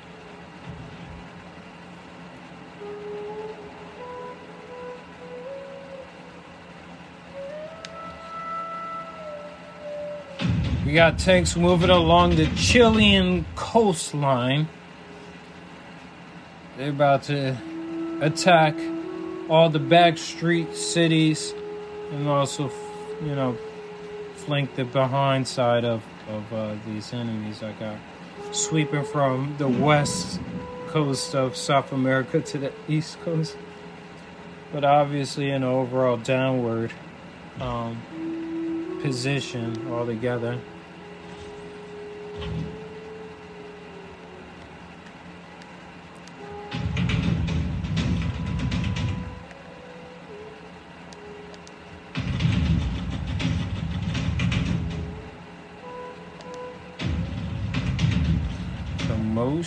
We 10.86 10.94
got 10.94 11.18
tanks 11.18 11.54
moving 11.56 11.90
along 11.90 12.36
the 12.36 12.46
Chilean 12.56 13.44
coastline. 13.56 14.66
They're 16.78 16.88
about 16.88 17.24
to 17.24 17.54
attack 18.22 18.74
all 19.50 19.68
the 19.68 19.78
back 19.78 20.16
street 20.16 20.74
cities 20.74 21.52
and 22.12 22.26
also, 22.26 22.72
you 23.22 23.34
know, 23.34 23.58
flank 24.44 24.74
the 24.74 24.84
behind 24.84 25.48
side 25.48 25.84
of, 25.84 26.02
of 26.28 26.52
uh, 26.52 26.74
these 26.86 27.12
enemies 27.12 27.62
I 27.62 27.72
got 27.72 27.96
sweeping 28.52 29.04
from 29.04 29.54
the 29.58 29.68
west 29.68 30.40
coast 30.88 31.34
of 31.34 31.56
South 31.56 31.92
America 31.92 32.40
to 32.40 32.58
the 32.58 32.72
east 32.86 33.20
coast. 33.22 33.56
But 34.72 34.84
obviously, 34.84 35.50
an 35.50 35.64
overall 35.64 36.16
downward 36.16 36.92
um, 37.60 38.98
position 39.02 39.90
altogether. 39.90 40.58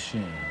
Promotion. 0.10 0.47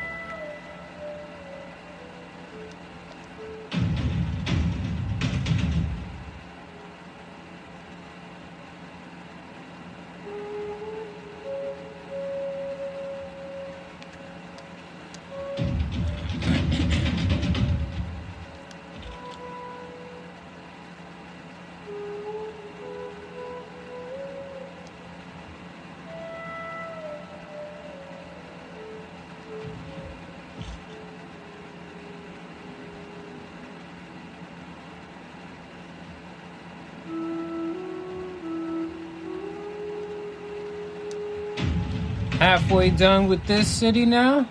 Halfway 42.47 42.91
done 42.91 43.27
with 43.27 43.45
this 43.49 43.67
city 43.67 44.07
now? 44.07 44.49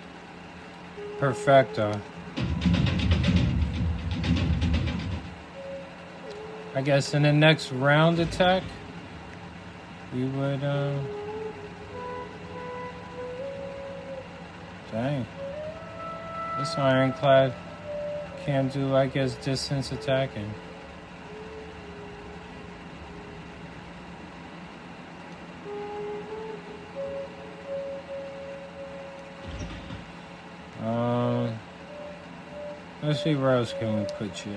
Perfecto. 1.18 1.98
I 6.74 6.82
guess 6.82 7.14
in 7.14 7.22
the 7.22 7.32
next 7.32 7.72
round 7.72 8.18
attack, 8.18 8.62
we 10.12 10.26
would, 10.26 10.62
uh. 10.62 10.92
Dang. 14.92 15.26
This 16.58 16.76
ironclad 16.76 17.54
can't 18.44 18.70
do, 18.70 18.94
I 18.94 19.06
guess, 19.06 19.36
distance 19.36 19.90
attacking. 19.90 20.52
Where 33.24 33.56
else 33.56 33.72
can 33.72 33.98
we 33.98 34.04
put 34.04 34.46
you. 34.46 34.56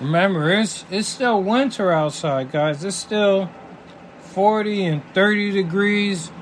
Remember, 0.00 0.50
it's 0.50 0.84
it's 0.90 1.08
still 1.08 1.42
winter 1.42 1.92
outside, 1.92 2.50
guys. 2.50 2.82
It's 2.82 2.96
still 2.96 3.50
40 4.20 4.86
and 4.86 5.02
30 5.14 5.52
degrees, 5.52 6.32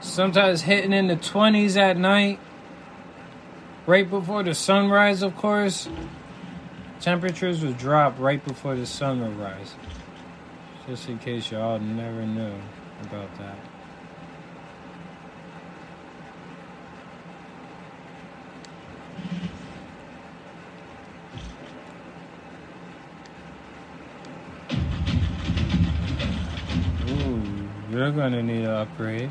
sometimes 0.00 0.62
hitting 0.62 0.92
in 0.92 1.06
the 1.06 1.16
20s 1.16 1.76
at 1.76 1.96
night. 1.96 2.40
Right 3.86 4.08
before 4.08 4.42
the 4.42 4.54
sunrise, 4.54 5.22
of 5.22 5.36
course. 5.36 5.88
Temperatures 7.00 7.62
would 7.62 7.78
drop 7.78 8.18
right 8.18 8.42
before 8.42 8.74
the 8.74 8.86
sun 8.86 9.20
would 9.20 9.38
rise. 9.38 9.74
Just 10.88 11.08
in 11.08 11.18
case 11.18 11.50
y'all 11.50 11.78
never 11.78 12.26
knew 12.26 12.54
about 13.02 13.36
that. 13.38 13.73
gonna 28.14 28.42
need 28.42 28.62
to 28.62 28.70
upgrade. 28.70 29.30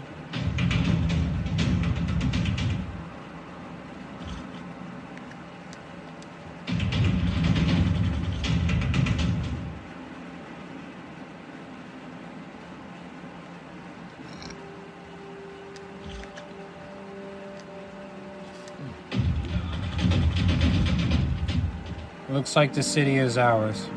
Looks 22.29 22.55
like 22.55 22.73
the 22.73 22.83
city 22.83 23.17
is 23.17 23.37
ours. 23.37 23.87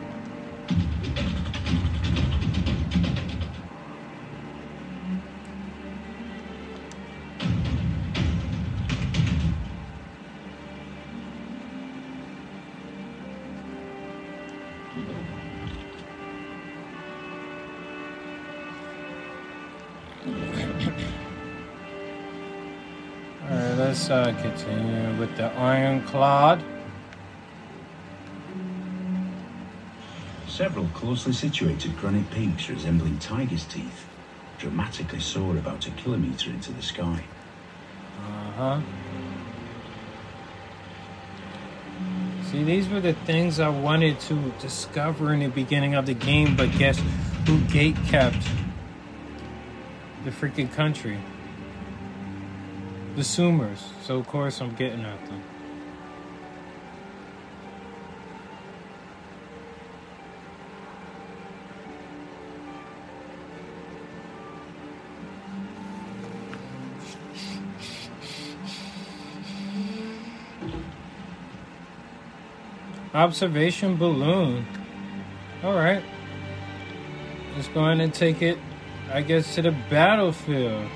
Continue 24.56 25.18
with 25.18 25.36
the 25.36 25.46
Ironclad. 25.52 26.62
Several 30.48 30.86
closely 30.94 31.32
situated 31.32 31.96
granite 31.98 32.30
peaks 32.30 32.70
resembling 32.70 33.18
tiger's 33.18 33.64
teeth 33.64 34.06
dramatically 34.58 35.20
soar 35.20 35.58
about 35.58 35.86
a 35.86 35.90
kilometre 35.90 36.50
into 36.50 36.72
the 36.72 36.82
sky. 36.82 37.22
Uh 38.18 38.50
huh. 38.52 38.80
See, 42.44 42.64
these 42.64 42.88
were 42.88 43.00
the 43.00 43.12
things 43.12 43.60
I 43.60 43.68
wanted 43.68 44.18
to 44.20 44.52
discover 44.60 45.34
in 45.34 45.40
the 45.40 45.48
beginning 45.48 45.94
of 45.94 46.06
the 46.06 46.14
game, 46.14 46.56
but 46.56 46.70
guess 46.78 47.02
who 47.46 47.60
gate 47.62 47.96
kept 48.06 48.48
the 50.24 50.30
freaking 50.30 50.72
country? 50.72 51.18
The 53.16 53.22
Sumers. 53.22 53.78
So, 54.02 54.18
of 54.18 54.26
course, 54.26 54.60
I'm 54.60 54.74
getting 54.74 55.02
at 55.06 55.18
them. 55.24 55.43
Observation 73.14 73.97
balloon. 73.97 74.66
Alright. 75.64 76.02
Let's 77.55 77.68
go 77.68 77.80
ahead 77.80 78.01
and 78.01 78.12
take 78.12 78.43
it, 78.43 78.59
I 79.10 79.22
guess, 79.22 79.55
to 79.55 79.62
the 79.62 79.70
battlefield. 79.88 80.90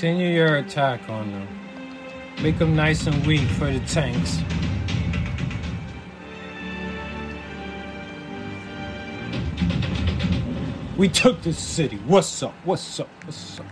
Continue 0.00 0.34
your 0.34 0.56
attack 0.56 1.10
on 1.10 1.30
them. 1.30 1.46
Make 2.42 2.58
them 2.58 2.74
nice 2.74 3.06
and 3.06 3.26
weak 3.26 3.46
for 3.46 3.70
the 3.70 3.80
tanks. 3.80 4.38
We 10.96 11.06
took 11.10 11.42
this 11.42 11.58
city. 11.58 11.98
What's 12.06 12.42
up? 12.42 12.54
What's 12.64 12.98
up? 12.98 13.10
What's 13.26 13.60
up? 13.60 13.66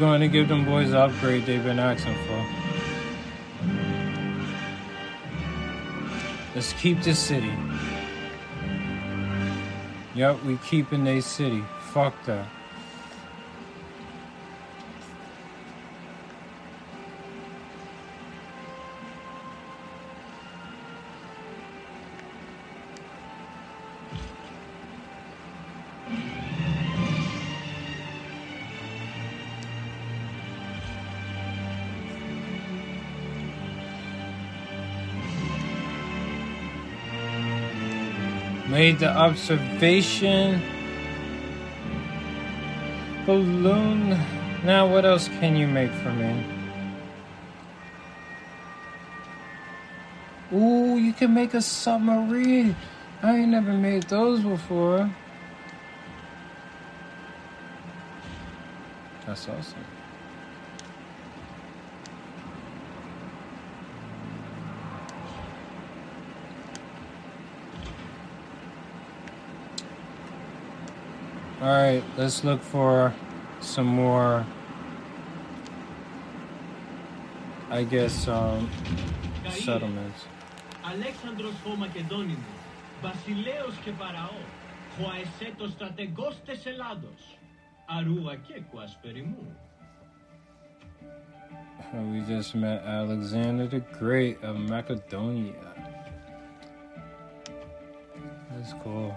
Going 0.00 0.22
to 0.22 0.28
give 0.28 0.48
them 0.48 0.64
boys 0.64 0.92
the 0.92 0.98
upgrade 0.98 1.44
they've 1.44 1.62
been 1.62 1.78
asking 1.78 2.16
for. 2.26 2.46
Let's 6.54 6.72
keep 6.72 7.02
this 7.02 7.18
city. 7.18 7.52
Yep, 10.14 10.42
we 10.44 10.56
keeping 10.64 11.04
they 11.04 11.20
city. 11.20 11.62
Fuck 11.92 12.14
that. 12.24 12.48
Made 38.80 38.98
the 38.98 39.10
observation. 39.10 40.62
Balloon. 43.26 44.18
Now, 44.64 44.90
what 44.90 45.04
else 45.04 45.28
can 45.28 45.54
you 45.54 45.66
make 45.66 45.90
for 45.90 46.10
me? 46.10 46.46
Ooh, 50.50 50.96
you 50.96 51.12
can 51.12 51.34
make 51.34 51.52
a 51.52 51.60
submarine. 51.60 52.74
I 53.22 53.40
ain't 53.40 53.50
never 53.50 53.74
made 53.74 54.04
those 54.04 54.40
before. 54.40 55.10
That's 59.26 59.46
awesome. 59.46 59.84
All 71.61 71.67
right, 71.83 72.03
let's 72.17 72.43
look 72.43 72.61
for 72.61 73.13
some 73.61 73.87
more. 73.87 74.45
I 77.71 77.83
guess 77.83 78.27
um, 78.27 78.69
Καΐρε, 79.43 79.63
settlements. 79.65 80.21
Αλέξανδρος 80.93 81.53
ο 81.73 81.75
Μακεδόνινος, 81.75 82.59
βασιλέος 83.01 83.75
και 83.83 83.91
παραό, 83.91 84.39
χωαεσέτος 84.97 85.71
στρατεγός 85.71 86.41
τες 86.45 86.65
Ελλάδος, 86.65 87.37
αρούγα 87.85 88.35
και 88.35 88.61
κουασπεριμού. 88.71 89.57
Uh, 91.93 91.97
We 92.11 92.19
just 92.21 92.55
met 92.55 92.79
Alexander 93.01 93.67
the 93.67 93.81
Great 93.99 94.37
of 94.43 94.55
Macedonia. 94.73 95.53
That's 98.49 98.73
cool. 98.83 99.11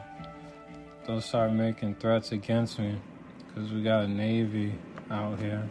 Don't 1.05 1.21
start 1.21 1.51
making 1.51 1.95
threats 1.95 2.31
against 2.31 2.79
me, 2.79 2.97
because 3.45 3.71
we 3.71 3.83
got 3.83 4.05
a 4.05 4.07
navy 4.07 4.73
out 5.11 5.37
here. 5.37 5.67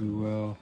We 0.00 0.08
will. 0.08 0.58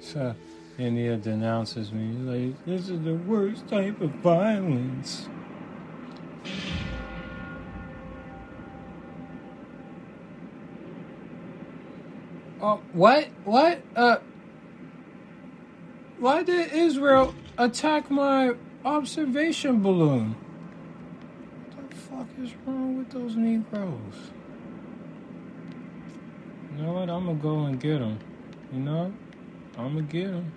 So 0.00 0.34
India 0.78 1.16
denounces 1.16 1.90
me 1.90 2.12
like 2.12 2.64
this 2.66 2.90
is 2.90 3.02
the 3.02 3.14
worst 3.14 3.68
type 3.68 4.00
of 4.00 4.10
violence. 4.16 5.28
Oh, 12.62 12.80
what? 12.92 13.28
What? 13.44 13.80
Uh, 13.96 14.18
why 16.18 16.42
did 16.42 16.72
Israel 16.72 17.34
attack 17.56 18.10
my 18.10 18.54
observation 18.84 19.82
balloon? 19.82 20.36
What 21.74 21.90
the 21.90 21.96
fuck 21.96 22.26
is 22.42 22.54
wrong 22.66 22.98
with 22.98 23.10
those 23.10 23.34
Negroes? 23.36 24.30
You 26.76 26.82
know 26.82 26.92
what? 26.92 27.08
I'm 27.08 27.26
gonna 27.26 27.34
go 27.34 27.64
and 27.64 27.80
get 27.80 28.00
them. 28.00 28.18
You 28.72 28.80
know? 28.80 29.12
I'm 29.78 29.94
gonna 29.94 30.02
get 30.02 30.26
them. 30.26 30.52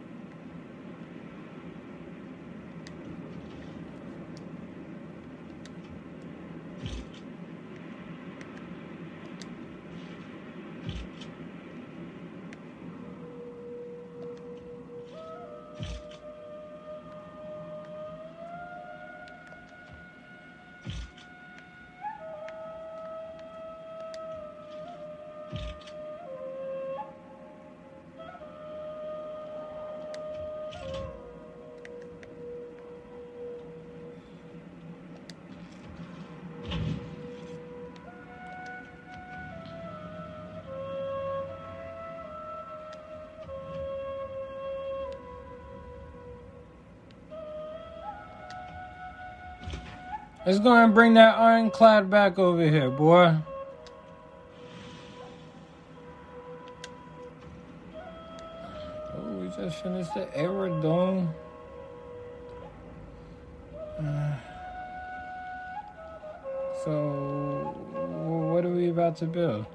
Let's 50.45 50.59
go 50.59 50.73
and 50.73 50.93
bring 50.93 51.13
that 51.13 51.37
ironclad 51.37 52.09
back 52.09 52.37
over 52.37 52.67
here, 52.67 52.89
boy. 52.89 53.37
Oh, 59.15 59.37
we 59.39 59.47
just 59.55 59.81
finished 59.81 60.13
the 60.13 60.27
aerodrome. 60.35 61.33
Uh, 63.97 64.35
so, 66.83 67.73
what 68.51 68.65
are 68.65 68.69
we 68.69 68.89
about 68.89 69.15
to 69.17 69.25
build? 69.25 69.65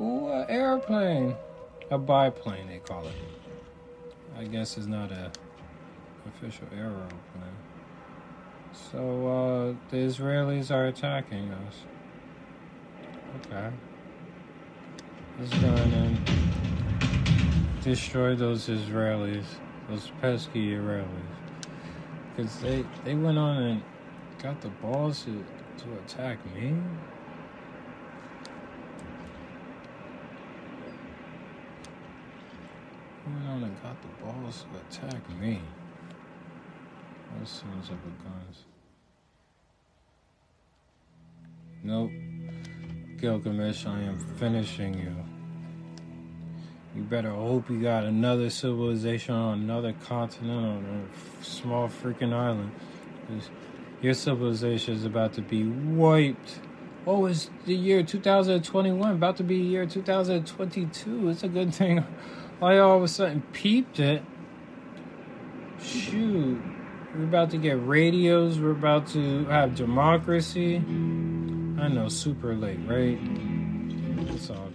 Ooh, 0.00 0.28
an 0.28 0.46
airplane. 0.48 1.36
A 1.90 1.98
biplane, 1.98 2.68
they 2.68 2.78
call 2.78 3.06
it. 3.06 3.14
I 4.38 4.44
guess 4.44 4.78
it's 4.78 4.86
not 4.86 5.12
a 5.12 5.30
official 6.26 6.68
aeroplane. 6.74 7.49
So 8.90 8.98
uh, 8.98 9.90
the 9.90 9.98
Israelis 9.98 10.72
are 10.72 10.86
attacking 10.86 11.52
us. 11.52 11.74
Okay. 13.46 13.70
Let's 15.38 15.54
go 15.58 15.68
in 15.68 15.92
and 15.92 17.82
destroy 17.84 18.34
those 18.34 18.66
Israelis, 18.66 19.44
those 19.88 20.10
pesky 20.20 20.72
Israelis, 20.72 21.06
because 22.34 22.58
they 22.58 22.84
they 23.04 23.14
went 23.14 23.38
on 23.38 23.62
and 23.62 23.82
got 24.42 24.60
the 24.60 24.70
balls 24.82 25.24
to 25.24 25.44
to 25.84 25.98
attack 26.04 26.38
me. 26.56 26.74
Went 33.24 33.46
on 33.46 33.62
and 33.62 33.82
got 33.82 33.96
the 34.02 34.08
balls 34.24 34.64
to 34.72 35.06
attack 35.06 35.22
me. 35.38 35.60
Those 37.38 37.48
sons 37.48 37.88
of 37.88 37.94
a 37.94 38.24
guns. 38.24 38.64
Nope. 41.82 42.10
Gilgamesh, 43.16 43.86
I 43.86 44.00
am 44.00 44.18
finishing 44.36 44.94
you. 44.94 45.14
You 46.94 47.02
better 47.02 47.30
hope 47.30 47.70
you 47.70 47.80
got 47.80 48.04
another 48.04 48.50
civilization 48.50 49.34
on 49.34 49.60
another 49.60 49.94
continent 50.04 50.66
on 50.66 51.08
a 51.40 51.44
small 51.44 51.88
freaking 51.88 52.32
island. 52.32 52.72
your 54.02 54.14
civilization 54.14 54.94
is 54.94 55.04
about 55.04 55.32
to 55.34 55.42
be 55.42 55.64
wiped. 55.64 56.60
Oh, 57.06 57.26
it's 57.26 57.50
the 57.64 57.74
year 57.74 58.02
2021, 58.02 59.10
about 59.10 59.36
to 59.38 59.44
be 59.44 59.56
year 59.56 59.86
2022. 59.86 61.28
It's 61.28 61.42
a 61.42 61.48
good 61.48 61.74
thing 61.74 62.04
I 62.60 62.76
all 62.78 62.98
of 62.98 63.02
a 63.02 63.08
sudden 63.08 63.42
peeped 63.52 64.00
it. 64.00 64.22
Shoot. 65.82 66.60
We're 67.14 67.24
about 67.24 67.50
to 67.50 67.58
get 67.58 67.86
radios. 67.86 68.60
We're 68.60 68.72
about 68.72 69.06
to 69.08 69.46
have 69.46 69.74
democracy. 69.74 70.82
I 71.80 71.88
know, 71.88 72.10
super 72.10 72.54
late, 72.54 72.78
right? 72.86 73.18
It's 74.34 74.50
all 74.50 74.69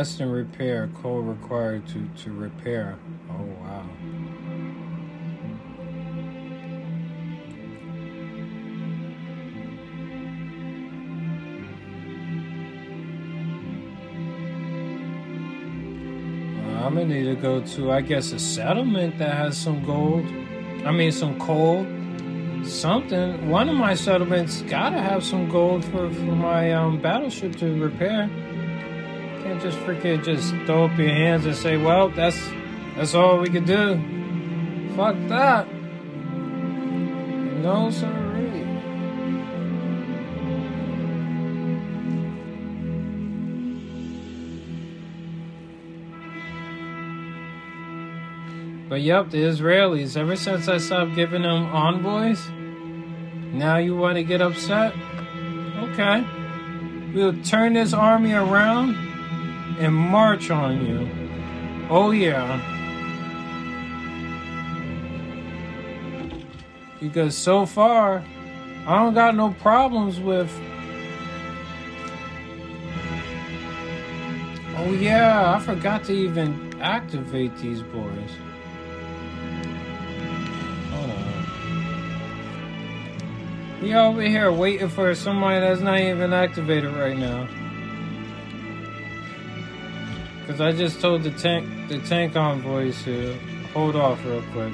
Rest 0.00 0.20
and 0.20 0.32
repair. 0.32 0.88
Coal 1.02 1.20
required 1.20 1.86
to, 1.88 2.08
to 2.22 2.32
repair. 2.32 2.98
Oh, 3.28 3.44
wow. 3.60 3.84
I'm 16.78 16.94
gonna 16.94 17.04
need 17.04 17.24
to 17.24 17.34
go 17.34 17.60
to, 17.60 17.92
I 17.92 18.00
guess, 18.00 18.32
a 18.32 18.38
settlement 18.38 19.18
that 19.18 19.34
has 19.34 19.58
some 19.58 19.84
gold. 19.84 20.24
I 20.86 20.92
mean, 20.92 21.12
some 21.12 21.38
coal. 21.38 21.84
Something. 22.64 23.50
One 23.50 23.68
of 23.68 23.74
my 23.74 23.92
settlements 23.92 24.62
gotta 24.62 24.98
have 24.98 25.22
some 25.22 25.50
gold 25.50 25.84
for, 25.84 26.10
for 26.10 26.34
my 26.34 26.72
um, 26.72 27.02
battleship 27.02 27.56
to 27.56 27.78
repair. 27.78 28.30
Just 29.62 29.78
freaking 29.80 30.24
just 30.24 30.54
throw 30.64 30.86
up 30.86 30.98
your 30.98 31.10
hands 31.10 31.44
and 31.44 31.54
say, 31.54 31.76
well, 31.76 32.08
that's 32.08 32.40
that's 32.96 33.14
all 33.14 33.38
we 33.38 33.50
can 33.50 33.64
do. 33.64 34.96
Fuck 34.96 35.16
that. 35.28 35.70
No, 37.62 37.90
sorry. 37.90 38.30
But 48.88 49.02
yep, 49.02 49.30
the 49.30 49.38
Israelis, 49.38 50.16
ever 50.16 50.36
since 50.36 50.68
I 50.68 50.78
stopped 50.78 51.14
giving 51.14 51.42
them 51.42 51.66
envoys, 51.66 52.48
now 53.52 53.76
you 53.76 53.94
want 53.94 54.16
to 54.16 54.24
get 54.24 54.40
upset? 54.40 54.94
Okay. 55.76 56.26
We'll 57.14 57.40
turn 57.42 57.74
this 57.74 57.92
army 57.92 58.32
around 58.32 59.09
and 59.80 59.94
march 59.94 60.50
on 60.50 60.86
you. 60.86 61.08
Oh, 61.88 62.10
yeah. 62.10 62.60
Because 67.00 67.34
so 67.34 67.64
far, 67.64 68.22
I 68.86 68.98
don't 68.98 69.14
got 69.14 69.34
no 69.34 69.52
problems 69.54 70.20
with. 70.20 70.52
Oh, 74.76 74.92
yeah, 74.92 75.54
I 75.56 75.60
forgot 75.60 76.04
to 76.04 76.12
even 76.12 76.78
activate 76.82 77.56
these 77.56 77.80
boys. 77.82 78.30
Hold 80.90 81.10
on. 81.10 81.34
We 83.80 83.94
over 83.94 84.20
here 84.20 84.52
waiting 84.52 84.90
for 84.90 85.14
somebody 85.14 85.60
that's 85.60 85.80
not 85.80 86.00
even 86.00 86.34
activated 86.34 86.94
right 86.94 87.16
now. 87.16 87.48
Cause 90.50 90.60
I 90.60 90.72
just 90.72 91.00
told 91.00 91.22
the 91.22 91.30
tank 91.30 91.88
the 91.88 92.00
tank 92.00 92.34
envoys 92.34 93.04
to 93.04 93.38
hold 93.72 93.94
off 93.94 94.18
real 94.24 94.42
quick. 94.50 94.72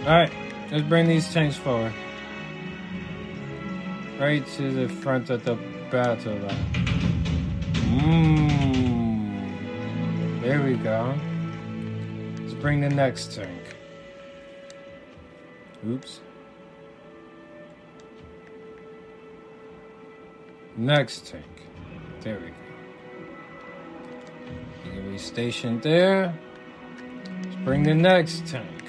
Alright, 0.00 0.32
let's 0.72 0.82
bring 0.82 1.06
these 1.06 1.32
tanks 1.32 1.54
forward. 1.54 1.92
Right 4.18 4.44
to 4.56 4.72
the 4.72 4.88
front 4.88 5.30
of 5.30 5.44
the 5.44 5.54
battle 5.92 6.34
line. 6.34 6.72
Mmm. 8.00 9.30
There 10.42 10.60
we 10.60 10.74
go. 10.74 11.14
Let's 12.40 12.54
bring 12.54 12.80
the 12.80 12.90
next 12.90 13.32
tank. 13.32 13.76
Oops. 15.86 16.18
Next 20.76 21.26
tank. 21.26 21.44
There 22.20 22.38
we 22.38 22.48
go. 22.48 22.54
You 24.84 24.90
can 24.90 25.10
be 25.10 25.16
stationed 25.16 25.82
there. 25.82 26.38
Let's 27.42 27.56
bring 27.64 27.82
the 27.82 27.94
next 27.94 28.46
tank. 28.46 28.84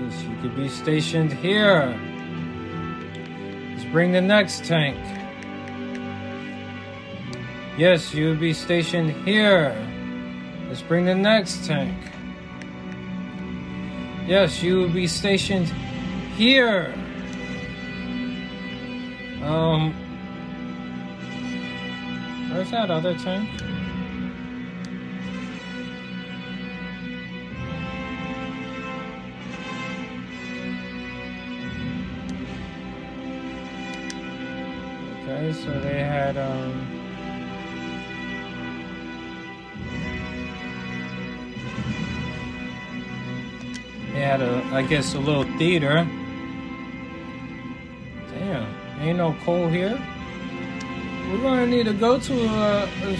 Yes, 0.00 0.22
you 0.22 0.36
could 0.40 0.56
be 0.56 0.68
stationed 0.70 1.30
here. 1.30 1.94
Let's 3.72 3.84
bring 3.92 4.12
the 4.12 4.20
next 4.22 4.64
tank. 4.64 4.96
Yes, 7.76 8.14
you 8.14 8.30
would 8.30 8.40
be 8.40 8.54
stationed 8.54 9.10
here. 9.26 9.76
Let's 10.68 10.80
bring 10.80 11.04
the 11.04 11.14
next 11.14 11.66
tank. 11.66 11.94
Yes, 14.26 14.62
you 14.62 14.78
will 14.78 14.88
be 14.88 15.06
stationed 15.06 15.68
here. 16.36 16.94
Um, 19.46 19.92
where's 22.50 22.70
that 22.72 22.90
other 22.90 23.16
tank? 23.16 23.48
Okay, 35.22 35.52
so 35.52 35.80
they 35.80 36.00
had 36.02 36.36
um. 36.36 37.02
They 44.12 44.22
had 44.22 44.40
a, 44.40 44.64
I 44.72 44.82
guess, 44.82 45.14
a 45.14 45.20
little 45.20 45.44
theater. 45.56 46.08
Ain't 49.06 49.18
no 49.18 49.36
coal 49.44 49.68
here. 49.68 49.96
We're 51.30 51.40
gonna 51.40 51.68
need 51.68 51.86
to 51.86 51.92
go 51.92 52.18
to 52.18 52.34
a, 52.34 52.82
a 52.82 53.16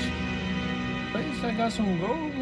place 1.12 1.40
that 1.42 1.56
got 1.56 1.70
some 1.70 2.00
gold. 2.00 2.32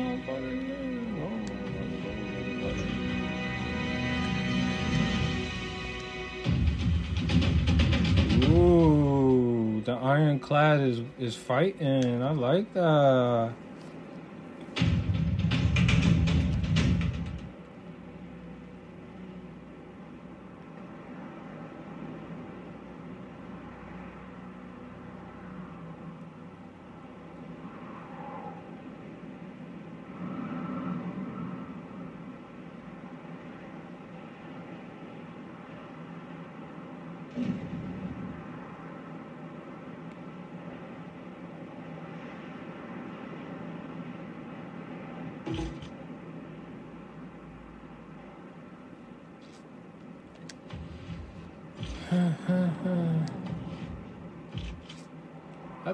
Ooh, 8.49 9.83
the 9.85 9.93
ironclad 9.93 10.81
is 10.81 11.03
is 11.19 11.37
fighting. 11.37 12.23
I 12.23 12.31
like 12.31 12.73
that. 12.73 13.53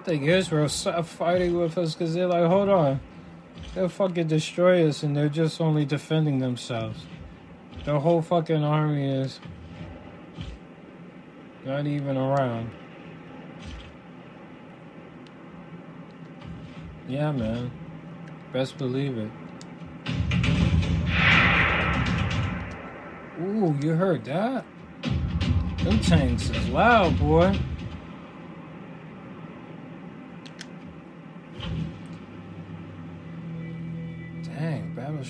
I 0.00 0.02
think 0.02 0.24
Israel 0.24 0.70
stopped 0.70 0.98
uh, 0.98 1.02
fighting 1.02 1.58
with 1.58 1.76
us 1.76 1.92
because 1.92 2.14
they're 2.14 2.26
like, 2.26 2.46
hold 2.46 2.70
on. 2.70 3.00
They'll 3.74 3.90
fucking 3.90 4.28
destroy 4.28 4.88
us 4.88 5.02
and 5.02 5.14
they're 5.14 5.28
just 5.28 5.60
only 5.60 5.84
defending 5.84 6.38
themselves. 6.38 7.04
The 7.84 8.00
whole 8.00 8.22
fucking 8.22 8.64
army 8.64 9.10
is 9.10 9.40
not 11.66 11.86
even 11.86 12.16
around. 12.16 12.70
Yeah, 17.06 17.32
man. 17.32 17.70
Best 18.54 18.78
believe 18.78 19.18
it. 19.18 19.30
Ooh, 23.38 23.78
you 23.82 23.90
heard 23.90 24.24
that? 24.24 24.64
Them 25.82 26.00
tanks 26.00 26.48
is 26.48 26.68
loud, 26.70 27.18
boy. 27.18 27.54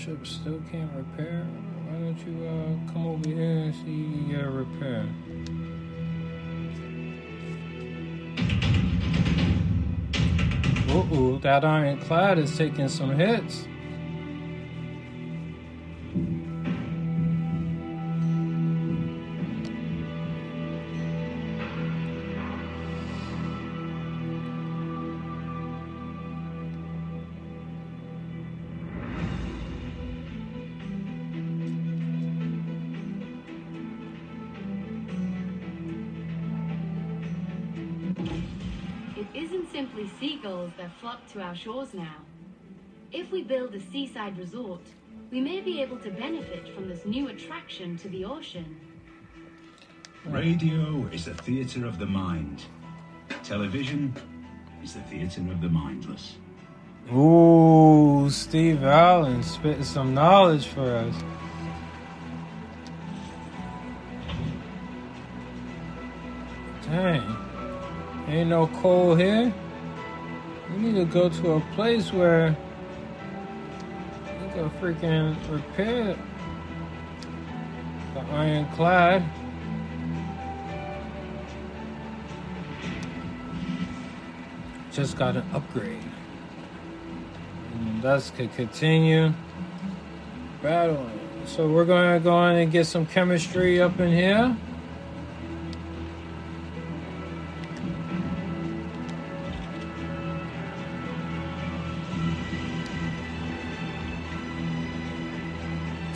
Battleship 0.01 0.27
still 0.27 0.63
can't 0.71 0.91
repair. 0.95 1.47
Why 1.87 1.99
don't 1.99 2.19
you 2.27 2.47
uh, 2.47 2.93
come 2.93 3.07
over 3.07 3.29
here 3.29 3.65
and 3.65 3.75
see 3.75 3.91
you 3.91 4.33
get 4.33 4.47
a 4.47 4.51
repair? 4.51 5.07
Uh-oh, 10.89 11.39
that 11.43 11.67
ironclad 11.67 12.39
is 12.39 12.57
taking 12.57 12.89
some 12.89 13.15
hits. 13.15 13.67
Flock 41.01 41.27
to 41.33 41.41
our 41.41 41.57
shores 41.57 41.95
now. 41.95 42.17
If 43.11 43.33
we 43.33 43.43
build 43.43 43.75
a 43.75 43.81
seaside 43.81 44.37
resort, 44.37 44.83
we 45.31 45.41
may 45.41 45.61
be 45.63 45.81
able 45.81 45.97
to 45.99 46.11
benefit 46.11 46.69
from 46.75 46.89
this 46.89 47.07
new 47.07 47.29
attraction 47.29 47.97
to 47.99 48.09
the 48.11 48.27
ocean. 48.27 48.79
Radio 50.27 51.07
is 51.11 51.25
the 51.25 51.33
theatre 51.33 51.87
of 51.87 51.99
the 51.99 52.05
mind. 52.05 52.65
Television 53.43 54.15
is 54.85 54.93
the 54.93 55.01
theatre 55.03 55.41
of 55.51 55.63
the 55.63 55.71
mindless. 55.71 56.35
Ooh, 57.11 58.29
Steve 58.31 58.85
Allen 58.85 59.43
spitting 59.43 59.85
some 59.85 60.13
knowledge 60.13 60.67
for 60.67 60.97
us. 60.97 61.15
Dang. 66.83 67.37
Ain't 68.29 68.51
no 68.51 68.67
coal 68.67 69.15
here. 69.15 69.51
We 70.73 70.79
need 70.79 70.95
to 70.95 71.05
go 71.05 71.29
to 71.29 71.53
a 71.53 71.61
place 71.75 72.13
where 72.13 72.57
we 74.43 74.49
can 74.53 74.71
freaking 74.81 75.37
repair 75.51 76.17
the 78.15 78.21
ironclad. 78.21 79.25
Just 84.93 85.17
got 85.17 85.37
an 85.37 85.45
upgrade. 85.53 86.03
And 87.75 88.03
thus 88.03 88.31
could 88.31 88.53
continue 88.55 89.33
battling. 90.63 91.21
So 91.47 91.69
we're 91.69 91.85
to 92.15 92.21
go 92.21 92.47
in 92.49 92.57
and 92.57 92.71
get 92.71 92.87
some 92.87 93.07
chemistry 93.07 93.81
up 93.81 93.99
in 93.99 94.13
here. 94.13 94.57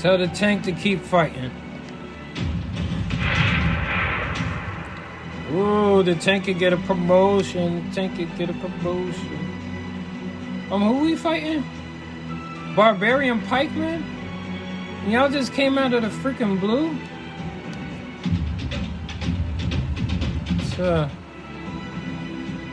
Tell 0.05 0.19
the 0.19 0.27
tank 0.27 0.65
to 0.65 0.73
keep 0.73 1.01
fighting. 1.01 1.51
Ooh, 5.51 6.03
the 6.03 6.15
tank 6.15 6.45
could 6.45 6.59
get 6.59 6.75
a 6.75 6.77
promotion. 6.77 7.89
The 7.89 7.95
tank 7.95 8.17
could 8.17 8.37
get 8.37 8.51
a 8.51 8.53
promotion. 8.53 10.69
Um, 10.71 10.83
who 10.83 11.05
we 11.05 11.17
fighting? 11.17 11.65
Barbarian 12.77 13.41
Pikeman? 13.41 14.05
Y'all 15.09 15.31
just 15.31 15.55
came 15.55 15.79
out 15.79 15.95
of 15.95 16.03
the 16.03 16.09
freaking 16.09 16.61
blue? 16.61 16.95
So, 20.77 21.09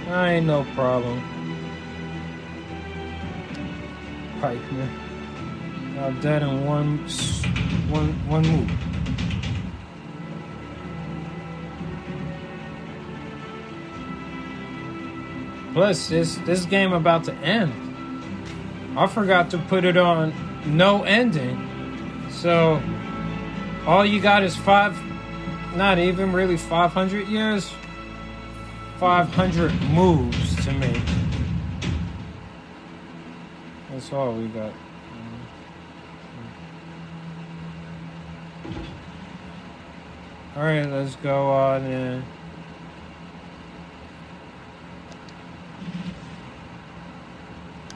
I 0.09 0.33
ain't 0.33 0.47
no 0.47 0.65
problem. 0.75 1.21
Pikeman. 4.41 5.10
Y'all 6.01 6.11
dead 6.13 6.41
in 6.41 6.65
one, 6.65 6.97
one, 7.91 8.27
one 8.27 8.41
move. 8.41 8.71
Plus, 15.73 16.09
this 16.09 16.37
this 16.37 16.65
game 16.65 16.91
about 16.93 17.25
to 17.25 17.35
end. 17.35 17.71
I 18.97 19.05
forgot 19.05 19.51
to 19.51 19.59
put 19.59 19.85
it 19.85 19.95
on 19.95 20.33
no 20.65 21.03
ending. 21.03 22.27
So 22.31 22.81
all 23.85 24.03
you 24.03 24.19
got 24.19 24.41
is 24.41 24.55
five, 24.55 24.99
not 25.75 25.99
even 25.99 26.33
really 26.33 26.57
500 26.57 27.27
years 27.27 27.71
500 28.97 29.71
moves 29.91 30.65
to 30.65 30.71
make. 30.71 31.03
That's 33.91 34.11
all 34.11 34.33
we 34.33 34.47
got. 34.47 34.73
All 40.53 40.63
right, 40.63 40.85
let's 40.85 41.15
go 41.15 41.49
on 41.49 41.85
in. 41.85 42.23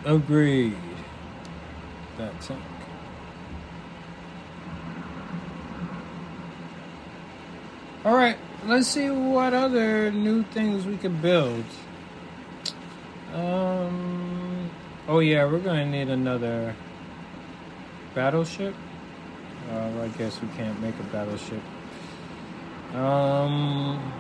Agreed. 0.06 0.77
That 2.18 2.40
tank. 2.40 2.61
All 8.06 8.15
right, 8.15 8.38
let's 8.65 8.88
see 8.88 9.10
what 9.10 9.53
other 9.53 10.11
new 10.11 10.44
things 10.44 10.86
we 10.86 10.95
can 10.95 11.19
build. 11.22 11.65
Um. 13.34 14.69
Oh 15.10 15.19
yeah, 15.19 15.44
we're 15.44 15.60
gonna 15.60 15.86
need 15.86 16.07
another 16.07 16.73
battleship. 18.14 18.76
Uh, 19.69 19.90
I 20.03 20.07
guess 20.18 20.41
we 20.41 20.48
can't 20.56 20.80
make 20.82 20.98
a 20.99 21.03
battleship. 21.03 21.61
Um. 22.95 24.13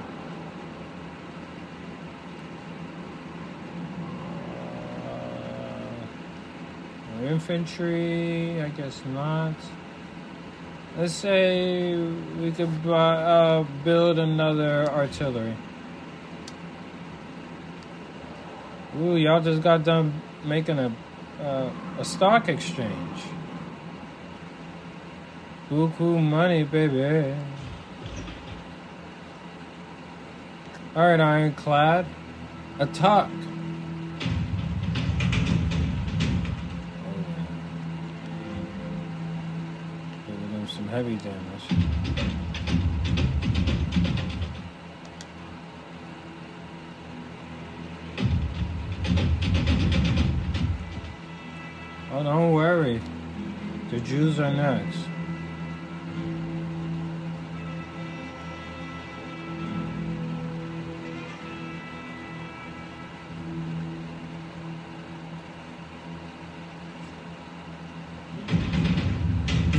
uh, 7.15 7.23
infantry, 7.23 8.61
I 8.61 8.69
guess 8.69 9.01
not. 9.13 9.55
Let's 10.97 11.13
say 11.13 11.95
we 12.39 12.51
could 12.51 12.83
buy, 12.83 13.15
uh, 13.15 13.65
build 13.83 14.19
another 14.19 14.89
artillery. 14.89 15.55
Ooh, 18.99 19.15
y'all 19.15 19.41
just 19.41 19.61
got 19.61 19.83
done 19.83 20.21
making 20.43 20.79
a 20.79 20.93
uh, 21.41 21.69
a 21.99 22.05
stock 22.05 22.47
exchange. 22.47 23.23
Buku 25.69 26.21
money, 26.21 26.63
baby. 26.63 27.35
All 30.95 31.05
right, 31.05 31.19
ironclad, 31.19 32.05
attack. 32.79 33.29
Some 40.67 40.87
heavy 40.87 41.15
damage. 41.17 41.63
Oh, 52.11 52.23
don't 52.23 52.51
worry. 52.51 52.99
The 53.91 53.99
Jews 53.99 54.39
are 54.39 54.51
next. 54.51 55.04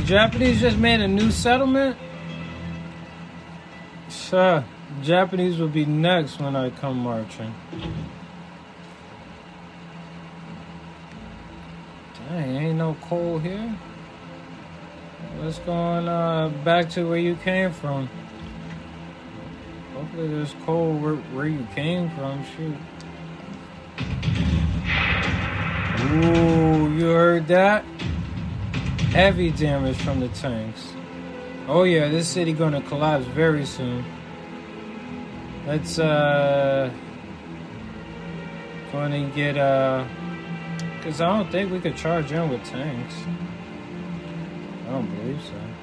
Japanese 0.07 0.61
just 0.61 0.77
made 0.77 1.01
a 1.01 1.07
new 1.07 1.29
settlement? 1.31 1.97
Sure. 4.09 4.63
Japanese 5.03 5.59
will 5.59 5.67
be 5.67 5.85
next 5.85 6.39
when 6.39 6.55
I 6.55 6.69
come 6.69 6.99
marching. 6.99 7.53
Dang, 12.29 12.55
ain't 12.55 12.77
no 12.77 12.95
coal 13.01 13.39
here. 13.39 13.77
Let's 15.41 15.59
go 15.59 15.73
on 15.73 16.07
uh, 16.07 16.47
back 16.63 16.89
to 16.91 17.09
where 17.09 17.17
you 17.17 17.35
came 17.35 17.73
from. 17.73 18.09
Hopefully 19.93 20.29
there's 20.29 20.55
coal 20.65 20.93
where, 20.93 21.15
where 21.15 21.47
you 21.47 21.67
came 21.75 22.09
from. 22.11 22.45
Shoot. 22.55 22.77
Ooh, 25.99 26.95
you 26.95 27.07
heard 27.07 27.47
that? 27.49 27.83
Heavy 29.11 29.51
damage 29.51 29.97
from 29.97 30.19
the 30.19 30.27
tanks. 30.29 30.93
Oh 31.67 31.83
yeah, 31.83 32.07
this 32.07 32.27
city 32.27 32.53
gonna 32.53 32.81
collapse 32.81 33.25
very 33.25 33.65
soon. 33.65 34.05
Let's 35.65 35.97
uh 35.97 36.91
go 38.91 38.99
and 38.99 39.33
get 39.33 39.57
uh 39.57 40.05
because 40.97 41.19
I 41.21 41.37
don't 41.37 41.51
think 41.51 41.71
we 41.71 41.79
could 41.79 41.95
charge 41.95 42.31
in 42.31 42.49
with 42.49 42.63
tanks. 42.63 43.15
I 44.87 44.91
don't 44.91 45.07
believe 45.15 45.41
so. 45.41 45.76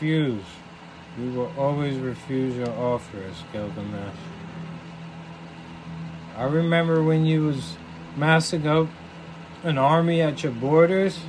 Refuse. 0.00 0.42
We 1.18 1.28
will 1.28 1.52
always 1.58 1.98
refuse 1.98 2.56
your 2.56 2.70
offers, 2.70 3.44
Gilgamesh. 3.52 4.16
I 6.38 6.44
remember 6.44 7.02
when 7.02 7.26
you 7.26 7.44
was 7.44 7.76
massing 8.16 8.66
up 8.66 8.88
an 9.62 9.76
army 9.76 10.22
at 10.22 10.42
your 10.42 10.52
borders, 10.52 11.20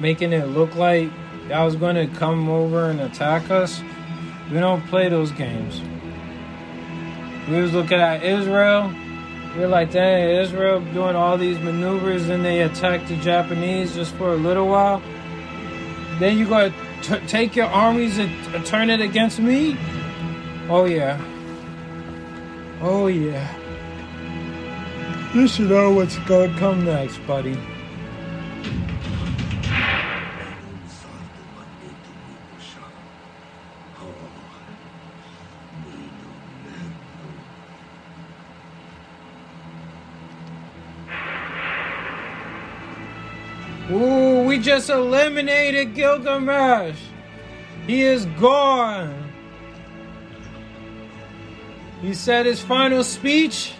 making 0.00 0.32
it 0.32 0.46
look 0.46 0.74
like 0.74 1.10
y'all 1.50 1.66
was 1.66 1.76
gonna 1.76 2.08
come 2.08 2.48
over 2.48 2.88
and 2.88 2.98
attack 2.98 3.50
us. 3.50 3.82
We 4.50 4.58
don't 4.58 4.86
play 4.86 5.10
those 5.10 5.30
games. 5.30 5.82
We 7.46 7.60
was 7.60 7.74
looking 7.74 8.00
at 8.00 8.22
Israel. 8.22 8.90
We 9.54 9.60
were 9.60 9.68
like, 9.68 9.90
dang, 9.90 10.30
Israel 10.30 10.80
doing 10.94 11.14
all 11.14 11.36
these 11.36 11.58
maneuvers, 11.58 12.30
and 12.30 12.42
they 12.42 12.62
attack 12.62 13.06
the 13.06 13.16
Japanese 13.16 13.94
just 13.94 14.14
for 14.14 14.30
a 14.30 14.36
little 14.36 14.66
while. 14.66 15.02
Then 16.18 16.38
you 16.38 16.48
gotta 16.48 16.70
t- 16.70 16.76
take 17.02 17.56
your 17.56 17.66
armies 17.66 18.18
and 18.18 18.66
turn 18.66 18.90
it 18.90 19.00
against 19.00 19.38
me? 19.38 19.76
Oh 20.68 20.84
yeah. 20.84 21.20
Oh 22.80 23.06
yeah. 23.08 23.56
You 25.34 25.46
should 25.46 25.68
know 25.68 25.92
what's 25.92 26.18
gonna 26.20 26.56
come 26.58 26.84
next, 26.84 27.18
buddy. 27.26 27.58
Just 44.60 44.90
eliminated 44.90 45.94
Gilgamesh. 45.94 46.98
He 47.86 48.02
is 48.02 48.26
gone. 48.38 49.32
He 52.00 52.14
said 52.14 52.46
his 52.46 52.60
final 52.60 53.04
speech. 53.04 53.74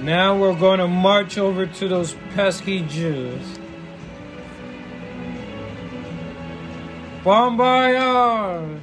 Now 0.00 0.36
we're 0.36 0.58
going 0.58 0.78
to 0.78 0.88
march 0.88 1.38
over 1.38 1.66
to 1.66 1.88
those 1.88 2.16
pesky 2.34 2.80
Jews. 2.82 3.58
Voyage! 7.22 8.80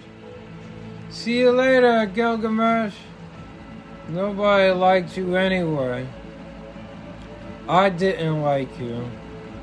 See 1.10 1.40
you 1.40 1.52
later, 1.52 2.06
Gilgamesh. 2.06 2.96
Nobody 4.08 4.72
liked 4.72 5.18
you 5.18 5.36
anyway. 5.36 6.08
I 7.68 7.90
didn't 7.90 8.42
like 8.42 8.80
you. 8.80 9.06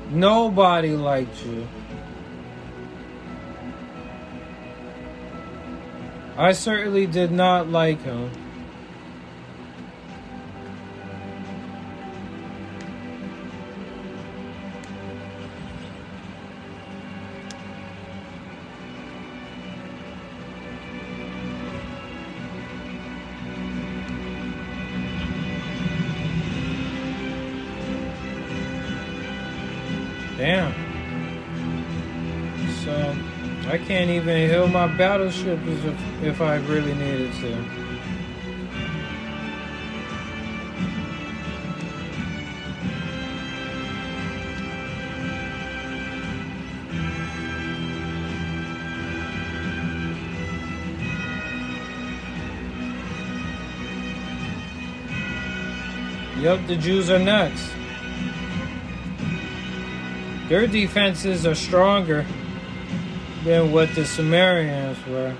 Nobody 0.09 0.95
liked 0.95 1.45
you. 1.45 1.67
I 6.37 6.51
certainly 6.51 7.07
did 7.07 7.31
not 7.31 7.69
like 7.69 8.01
him. 8.03 8.31
can't 33.87 34.09
even 34.09 34.49
heal 34.49 34.67
my 34.67 34.85
battleship 34.85 35.59
if, 35.65 36.21
if 36.21 36.41
I 36.41 36.57
really 36.57 36.93
needed 36.93 37.31
to. 37.35 37.87
Yep, 56.41 56.67
the 56.67 56.75
Jews 56.75 57.09
are 57.09 57.19
nuts. 57.19 57.71
Their 60.49 60.67
defenses 60.67 61.45
are 61.45 61.55
stronger 61.55 62.25
than 63.43 63.71
what 63.71 63.93
the 63.95 64.05
Sumerians 64.05 64.97
were. 65.07 65.35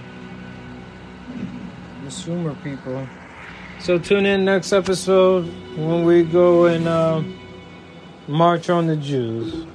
The 2.04 2.12
Sumer 2.12 2.56
people. 2.64 3.08
So 3.80 4.00
tune 4.00 4.26
in 4.26 4.46
next 4.46 4.74
episode 4.74 5.46
when 5.78 6.04
we 6.04 6.24
go 6.24 6.66
and 6.66 6.88
uh, 6.88 7.22
march 8.28 8.70
on 8.70 8.88
the 8.88 8.96
Jews. 8.96 9.66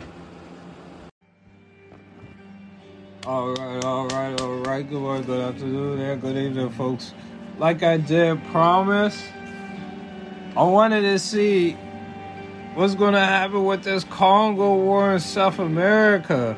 All 3.27 3.55
right, 3.55 3.85
all 3.85 4.09
right, 4.09 4.41
all 4.41 4.57
right. 4.63 4.89
Good 4.89 5.01
morning, 5.01 5.25
good 5.25 5.41
afternoon, 5.41 6.19
good 6.19 6.37
evening, 6.37 6.71
folks. 6.71 7.15
Like 7.59 7.83
I 7.83 7.97
did 7.97 8.43
promise, 8.47 9.23
I 10.57 10.65
wanted 10.65 11.03
to 11.03 11.19
see 11.19 11.77
what's 12.75 12.95
going 12.95 13.15
to 13.15 13.21
happen 13.21 13.65
with 13.65 13.85
this 13.85 14.05
Kongo 14.05 14.75
war 14.75 15.13
in 15.13 15.21
South 15.21 15.59
America. 15.59 16.57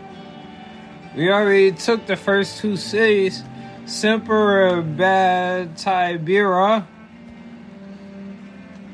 We 1.17 1.31
already 1.31 1.71
took 1.71 2.07
the 2.07 2.17
first 2.17 2.59
two 2.59 2.77
cities, 2.77 3.45
Semper 3.87 4.83
Bad-tibira. 4.83 6.87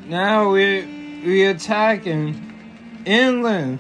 Now 0.07 0.51
we 0.51 1.23
we 1.25 1.45
attacking 1.45 3.03
inland 3.07 3.79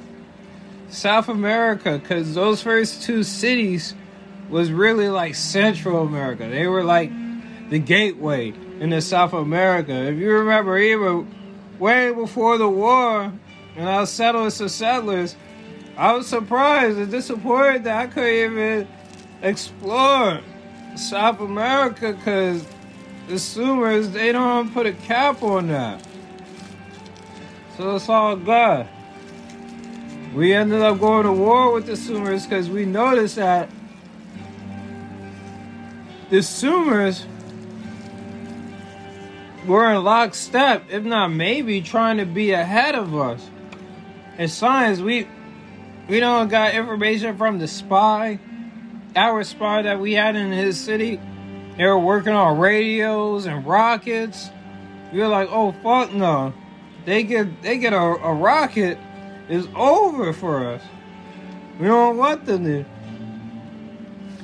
South 0.88 1.28
America 1.28 1.98
because 1.98 2.34
those 2.34 2.62
first 2.62 3.02
two 3.02 3.24
cities 3.24 3.94
was 4.48 4.72
really 4.72 5.08
like 5.08 5.34
Central 5.34 6.02
America. 6.02 6.48
They 6.48 6.66
were 6.66 6.82
like 6.82 7.12
the 7.68 7.78
gateway 7.78 8.54
into 8.80 9.02
South 9.02 9.34
America. 9.34 9.92
If 9.92 10.16
you 10.16 10.32
remember, 10.32 10.78
even 10.78 11.28
way 11.78 12.10
before 12.10 12.56
the 12.56 12.68
war, 12.68 13.32
and 13.76 13.86
was 13.86 14.10
settlers 14.10 14.56
to 14.58 14.70
settlers, 14.70 15.36
I 16.00 16.14
was 16.14 16.28
surprised 16.28 16.96
and 16.96 17.10
disappointed 17.10 17.84
that 17.84 17.94
I 17.94 18.06
couldn't 18.06 18.52
even 18.52 18.88
explore 19.42 20.40
South 20.96 21.40
America 21.40 22.14
because 22.14 22.64
the 23.28 23.34
Sumers 23.34 24.10
they 24.10 24.32
don't 24.32 24.72
put 24.72 24.86
a 24.86 24.94
cap 24.94 25.42
on 25.42 25.68
that. 25.68 26.02
So 27.76 27.96
it's 27.96 28.08
all 28.08 28.34
good. 28.34 28.88
We 30.34 30.54
ended 30.54 30.80
up 30.80 31.00
going 31.00 31.26
to 31.26 31.32
war 31.32 31.70
with 31.74 31.84
the 31.84 31.92
Sumers 31.92 32.44
because 32.44 32.70
we 32.70 32.86
noticed 32.86 33.36
that 33.36 33.68
the 36.30 36.38
Sumers 36.38 37.26
were 39.66 39.92
in 39.92 40.02
lockstep, 40.02 40.84
if 40.88 41.04
not 41.04 41.28
maybe 41.28 41.82
trying 41.82 42.16
to 42.16 42.24
be 42.24 42.52
ahead 42.52 42.94
of 42.94 43.14
us. 43.14 43.46
In 44.38 44.48
science, 44.48 45.00
we 45.00 45.28
we 46.08 46.20
don't 46.20 46.48
got 46.48 46.74
information 46.74 47.36
from 47.36 47.58
the 47.58 47.68
spy, 47.68 48.38
our 49.16 49.44
spy 49.44 49.82
that 49.82 50.00
we 50.00 50.12
had 50.12 50.36
in 50.36 50.52
his 50.52 50.78
city. 50.78 51.20
They 51.76 51.84
were 51.84 51.98
working 51.98 52.32
on 52.32 52.58
radios 52.58 53.46
and 53.46 53.66
rockets. 53.66 54.50
We 55.12 55.20
were 55.20 55.28
like, 55.28 55.48
oh 55.50 55.72
fuck 55.82 56.12
no. 56.12 56.52
They 57.04 57.22
get 57.22 57.62
they 57.62 57.78
get 57.78 57.92
a, 57.92 57.98
a 57.98 58.34
rocket 58.34 58.98
is 59.48 59.66
over 59.74 60.32
for 60.32 60.66
us. 60.66 60.82
We 61.78 61.86
don't 61.86 62.16
want 62.16 62.44
them 62.44 62.64
to. 62.64 62.84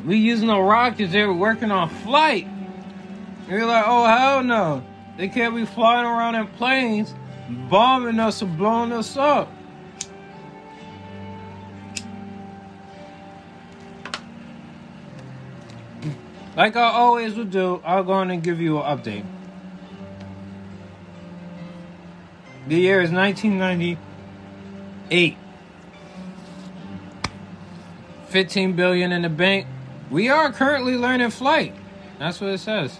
We 0.04 0.16
using 0.18 0.48
the 0.48 0.58
rockets, 0.58 1.12
they 1.12 1.24
were 1.24 1.34
working 1.34 1.70
on 1.70 1.88
flight. 1.88 2.46
And 2.46 3.48
we're 3.48 3.66
like, 3.66 3.84
oh 3.86 4.04
hell 4.04 4.42
no. 4.42 4.84
They 5.16 5.28
can't 5.28 5.54
be 5.54 5.64
flying 5.64 6.06
around 6.06 6.34
in 6.34 6.46
planes, 6.46 7.14
bombing 7.70 8.18
us 8.18 8.42
or 8.42 8.46
blowing 8.46 8.92
us 8.92 9.16
up. 9.16 9.50
Like 16.56 16.74
I 16.74 16.84
always 16.84 17.34
would 17.34 17.50
do, 17.50 17.82
I'll 17.84 18.02
go 18.02 18.12
on 18.12 18.30
and 18.30 18.42
give 18.42 18.62
you 18.62 18.80
an 18.80 18.98
update. 18.98 19.26
The 22.66 22.80
year 22.80 23.02
is 23.02 23.10
1998. 23.10 25.36
15 28.28 28.72
billion 28.72 29.12
in 29.12 29.22
the 29.22 29.28
bank. 29.28 29.66
We 30.10 30.30
are 30.30 30.50
currently 30.50 30.96
learning 30.96 31.30
flight. 31.30 31.74
That's 32.18 32.40
what 32.40 32.50
it 32.50 32.58
says. 32.58 32.98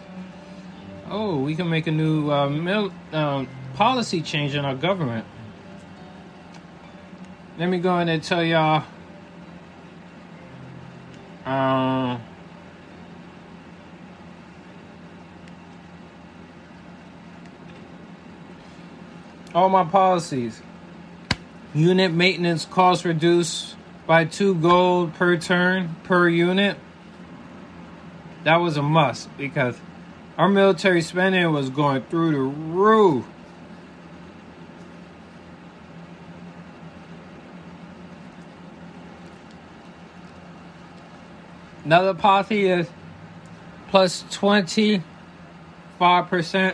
Oh, 1.08 1.38
we 1.38 1.56
can 1.56 1.70
make 1.70 1.86
a 1.86 1.90
new 1.90 2.30
uh, 2.30 2.50
mil- 2.50 2.92
um, 3.12 3.48
policy 3.74 4.20
change 4.20 4.54
in 4.54 4.64
our 4.64 4.74
government. 4.74 5.24
Let 7.58 7.68
me 7.68 7.78
go 7.78 7.98
in 8.00 8.08
and 8.08 8.22
tell 8.22 8.44
y'all. 8.44 8.84
Um, 11.46 12.20
all 19.56 19.68
my 19.70 19.84
policies. 19.84 20.60
Unit 21.72 22.12
maintenance 22.12 22.66
cost 22.66 23.06
reduced 23.06 23.74
by 24.06 24.26
two 24.26 24.54
gold 24.54 25.14
per 25.14 25.38
turn 25.38 25.96
per 26.04 26.28
unit. 26.28 26.76
That 28.44 28.56
was 28.56 28.76
a 28.76 28.82
must 28.82 29.34
because 29.38 29.78
our 30.36 30.50
military 30.50 31.00
spending 31.00 31.50
was 31.52 31.70
going 31.70 32.02
through 32.02 32.32
the 32.32 32.38
roof. 32.38 33.24
Another 41.82 42.12
policy 42.12 42.66
is 42.66 42.86
plus 43.88 44.22
25% 44.24 45.02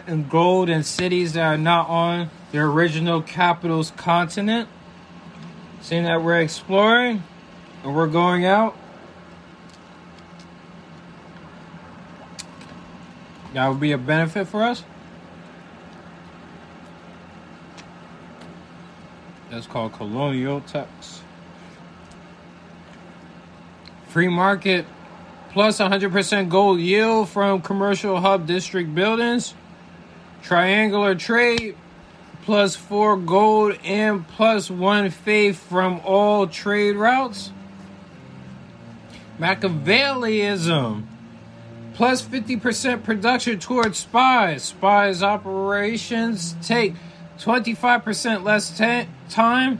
in 0.08 0.28
gold 0.28 0.68
in 0.68 0.82
cities 0.82 1.34
that 1.34 1.44
are 1.44 1.56
not 1.56 1.88
on 1.88 2.28
the 2.52 2.58
original 2.58 3.22
capital's 3.22 3.90
continent. 3.92 4.68
Seeing 5.80 6.04
that 6.04 6.22
we're 6.22 6.40
exploring 6.40 7.24
and 7.82 7.96
we're 7.96 8.06
going 8.06 8.44
out. 8.44 8.76
That 13.54 13.68
would 13.68 13.80
be 13.80 13.92
a 13.92 13.98
benefit 13.98 14.46
for 14.46 14.62
us. 14.62 14.84
That's 19.50 19.66
called 19.66 19.92
colonial 19.92 20.60
tax. 20.60 21.20
Free 24.08 24.28
market 24.28 24.86
plus 25.50 25.78
100% 25.78 26.48
gold 26.48 26.80
yield 26.80 27.28
from 27.28 27.60
commercial 27.60 28.20
hub 28.20 28.46
district 28.46 28.94
buildings. 28.94 29.54
Triangular 30.42 31.14
trade 31.14 31.76
plus 32.42 32.76
four 32.76 33.16
gold 33.16 33.78
and 33.84 34.26
plus 34.28 34.70
one 34.70 35.10
faith 35.10 35.58
from 35.58 36.00
all 36.04 36.46
trade 36.46 36.96
routes. 36.96 37.52
Machiavellianism 39.38 41.04
plus 41.94 42.22
50% 42.22 43.04
production 43.04 43.58
towards 43.58 43.98
spies. 43.98 44.64
Spies 44.64 45.22
operations 45.22 46.56
take 46.62 46.94
25% 47.38 48.42
less 48.44 48.76
ta- 48.76 49.06
time. 49.28 49.78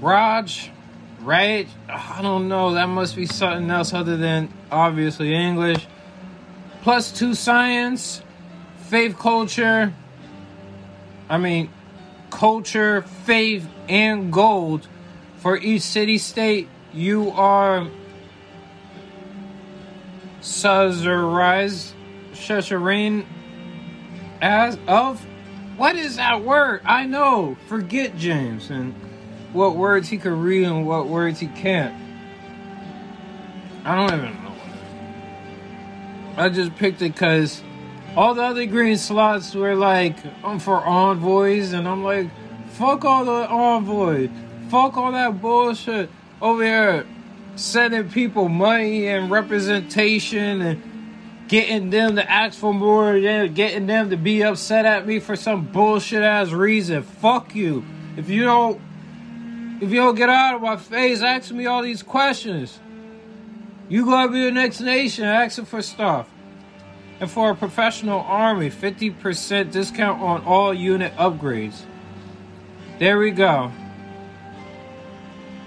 Raj, 0.00 0.70
right? 1.20 1.68
I 1.88 2.20
don't 2.22 2.48
know. 2.48 2.74
That 2.74 2.86
must 2.86 3.16
be 3.16 3.26
something 3.26 3.70
else 3.70 3.92
other 3.92 4.16
than 4.16 4.52
obviously 4.70 5.34
English. 5.34 5.86
Plus 6.82 7.12
two 7.12 7.34
science, 7.34 8.22
faith 8.88 9.18
culture. 9.18 9.92
I 11.28 11.38
mean, 11.38 11.70
culture, 12.32 13.02
faith, 13.02 13.68
and 13.88 14.32
gold 14.32 14.88
for 15.36 15.56
each 15.56 15.82
city 15.82 16.18
state. 16.18 16.68
You 16.92 17.30
are 17.30 17.86
Shasharine 22.32 23.24
as 24.40 24.76
of 24.88 25.24
what 25.76 25.96
is 25.96 26.16
that 26.16 26.42
word? 26.42 26.80
I 26.84 27.06
know. 27.06 27.56
Forget 27.68 28.16
James 28.16 28.70
and 28.70 28.94
what 29.52 29.76
words 29.76 30.08
he 30.08 30.18
could 30.18 30.32
read 30.32 30.64
and 30.64 30.86
what 30.86 31.06
words 31.06 31.38
he 31.38 31.46
can't. 31.46 31.94
I 33.84 33.94
don't 33.94 34.18
even 34.18 34.42
know. 34.42 34.54
I 36.36 36.48
just 36.48 36.74
picked 36.76 37.02
it 37.02 37.12
because 37.12 37.62
all 38.16 38.34
the 38.34 38.42
other 38.42 38.66
green 38.66 38.96
slots 38.96 39.54
were 39.54 39.74
like 39.74 40.16
um, 40.44 40.58
for 40.58 40.84
envoys, 40.84 41.72
and 41.72 41.88
I'm 41.88 42.04
like, 42.04 42.28
fuck 42.70 43.04
all 43.04 43.24
the 43.24 43.48
envoys, 43.48 44.30
fuck 44.68 44.96
all 44.96 45.12
that 45.12 45.40
bullshit 45.40 46.10
over 46.40 46.62
here 46.62 47.06
sending 47.56 48.08
people 48.08 48.48
money 48.48 49.06
and 49.08 49.30
representation 49.30 50.60
and 50.62 51.46
getting 51.48 51.90
them 51.90 52.16
to 52.16 52.30
ask 52.30 52.58
for 52.58 52.72
more, 52.72 53.18
getting 53.18 53.86
them 53.86 54.10
to 54.10 54.16
be 54.16 54.42
upset 54.42 54.86
at 54.86 55.06
me 55.06 55.20
for 55.20 55.36
some 55.36 55.66
bullshit 55.66 56.22
ass 56.22 56.50
reason. 56.50 57.02
Fuck 57.02 57.54
you. 57.54 57.84
If 58.16 58.30
you 58.30 58.44
don't, 58.44 58.80
if 59.80 59.90
you 59.90 59.96
don't 59.96 60.14
get 60.14 60.28
out 60.28 60.54
of 60.54 60.62
my 60.62 60.76
face 60.76 61.22
asking 61.22 61.58
me 61.58 61.66
all 61.66 61.82
these 61.82 62.02
questions, 62.02 62.78
you 63.88 64.06
gotta 64.06 64.32
be 64.32 64.44
the 64.44 64.52
next 64.52 64.80
nation 64.80 65.24
asking 65.24 65.66
for 65.66 65.82
stuff. 65.82 66.31
And 67.22 67.30
for 67.30 67.52
a 67.52 67.54
professional 67.54 68.18
army, 68.22 68.68
50% 68.68 69.70
discount 69.70 70.20
on 70.20 70.42
all 70.42 70.74
unit 70.74 71.14
upgrades. 71.14 71.82
There 72.98 73.16
we 73.16 73.30
go. 73.30 73.70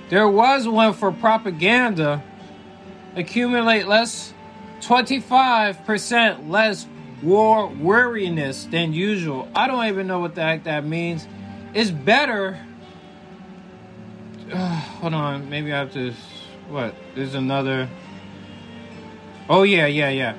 There 0.09 0.27
was 0.27 0.67
one 0.67 0.91
for 0.91 1.13
propaganda. 1.13 2.21
Accumulate 3.15 3.87
less 3.87 4.33
25% 4.81 6.49
less 6.49 6.87
war 7.23 7.67
weariness 7.67 8.65
than 8.65 8.91
usual. 8.91 9.47
I 9.55 9.67
don't 9.67 9.85
even 9.85 10.07
know 10.07 10.19
what 10.19 10.35
the 10.35 10.41
heck 10.41 10.65
that 10.65 10.85
means. 10.85 11.25
It's 11.73 11.89
better. 11.89 12.59
hold 14.53 15.13
on, 15.13 15.49
maybe 15.49 15.71
I 15.71 15.77
have 15.77 15.93
to. 15.93 16.13
What? 16.67 16.93
There's 17.15 17.33
another. 17.33 17.87
Oh, 19.47 19.63
yeah, 19.63 19.85
yeah, 19.85 20.09
yeah. 20.09 20.35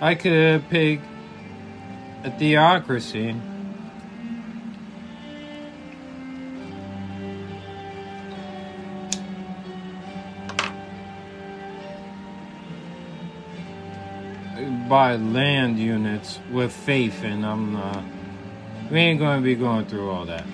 I 0.00 0.14
could 0.14 0.68
pick 0.68 1.00
a 2.24 2.30
theocracy. 2.30 3.34
Buy 14.88 15.16
land 15.16 15.78
units 15.78 16.40
with 16.52 16.72
faith, 16.72 17.22
and 17.24 17.44
I'm 17.44 17.72
not. 17.72 18.04
we 18.90 18.98
ain't 18.98 19.18
to 19.38 19.44
be 19.44 19.54
going 19.54 19.86
through 19.86 20.10
all 20.10 20.26
that. 20.26 20.44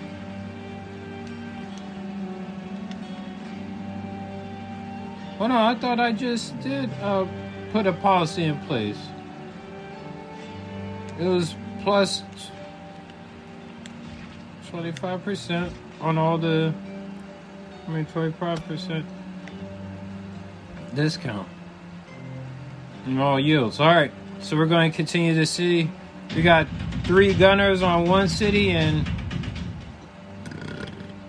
Hold 5.39 5.51
no, 5.51 5.59
I 5.59 5.75
thought 5.75 5.99
I 5.99 6.13
just 6.13 6.59
did 6.61 6.91
uh, 7.01 7.27
put 7.73 7.87
a 7.87 7.93
policy 7.93 8.45
in 8.45 8.59
place. 8.67 8.99
It 11.21 11.29
was 11.29 11.55
plus 11.83 12.23
25% 14.73 15.71
on 16.01 16.17
all 16.17 16.39
the, 16.39 16.73
I 17.87 17.91
mean, 17.91 18.07
25% 18.07 19.05
discount 20.95 21.47
and 23.05 23.21
all 23.21 23.39
yields. 23.39 23.81
All 23.81 23.95
right, 23.95 24.13
so 24.41 24.57
we're 24.57 24.65
going 24.65 24.91
to 24.91 24.97
continue 24.97 25.35
to 25.35 25.45
see. 25.45 25.91
We 26.35 26.41
got 26.41 26.67
three 27.05 27.35
gunners 27.35 27.83
on 27.83 28.09
one 28.09 28.29
city 28.29 28.71
and 28.71 29.07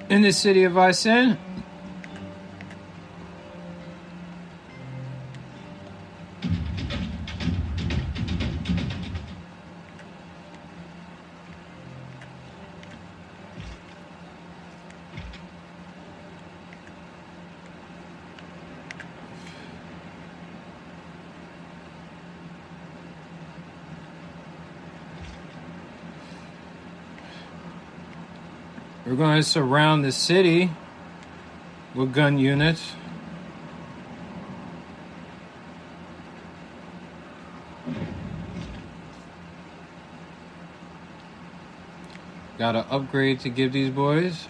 in 0.09 0.21
the 0.21 0.31
city 0.31 0.63
of 0.63 0.73
Vicen. 0.73 1.37
Going 29.21 29.37
to 29.37 29.43
surround 29.43 30.03
the 30.03 30.11
city 30.11 30.71
with 31.93 32.11
gun 32.11 32.39
units. 32.39 32.93
Got 42.57 42.71
to 42.71 42.79
upgrade 42.91 43.39
to 43.41 43.49
give 43.49 43.71
these 43.71 43.91
boys. 43.91 44.47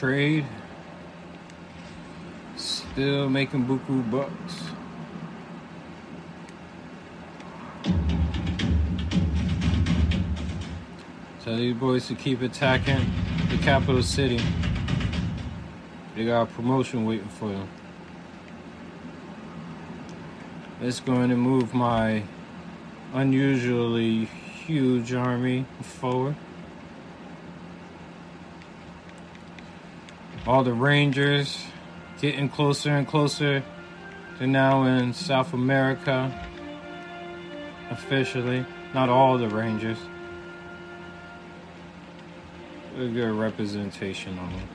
Trade. 0.00 0.46
Still 2.56 3.28
making 3.28 3.66
buku 3.66 4.10
bucks. 4.10 4.62
Tell 11.44 11.54
these 11.54 11.76
boys 11.76 12.08
to 12.08 12.14
keep 12.14 12.40
attacking 12.40 13.12
the 13.50 13.58
capital 13.58 14.02
city. 14.02 14.40
They 16.16 16.24
got 16.24 16.44
a 16.44 16.46
promotion 16.46 17.04
waiting 17.04 17.28
for 17.28 17.50
them. 17.50 17.68
It's 20.80 21.00
going 21.00 21.28
to 21.28 21.36
move 21.36 21.74
my 21.74 22.22
unusually 23.12 24.24
huge 24.24 25.12
army 25.12 25.66
forward. 25.82 26.36
All 30.50 30.64
the 30.64 30.72
Rangers 30.72 31.64
getting 32.20 32.48
closer 32.48 32.90
and 32.90 33.06
closer. 33.06 33.62
They're 34.36 34.48
now 34.48 34.82
in 34.82 35.14
South 35.14 35.52
America 35.54 36.28
officially. 37.88 38.66
Not 38.92 39.08
all 39.08 39.38
the 39.38 39.48
Rangers. 39.48 39.98
A 42.96 43.06
good 43.06 43.30
representation 43.30 44.36
on 44.40 44.52
them. 44.52 44.68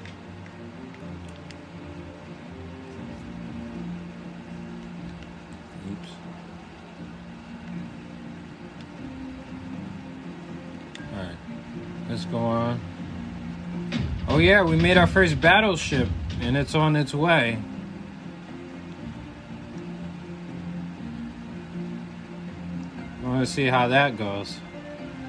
Yeah, 14.46 14.62
we 14.62 14.76
made 14.76 14.96
our 14.96 15.08
first 15.08 15.42
battleship 15.42 16.08
and 16.40 16.56
it's 16.56 16.76
on 16.76 16.96
its 16.96 17.16
way. 17.16 17.58
I 23.24 23.28
want 23.28 23.44
to 23.44 23.52
see 23.52 23.66
how 23.66 23.88
that 23.88 24.20
goes. 24.20 24.60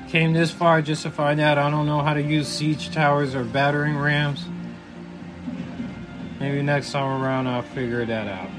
Came 0.09 0.35
this 0.35 0.51
far 0.51 0.83
just 0.83 1.03
to 1.05 1.11
find 1.11 1.41
out 1.41 1.57
I 1.57 1.71
don't 1.71 1.87
know 1.87 2.03
how 2.03 2.13
to 2.13 2.21
use 2.21 2.47
siege 2.47 2.91
towers 2.91 3.35
or 3.35 3.43
battering 3.43 3.97
rams. 3.97 4.45
Maybe 6.39 6.61
next 6.61 6.93
time 6.93 7.23
around 7.23 7.47
I'll 7.47 7.63
figure 7.63 8.05
that 8.05 8.29
out. 8.29 8.51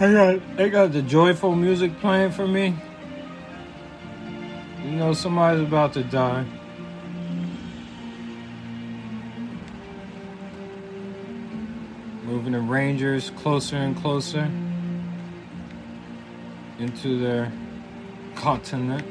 I 0.00 0.12
got, 0.12 0.36
uh, 0.36 0.38
they 0.54 0.70
got 0.70 0.92
the 0.92 1.02
joyful 1.02 1.56
music 1.56 1.98
playing 1.98 2.30
for 2.30 2.46
me. 2.46 2.76
You 4.84 4.92
know 4.92 5.12
somebody's 5.12 5.62
about 5.66 5.92
to 5.94 6.04
die. 6.04 6.44
Moving 12.22 12.52
the 12.52 12.60
Rangers 12.60 13.30
closer 13.30 13.74
and 13.74 13.96
closer 13.96 14.48
into 16.78 17.18
their 17.18 17.50
continent. 18.36 19.04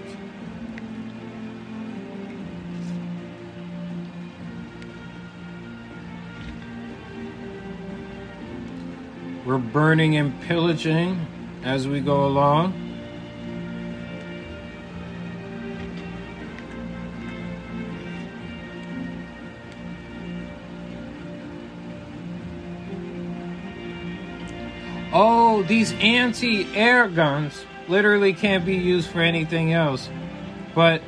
We're 9.57 9.63
burning 9.63 10.18
and 10.18 10.39
pillaging 10.41 11.19
as 11.63 11.87
we 11.87 11.99
go 11.99 12.27
along. 12.27 12.76
Oh, 25.11 25.63
these 25.63 25.91
anti 25.94 26.71
air 26.76 27.07
guns 27.07 27.65
literally 27.87 28.34
can't 28.34 28.63
be 28.63 28.76
used 28.76 29.10
for 29.10 29.21
anything 29.21 29.73
else. 29.73 30.07
But 30.76 31.02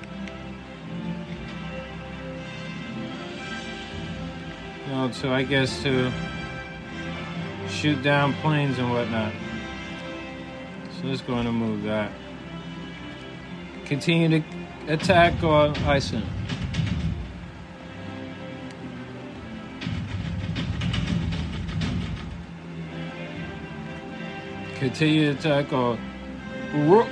you 4.87 5.13
to 5.13 5.31
I 5.31 5.43
guess 5.43 5.83
to 5.83 6.11
shoot 7.79 8.03
down 8.03 8.33
planes 8.41 8.77
and 8.77 8.91
whatnot. 8.91 9.31
So 10.99 11.07
let's 11.07 11.21
go 11.21 11.35
and 11.35 11.49
move 11.53 11.83
that. 11.83 12.11
Continue 13.85 14.41
to 14.41 14.45
attack 14.89 15.41
on 15.43 15.73
Iceland. 15.77 16.25
Continue 24.75 25.33
to 25.33 25.39
attack 25.39 25.71
on 25.71 25.97
Rook. 26.73 27.07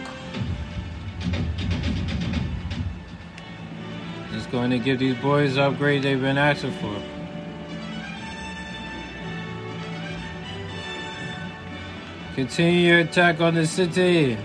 Just 4.34 4.52
going 4.52 4.72
to 4.72 4.80
give 4.80 5.00
these 5.00 5.16
boys 5.16 5.58
upgrade 5.58 6.04
they've 6.04 6.20
been 6.20 6.38
asking 6.38 6.74
for. 6.74 7.17
Continue 12.38 12.92
your 12.92 13.00
attack 13.00 13.42
on 13.42 13.56
the 13.56 13.66
city. 13.66 14.36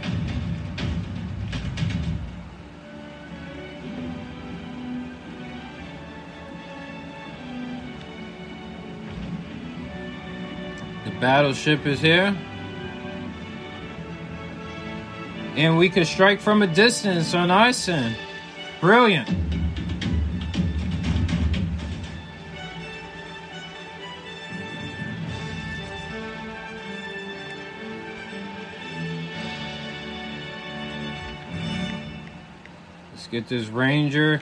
The 11.04 11.10
battleship 11.20 11.84
is 11.84 12.00
here. 12.00 12.34
And 15.56 15.76
we 15.76 15.90
could 15.90 16.06
strike 16.06 16.40
from 16.40 16.62
a 16.62 16.66
distance 16.66 17.34
on 17.34 17.50
Isin. 17.50 18.14
Brilliant. 18.80 19.28
This 33.48 33.66
ranger 33.68 34.40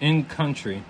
in 0.00 0.24
country. 0.24 0.82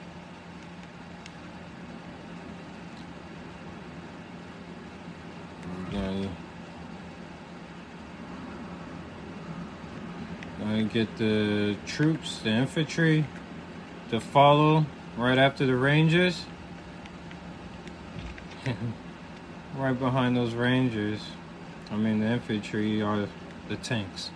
Gonna 10.68 10.84
get 10.84 11.16
the 11.16 11.76
troops, 11.86 12.38
the 12.38 12.50
infantry, 12.50 13.24
to 14.10 14.20
follow 14.20 14.86
right 15.16 15.38
after 15.38 15.66
the 15.66 15.74
rangers. 15.74 16.44
right 19.76 19.98
behind 19.98 20.36
those 20.36 20.54
rangers. 20.54 21.20
I 21.90 21.96
mean, 21.96 22.20
the 22.20 22.26
infantry 22.26 23.00
are 23.00 23.26
the 23.68 23.76
tanks. 23.76 24.30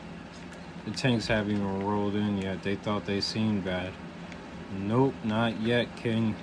The 0.85 0.91
tanks 0.91 1.28
haven't 1.28 1.52
even 1.52 1.86
rolled 1.86 2.17
in 2.17 2.39
yet. 2.43 2.62
They 2.62 2.75
thought 2.75 3.07
they 3.07 3.20
seemed 3.20 3.65
bad. 3.65 3.93
Nope, 4.77 5.15
not 5.23 5.61
yet, 5.61 5.94
King. 5.97 6.35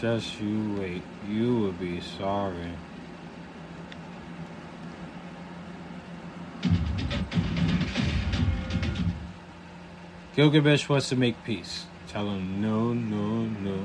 Just 0.00 0.38
you 0.38 0.76
wait. 0.78 1.02
You 1.26 1.56
will 1.56 1.72
be 1.72 2.00
sorry. 2.00 2.72
Gilgamesh 10.36 10.88
wants 10.88 11.08
to 11.08 11.16
make 11.16 11.42
peace. 11.44 11.86
Tell 12.08 12.28
him 12.28 12.60
no, 12.60 12.92
no, 12.92 13.44
no. 13.44 13.80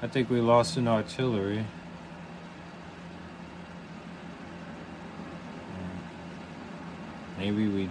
I 0.00 0.06
think 0.06 0.30
we 0.30 0.40
lost 0.40 0.76
an 0.76 0.88
artillery. 0.88 1.66
Maybe 7.44 7.68
we 7.68 7.90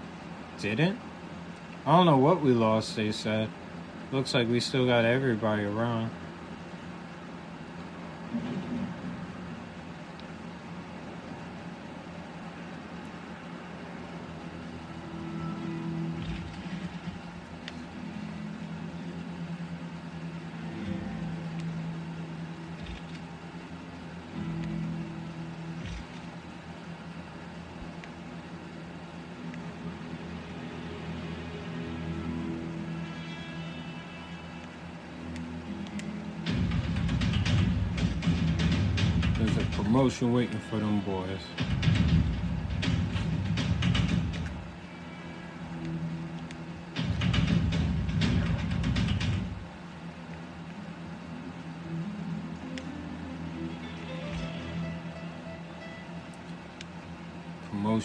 didn't? 0.60 1.00
I 1.86 1.96
don't 1.96 2.08
know 2.08 2.18
what 2.18 2.42
we 2.42 2.54
lost, 2.54 2.96
they 2.96 3.12
said. 3.12 3.50
Looks 4.12 4.34
like 4.34 4.48
we 4.48 4.60
still 4.60 4.88
got 4.88 5.06
everybody 5.06 5.64
around. 5.64 6.10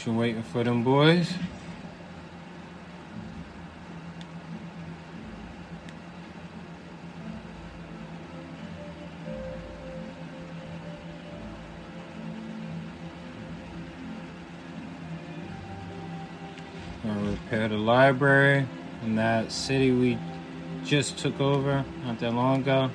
Waiting 0.08 0.42
for 0.42 0.64
them 0.64 0.82
boys. 0.82 1.32
Repair 17.04 17.68
the 17.68 17.76
library 17.76 18.66
in 19.04 19.14
that 19.16 19.52
city 19.52 19.92
we 19.92 20.18
just 20.84 21.16
took 21.16 21.40
over 21.40 21.84
not 22.04 22.18
that 22.18 22.34
long 22.34 22.62
ago. 22.62 22.90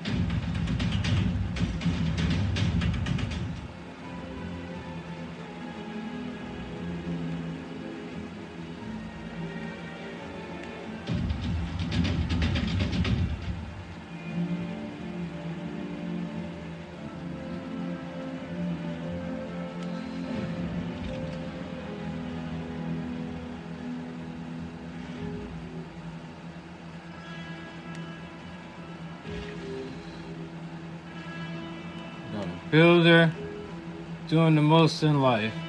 The 34.56 34.62
most 34.62 35.04
in 35.04 35.22
life. 35.22 35.63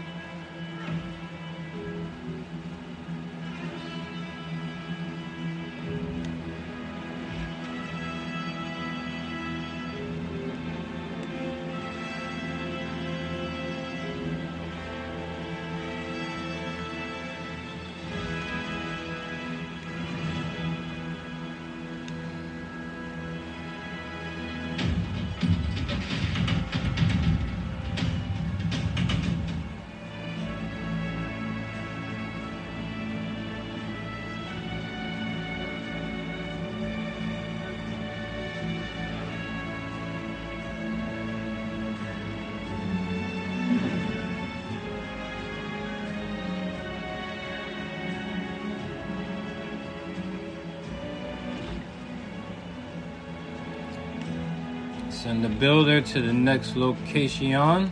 Builder 55.65 56.03
to 56.03 56.21
the 56.21 56.31
next 56.31 56.77
location. 56.77 57.91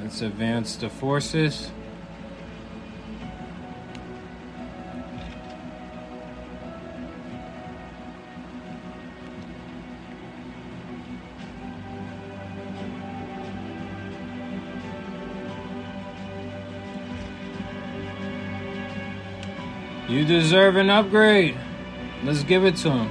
Let's 0.00 0.22
advance 0.22 0.76
the 0.76 0.88
forces. 0.88 1.72
Deserve 20.26 20.76
an 20.76 20.90
upgrade. 20.90 21.56
Let's 22.24 22.42
give 22.42 22.64
it 22.64 22.76
to 22.76 22.90
him. 22.90 23.10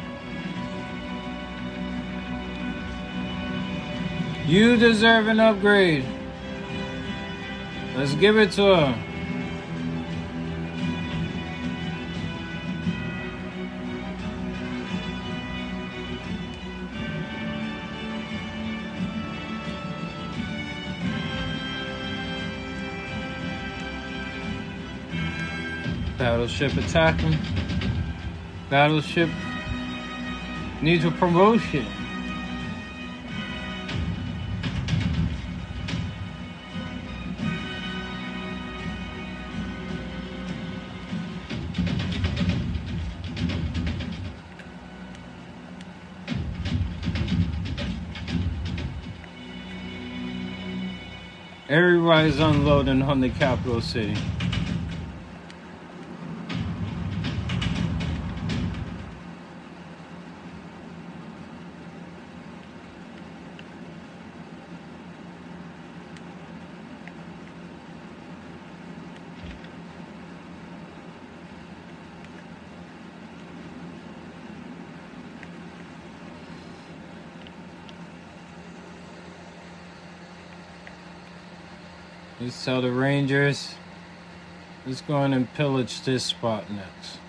You 4.46 4.78
deserve 4.78 5.28
an 5.28 5.40
upgrade. 5.40 6.06
Let's 7.96 8.14
give 8.14 8.38
it 8.38 8.52
to 8.52 8.76
him. 8.76 9.05
Battleship 26.46 26.78
attacking. 26.78 27.38
Battleship 28.70 29.30
needs 30.80 31.04
a 31.04 31.10
promotion. 31.10 31.88
Everybody's 51.68 52.40
unloading 52.40 53.02
on 53.02 53.20
the 53.20 53.30
capital 53.30 53.82
city. 53.82 54.16
Let's 82.66 82.82
the 82.82 82.92
Rangers. 82.92 83.76
Let's 84.88 85.02
go 85.02 85.24
in 85.24 85.34
and 85.34 85.54
pillage 85.54 86.02
this 86.02 86.24
spot 86.24 86.64
next. 86.72 87.20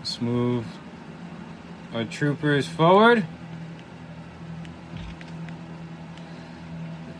Let's 0.00 0.20
move 0.20 0.66
our 1.94 2.04
troopers 2.04 2.68
forward. 2.68 3.24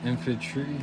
Infantry. 0.05 0.77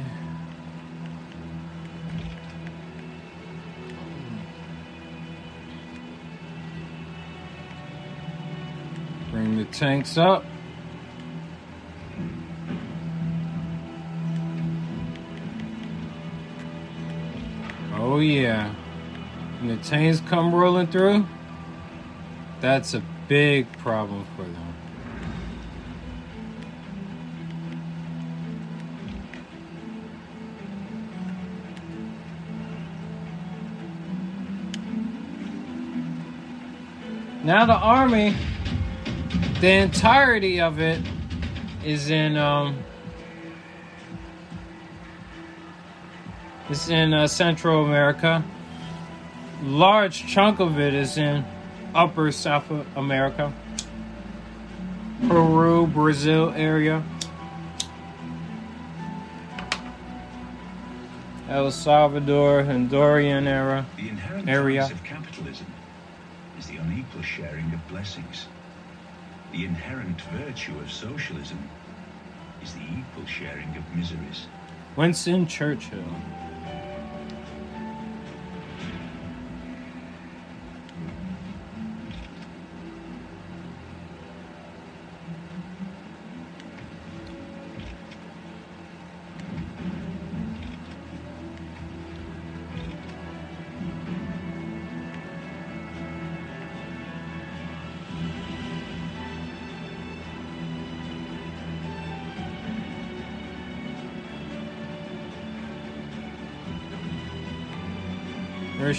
Tanks 9.71 10.17
up. 10.17 10.45
Oh 17.95 18.19
yeah. 18.19 18.73
When 19.59 19.75
the 19.75 19.83
tanks 19.83 20.21
come 20.21 20.53
rolling 20.53 20.87
through, 20.87 21.25
that's 22.61 22.93
a 22.93 23.03
big 23.27 23.71
problem 23.79 24.25
for 24.35 24.43
them. 24.43 24.73
Now 37.43 37.65
the 37.65 37.73
army 37.73 38.35
the 39.59 39.71
entirety 39.71 40.61
of 40.61 40.79
it 40.79 41.01
is 41.83 42.09
in 42.11 42.37
um 42.37 42.77
it's 46.69 46.89
in 46.89 47.13
uh, 47.13 47.27
Central 47.27 47.85
America. 47.85 48.43
Large 49.63 50.27
chunk 50.27 50.59
of 50.59 50.79
it 50.79 50.93
is 50.93 51.17
in 51.17 51.45
Upper 51.95 52.31
South 52.31 52.69
America, 52.95 53.53
Peru, 55.27 55.87
Brazil 55.87 56.53
area, 56.55 57.01
El 61.49 61.71
Salvador, 61.71 62.63
Honduran 62.63 63.47
era. 63.47 63.85
The 63.95 64.09
inherent 64.09 64.49
Area. 64.49 64.85
of 64.85 65.03
capitalism 65.03 65.65
is 66.59 66.67
the 66.67 66.77
unequal 66.77 67.21
sharing 67.21 67.73
of 67.73 67.87
blessings. 67.87 68.47
The 69.51 69.65
inherent 69.65 70.21
virtue 70.21 70.77
of 70.79 70.91
socialism 70.91 71.69
is 72.61 72.73
the 72.73 72.81
equal 72.81 73.25
sharing 73.25 73.75
of 73.77 73.95
miseries. 73.95 74.47
Winston 74.95 75.47
Churchill. 75.47 76.03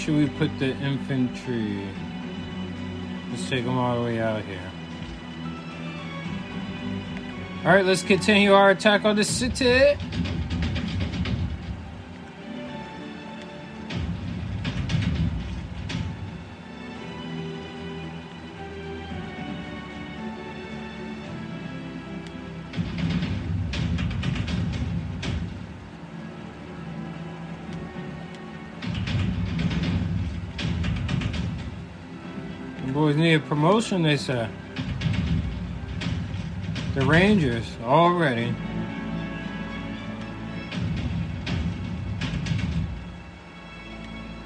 Should 0.09 0.17
we 0.17 0.27
put 0.39 0.49
the 0.57 0.71
infantry? 0.77 1.87
Let's 3.29 3.47
take 3.47 3.63
them 3.63 3.77
all 3.77 3.99
the 3.99 4.05
way 4.05 4.19
out 4.19 4.43
here. 4.43 4.71
All 7.63 7.75
right, 7.75 7.85
let's 7.85 8.01
continue 8.01 8.53
our 8.53 8.71
attack 8.71 9.05
on 9.05 9.15
the 9.15 9.23
city. 9.23 9.99
They 33.89 34.17
said. 34.17 34.51
The 36.93 37.01
Rangers, 37.01 37.65
already. 37.81 38.55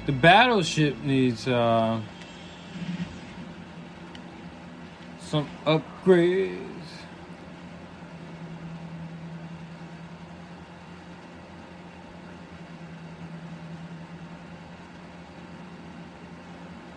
The 0.06 0.12
battleship 0.12 0.96
needs 1.04 1.46
uh, 1.46 2.00
some 5.20 5.46
upgrades. 5.66 6.58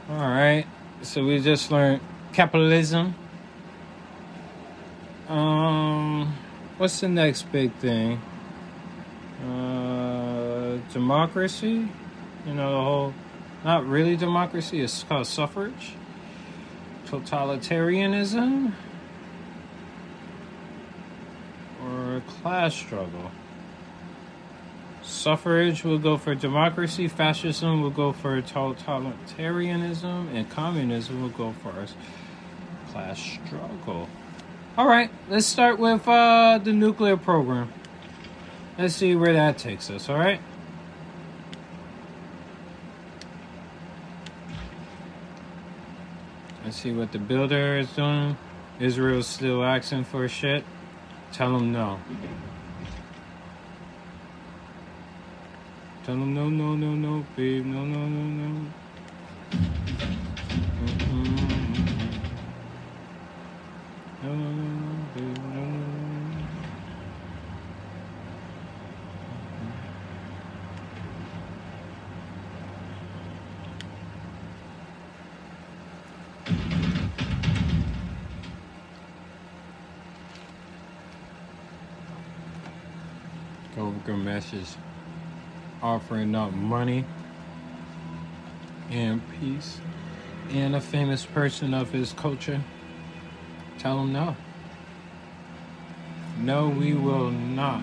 All 0.09 0.17
right, 0.17 0.65
so 1.01 1.25
we 1.25 1.41
just 1.41 1.71
learned 1.71 1.99
capitalism. 2.33 3.15
Um, 5.27 6.33
what's 6.77 6.99
the 7.01 7.09
next 7.09 7.51
big 7.51 7.73
thing? 7.73 8.21
Uh, 9.45 10.77
democracy. 10.93 11.89
You 12.45 12.53
know 12.53 12.71
the 12.71 12.81
whole, 12.83 13.13
not 13.65 13.85
really 13.85 14.15
democracy. 14.15 14.81
It's 14.81 15.03
called 15.03 15.27
suffrage. 15.27 15.93
Totalitarianism 17.07 18.73
or 21.83 22.21
class 22.41 22.73
struggle. 22.73 23.31
Suffrage 25.17 25.83
will 25.83 25.97
go 25.97 26.15
for 26.17 26.35
democracy, 26.35 27.07
fascism 27.07 27.81
will 27.81 27.89
go 27.89 28.13
for 28.13 28.39
totalitarianism, 28.41 30.33
and 30.33 30.47
communism 30.49 31.21
will 31.23 31.29
go 31.29 31.53
for 31.63 31.73
class 32.91 33.19
struggle. 33.19 34.07
All 34.77 34.87
right, 34.87 35.09
let's 35.27 35.47
start 35.47 35.79
with 35.79 36.07
uh, 36.07 36.59
the 36.63 36.71
nuclear 36.71 37.17
program. 37.17 37.73
Let's 38.77 38.95
see 38.95 39.15
where 39.15 39.33
that 39.33 39.57
takes 39.57 39.89
us, 39.89 40.07
all 40.07 40.17
right? 40.17 40.39
Let's 46.63 46.77
see 46.77 46.93
what 46.93 47.11
the 47.11 47.19
builder 47.19 47.79
is 47.79 47.89
doing. 47.93 48.37
Israel's 48.79 49.25
still 49.25 49.63
asking 49.63 50.03
for 50.03 50.27
shit. 50.27 50.63
Tell 51.31 51.57
them 51.57 51.71
no. 51.71 51.99
Tell 56.07 56.17
them 56.19 56.35
no, 56.35 56.49
no, 56.49 56.77
no, 56.77 56.95
no, 56.95 57.29
babe. 57.35 57.65
No, 57.65 57.85
no, 57.85 58.09
no, 58.09 58.25
no. 58.31 58.75
Up 86.35 86.53
money 86.53 87.05
and 88.89 89.21
peace 89.39 89.79
and 90.49 90.75
a 90.75 90.81
famous 90.81 91.25
person 91.25 91.73
of 91.73 91.91
his 91.91 92.13
culture. 92.13 92.61
Tell 93.79 93.99
him 94.01 94.13
no. 94.13 94.35
No, 96.37 96.69
we 96.69 96.93
will 96.93 97.31
not. 97.31 97.81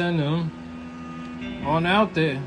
Send 0.00 0.18
them 0.18 1.62
on 1.66 1.84
out 1.84 2.14
there. 2.14 2.42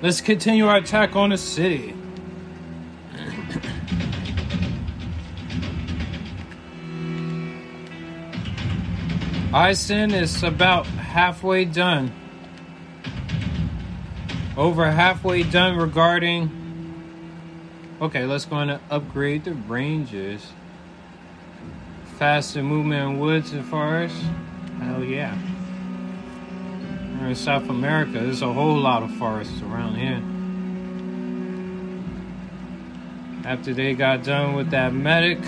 Let's 0.00 0.22
continue 0.22 0.66
our 0.66 0.78
attack 0.78 1.14
on 1.14 1.28
the 1.28 1.36
city. 1.36 1.94
Isin 9.52 10.14
is 10.14 10.42
about 10.42 10.86
halfway 10.86 11.66
done. 11.66 12.12
Over 14.56 14.90
halfway 14.90 15.42
done 15.42 15.76
regarding. 15.76 16.50
Okay, 18.00 18.24
let's 18.24 18.46
go 18.46 18.56
and 18.56 18.80
upgrade 18.90 19.44
the 19.44 19.52
ranges. 19.52 20.54
Faster 22.22 22.62
movement 22.62 23.14
in 23.14 23.18
woods 23.18 23.52
and 23.52 23.64
forests. 23.64 24.22
Hell 24.80 25.02
yeah. 25.02 25.36
In 27.20 27.34
South 27.34 27.68
America. 27.68 28.12
There's 28.12 28.42
a 28.42 28.52
whole 28.52 28.78
lot 28.78 29.02
of 29.02 29.12
forests 29.16 29.60
around 29.62 29.96
here. 29.96 30.22
After 33.44 33.74
they 33.74 33.94
got 33.94 34.22
done 34.22 34.54
with 34.54 34.70
that 34.70 34.94
medic, 34.94 35.40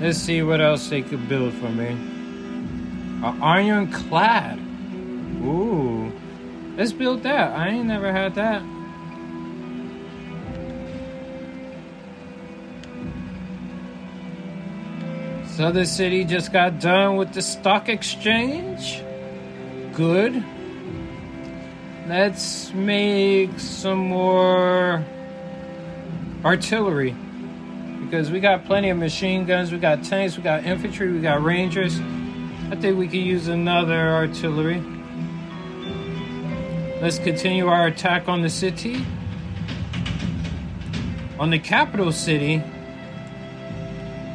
let's 0.00 0.16
see 0.16 0.40
what 0.42 0.62
else 0.62 0.88
they 0.88 1.02
could 1.02 1.28
build 1.28 1.52
for 1.52 1.68
me. 1.68 1.88
An 1.88 3.42
ironclad. 3.42 4.58
Ooh. 5.44 6.10
Let's 6.78 6.92
build 6.92 7.22
that. 7.24 7.50
I 7.50 7.68
ain't 7.68 7.84
never 7.84 8.10
had 8.12 8.34
that. 8.36 8.62
So 15.56 15.72
the 15.72 15.86
city 15.86 16.24
just 16.26 16.52
got 16.52 16.80
done 16.80 17.16
with 17.16 17.32
the 17.32 17.40
stock 17.40 17.88
exchange. 17.88 19.02
Good. 19.94 20.44
Let's 22.06 22.74
make 22.74 23.58
some 23.58 23.96
more 23.96 25.02
artillery. 26.44 27.16
Because 28.02 28.30
we 28.30 28.38
got 28.38 28.66
plenty 28.66 28.90
of 28.90 28.98
machine 28.98 29.46
guns, 29.46 29.72
we 29.72 29.78
got 29.78 30.04
tanks, 30.04 30.36
we 30.36 30.42
got 30.42 30.66
infantry, 30.66 31.10
we 31.10 31.22
got 31.22 31.42
rangers. 31.42 31.98
I 32.70 32.76
think 32.76 32.98
we 32.98 33.08
could 33.08 33.14
use 33.14 33.48
another 33.48 34.10
artillery. 34.10 34.82
Let's 37.00 37.18
continue 37.18 37.66
our 37.66 37.86
attack 37.86 38.28
on 38.28 38.42
the 38.42 38.50
city. 38.50 39.06
On 41.38 41.48
the 41.48 41.58
capital 41.58 42.12
city, 42.12 42.62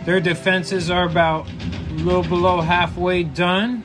their 0.06 0.20
defenses 0.20 0.90
are 0.90 1.06
about 1.06 1.48
a 1.48 1.94
little 1.94 2.24
below 2.24 2.62
halfway 2.62 3.24
done. 3.24 3.84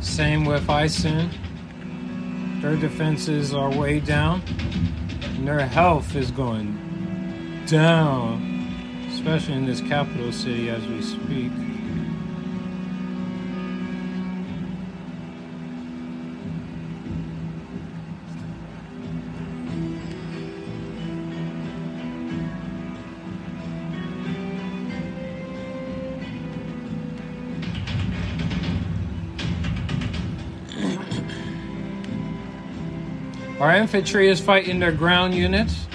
Same 0.00 0.44
with 0.44 0.66
Isin. 0.66 1.30
Their 2.62 2.76
defenses 2.76 3.54
are 3.54 3.70
way 3.70 4.00
down. 4.00 4.42
And 5.36 5.46
their 5.46 5.60
health 5.60 6.14
is 6.14 6.30
going 6.30 6.85
down, 7.66 9.08
especially 9.10 9.54
in 9.54 9.66
this 9.66 9.80
capital 9.80 10.30
city 10.30 10.70
as 10.70 10.86
we 10.86 11.02
speak. 11.02 11.50
Our 33.58 33.74
infantry 33.74 34.28
is 34.28 34.40
fighting 34.40 34.78
their 34.78 34.92
ground 34.92 35.34
units 35.34 35.85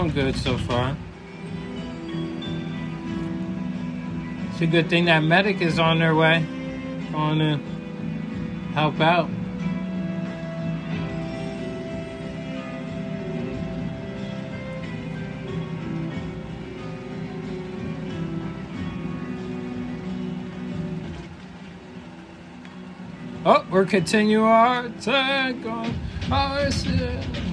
going 0.00 0.12
good 0.14 0.36
so 0.36 0.56
far. 0.56 0.96
It's 4.50 4.62
a 4.62 4.66
good 4.66 4.88
thing 4.88 5.04
that 5.06 5.22
medic 5.22 5.60
is 5.60 5.78
on 5.78 5.98
their 5.98 6.14
way. 6.14 6.42
Going 7.12 7.38
to 7.38 7.58
help 8.72 8.98
out. 9.00 9.28
Oh, 23.44 23.66
we're 23.70 23.84
continuing 23.84 24.44
our 24.44 24.86
attack 24.86 25.56
on 25.66 25.94
our 26.30 26.70
city. 26.70 27.49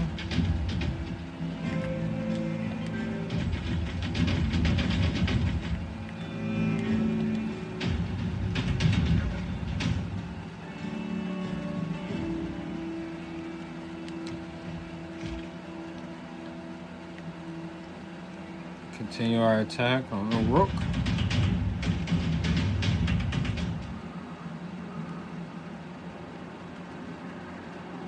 Continue 19.38 19.54
our 19.54 19.60
attack 19.60 20.04
on 20.12 20.32
the 20.32 20.38
Rook. 20.52 20.70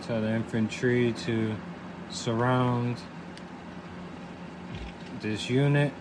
Tell 0.01 0.22
the 0.22 0.33
infantry 0.33 1.14
to 1.25 1.56
surround 2.09 2.98
this 5.22 5.51
unit. 5.51 5.93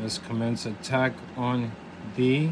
Let's 0.00 0.18
commence 0.18 0.66
attack 0.66 1.12
on 1.36 1.70
D. 2.16 2.50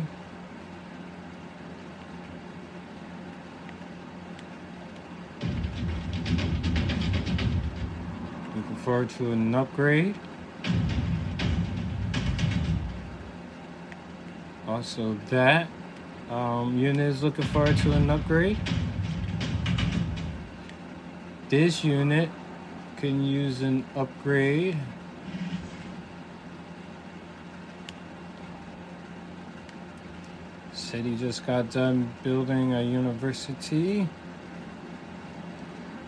Looking 8.55 8.77
forward 8.85 9.11
to 9.11 9.33
an 9.33 9.53
upgrade. 9.53 10.15
Also, 14.71 15.19
that 15.31 15.69
um, 16.31 16.79
unit 16.79 17.09
is 17.13 17.25
looking 17.25 17.45
forward 17.47 17.77
to 17.79 17.91
an 17.91 18.09
upgrade. 18.09 18.57
This 21.49 21.83
unit 21.83 22.31
can 22.97 23.25
use 23.25 23.63
an 23.63 23.85
upgrade. 23.97 24.79
He 30.93 31.17
just 31.17 31.45
got 31.47 31.71
done 31.71 32.13
building 32.23 32.73
a 32.73 32.83
university. 32.83 34.09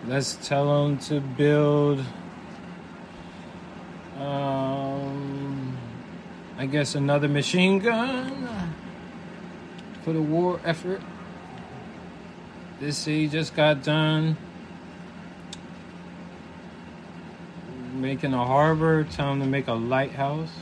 Let's 0.07 0.35
tell 0.47 0.87
him 0.87 0.99
to 0.99 1.21
build. 1.21 2.05
Um, 4.21 5.12
I 6.63 6.67
guess 6.67 6.95
another 6.95 7.27
machine 7.27 7.81
gun 7.81 8.49
for 10.05 10.13
the 10.13 10.23
war 10.23 10.61
effort. 10.65 11.03
This 12.79 12.99
city 12.99 13.27
just 13.27 13.57
got 13.57 13.83
done 13.83 14.37
making 17.95 18.33
a 18.33 18.47
harbor. 18.47 19.03
Them 19.03 19.41
to 19.41 19.47
make 19.47 19.67
a 19.67 19.73
lighthouse. 19.73 20.53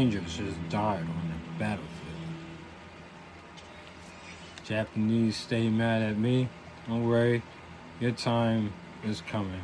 Our 0.00 0.06
Rangers 0.06 0.38
just 0.38 0.68
died 0.70 1.02
on 1.02 1.28
the 1.28 1.58
battlefield. 1.58 1.90
Japanese 4.64 5.36
stay 5.36 5.68
mad 5.68 6.00
at 6.00 6.16
me. 6.16 6.48
Don't 6.88 7.06
worry, 7.06 7.42
your 8.00 8.12
time 8.12 8.72
is 9.04 9.20
coming. 9.20 9.60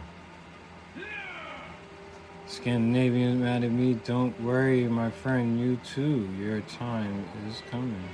Scandinavians 2.47 3.40
mad 3.40 3.65
at 3.65 3.70
me. 3.70 3.94
Don't 4.05 4.39
worry, 4.42 4.86
my 4.86 5.10
friend, 5.10 5.58
you 5.58 5.81
too. 5.82 6.28
Your 6.39 6.60
time 6.60 7.24
is 7.48 7.62
coming. 7.70 8.05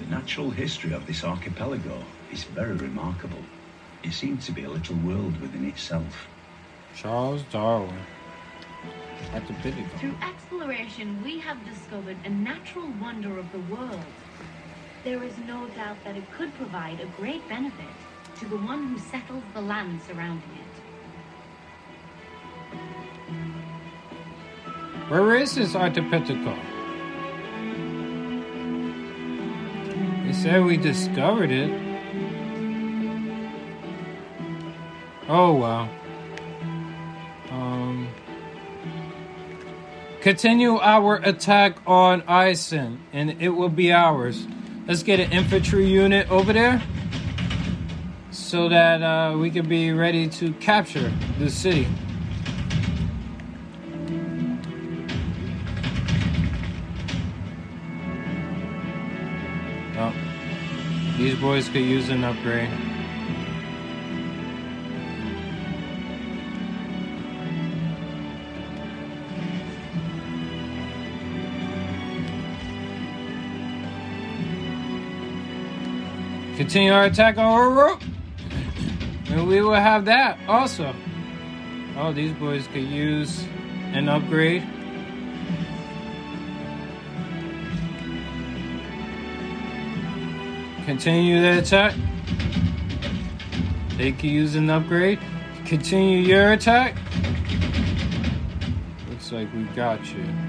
The 0.00 0.10
natural 0.10 0.50
history 0.50 0.92
of 0.92 1.06
this 1.06 1.22
archipelago 1.22 2.02
is 2.32 2.42
very 2.42 2.74
remarkable. 2.74 3.38
It 4.04 4.12
seems 4.12 4.44
to 4.44 4.52
be 4.52 4.64
a 4.64 4.68
little 4.68 4.96
world 4.96 5.40
within 5.40 5.64
itself. 5.66 6.28
Charles 6.94 7.42
Darwin. 7.50 7.96
At 9.32 9.46
the 9.46 9.54
Pentagon. 9.54 9.88
Through 9.98 10.16
exploration, 10.22 11.22
we 11.24 11.38
have 11.38 11.64
discovered 11.64 12.18
a 12.26 12.28
natural 12.28 12.86
wonder 13.00 13.38
of 13.38 13.50
the 13.50 13.60
world. 13.60 14.04
There 15.04 15.22
is 15.24 15.32
no 15.46 15.66
doubt 15.68 15.96
that 16.04 16.16
it 16.16 16.30
could 16.32 16.54
provide 16.54 17.00
a 17.00 17.06
great 17.16 17.48
benefit 17.48 17.86
to 18.40 18.44
the 18.46 18.58
one 18.58 18.88
who 18.88 18.98
settles 18.98 19.42
the 19.54 19.62
land 19.62 20.00
surrounding 20.06 20.50
it. 20.50 20.74
Where 25.10 25.34
is 25.36 25.54
this 25.54 25.74
archipelago? 25.74 26.58
They 30.26 30.32
said 30.34 30.62
we 30.62 30.76
discovered 30.76 31.50
it. 31.50 31.93
Oh 35.26 35.52
wow. 35.54 35.88
Um, 37.50 38.08
continue 40.20 40.78
our 40.78 41.16
attack 41.16 41.78
on 41.86 42.20
Isin, 42.22 42.98
and 43.12 43.40
it 43.40 43.48
will 43.48 43.70
be 43.70 43.90
ours. 43.90 44.46
Let's 44.86 45.02
get 45.02 45.20
an 45.20 45.32
infantry 45.32 45.86
unit 45.86 46.30
over 46.30 46.52
there 46.52 46.82
so 48.30 48.68
that 48.68 49.02
uh, 49.02 49.38
we 49.38 49.50
can 49.50 49.66
be 49.66 49.92
ready 49.92 50.28
to 50.28 50.52
capture 50.54 51.10
the 51.38 51.48
city. 51.48 51.88
Oh, 59.96 60.12
these 61.16 61.34
boys 61.36 61.68
could 61.68 61.82
use 61.82 62.10
an 62.10 62.24
upgrade. 62.24 62.93
Continue 76.56 76.92
our 76.92 77.06
attack 77.06 77.36
on 77.36 77.52
Uru. 77.52 77.98
And 79.30 79.48
we 79.48 79.60
will 79.60 79.74
have 79.74 80.04
that 80.04 80.38
also. 80.46 80.94
Oh, 81.96 82.12
these 82.12 82.32
boys 82.32 82.68
could 82.68 82.84
use 82.84 83.44
an 83.92 84.08
upgrade. 84.08 84.62
Continue 90.84 91.40
the 91.40 91.58
attack. 91.58 91.94
They 93.96 94.12
could 94.12 94.30
use 94.30 94.54
an 94.54 94.70
upgrade. 94.70 95.18
Continue 95.64 96.18
your 96.18 96.52
attack. 96.52 96.96
Looks 99.08 99.32
like 99.32 99.52
we 99.54 99.64
got 99.74 100.04
you. 100.12 100.43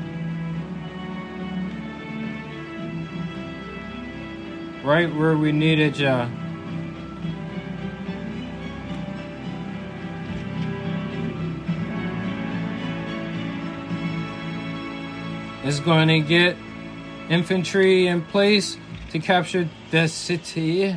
Right 4.86 5.12
where 5.16 5.36
we 5.36 5.52
needed 5.52 5.98
ya. 5.98 6.30
Is 15.66 15.80
going 15.80 16.10
to 16.10 16.20
get 16.20 16.56
infantry 17.30 18.06
in 18.06 18.22
place 18.22 18.78
to 19.10 19.18
capture 19.18 19.68
the 19.90 20.08
city. 20.08 20.96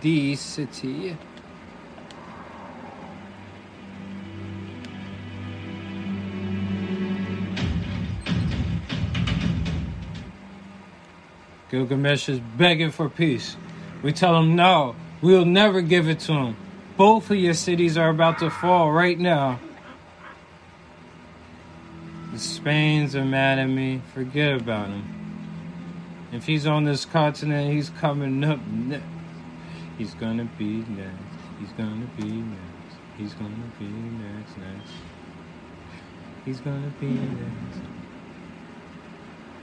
The 0.00 0.36
city. 0.36 1.18
Gilgamesh 11.70 12.28
is 12.28 12.40
begging 12.40 12.90
for 12.90 13.08
peace. 13.08 13.56
We 14.02 14.12
tell 14.12 14.36
him 14.36 14.56
no, 14.56 14.96
we'll 15.22 15.44
never 15.44 15.80
give 15.80 16.08
it 16.08 16.20
to 16.20 16.32
him. 16.32 16.56
Both 16.96 17.30
of 17.30 17.36
your 17.36 17.54
cities 17.54 17.96
are 17.96 18.08
about 18.08 18.38
to 18.40 18.50
fall 18.50 18.90
right 18.90 19.18
now. 19.18 19.60
The 22.32 22.38
Spains 22.38 23.16
are 23.16 23.24
mad 23.24 23.58
at 23.58 23.66
me. 23.66 24.02
Forget 24.14 24.60
about 24.60 24.88
him. 24.88 25.20
If 26.32 26.46
he's 26.46 26.66
on 26.66 26.84
this 26.84 27.04
continent, 27.04 27.72
he's 27.72 27.90
coming 27.90 28.44
up 28.44 28.60
next. 28.66 29.04
He's 29.98 30.14
gonna 30.14 30.48
be 30.56 30.84
next. 30.88 31.18
He's 31.58 31.72
gonna 31.72 32.06
be 32.16 32.30
next. 32.30 32.96
He's 33.18 33.34
gonna 33.34 33.70
be 33.78 33.86
next, 33.86 34.56
next. 34.56 34.92
He's 36.44 36.60
gonna 36.60 36.92
be 37.00 37.08
next. 37.08 37.80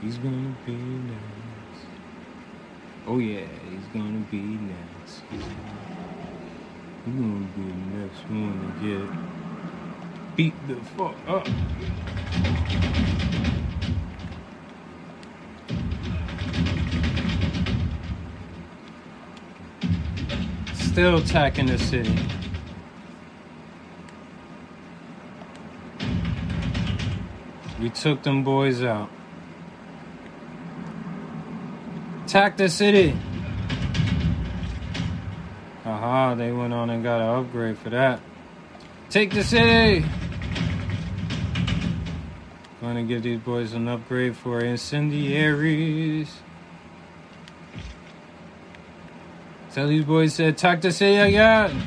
He's 0.00 0.18
gonna 0.18 0.54
be 0.64 0.72
next. 0.72 1.47
Oh 3.10 3.18
yeah, 3.18 3.46
he's 3.70 3.86
gonna 3.94 4.18
be 4.30 4.36
next. 4.36 5.22
He's 5.30 5.40
gonna, 7.06 7.46
be 7.56 7.62
the 7.62 7.72
next 7.96 8.20
one 8.28 8.52
to 8.60 8.86
get 8.86 10.36
beat 10.36 10.52
the 10.68 10.76
fuck 10.94 11.16
up. 11.26 11.48
Still 20.74 21.16
attacking 21.16 21.68
the 21.68 21.78
city. 21.78 22.14
We 27.80 27.88
took 27.88 28.22
them 28.22 28.44
boys 28.44 28.82
out. 28.82 29.08
Attack 32.28 32.58
the 32.58 32.68
city. 32.68 33.16
Aha, 35.86 36.34
they 36.34 36.52
went 36.52 36.74
on 36.74 36.90
and 36.90 37.02
got 37.02 37.22
an 37.22 37.42
upgrade 37.42 37.78
for 37.78 37.88
that. 37.88 38.20
Take 39.08 39.32
the 39.32 39.42
city. 39.42 40.04
Gonna 42.82 43.04
give 43.04 43.22
these 43.22 43.40
boys 43.40 43.72
an 43.72 43.88
upgrade 43.88 44.36
for 44.36 44.60
incendiaries. 44.60 46.30
Tell 49.72 49.88
these 49.88 50.04
boys 50.04 50.36
to 50.36 50.48
attack 50.48 50.82
the 50.82 50.92
city 50.92 51.16
again. 51.16 51.82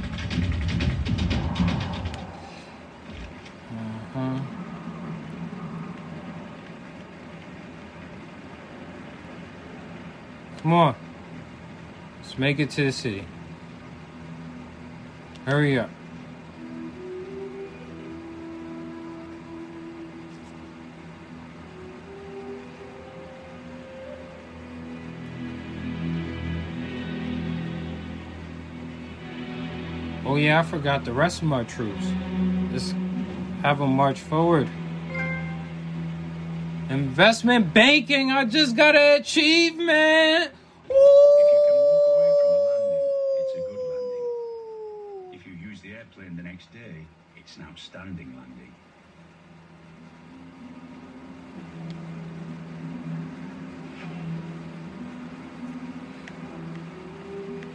Come 10.62 10.74
on. 10.74 10.96
Let's 12.22 12.38
make 12.38 12.60
it 12.60 12.70
to 12.72 12.86
the 12.86 12.92
city. 12.92 13.26
Hurry 15.46 15.80
up. 15.80 15.90
Oh 30.24 30.36
yeah, 30.36 30.60
I 30.60 30.64
forgot 30.64 31.04
the 31.04 31.12
rest 31.12 31.42
of 31.42 31.48
my 31.48 31.64
troops. 31.64 32.06
Let's 32.72 32.92
have 33.64 33.80
them 33.80 33.96
march 33.96 34.20
forward. 34.20 34.70
Investment 36.92 37.74
banking, 37.74 38.32
I 38.32 38.44
just 38.44 38.76
got 38.76 38.98
an 38.98 39.22
achievement. 39.22 39.88
If 39.88 40.90
you 40.90 41.60
can 41.66 41.78
walk 41.78 42.04
away 42.12 42.32
from 42.42 42.52
a 42.52 42.60
landing, 42.68 43.08
it's 43.40 43.54
a 43.54 43.62
good 43.70 43.82
landing. 43.92 45.40
If 45.40 45.48
you 45.48 45.54
use 45.54 45.80
the 45.80 45.94
airplane 45.94 46.36
the 46.36 46.44
next 46.44 46.74
day, 46.74 47.06
it's 47.38 47.56
an 47.56 47.64
outstanding 47.64 48.36
landing. 48.36 48.76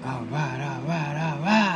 All 0.05 0.25
right, 0.27 0.61
all 0.61 0.83
right, 0.87 1.33
all 1.33 1.41
right. 1.41 1.76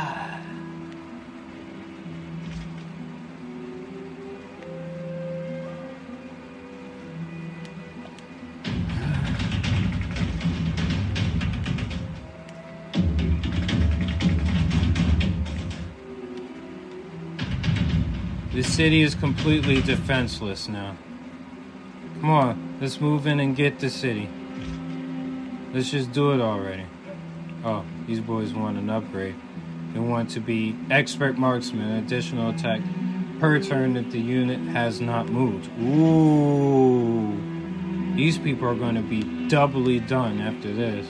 City 18.81 19.03
is 19.03 19.13
completely 19.13 19.79
defenseless 19.79 20.67
now. 20.67 20.97
Come 22.19 22.31
on, 22.31 22.77
let's 22.81 22.99
move 22.99 23.27
in 23.27 23.39
and 23.39 23.55
get 23.55 23.77
the 23.77 23.91
city. 23.91 24.27
Let's 25.71 25.91
just 25.91 26.11
do 26.13 26.31
it 26.31 26.41
already. 26.41 26.85
Oh, 27.63 27.85
these 28.07 28.19
boys 28.19 28.55
want 28.55 28.79
an 28.79 28.89
upgrade. 28.89 29.35
They 29.93 29.99
want 29.99 30.31
to 30.31 30.39
be 30.39 30.75
expert 30.89 31.37
marksmen, 31.37 32.03
additional 32.03 32.49
attack 32.49 32.81
per 33.39 33.59
turn 33.59 33.93
that 33.93 34.09
the 34.09 34.19
unit 34.19 34.59
has 34.73 34.99
not 34.99 35.29
moved. 35.29 35.69
Ooh. 35.79 37.37
These 38.15 38.39
people 38.39 38.67
are 38.67 38.73
going 38.73 38.95
to 38.95 39.03
be 39.03 39.47
doubly 39.47 39.99
done 39.99 40.41
after 40.41 40.73
this. 40.73 41.05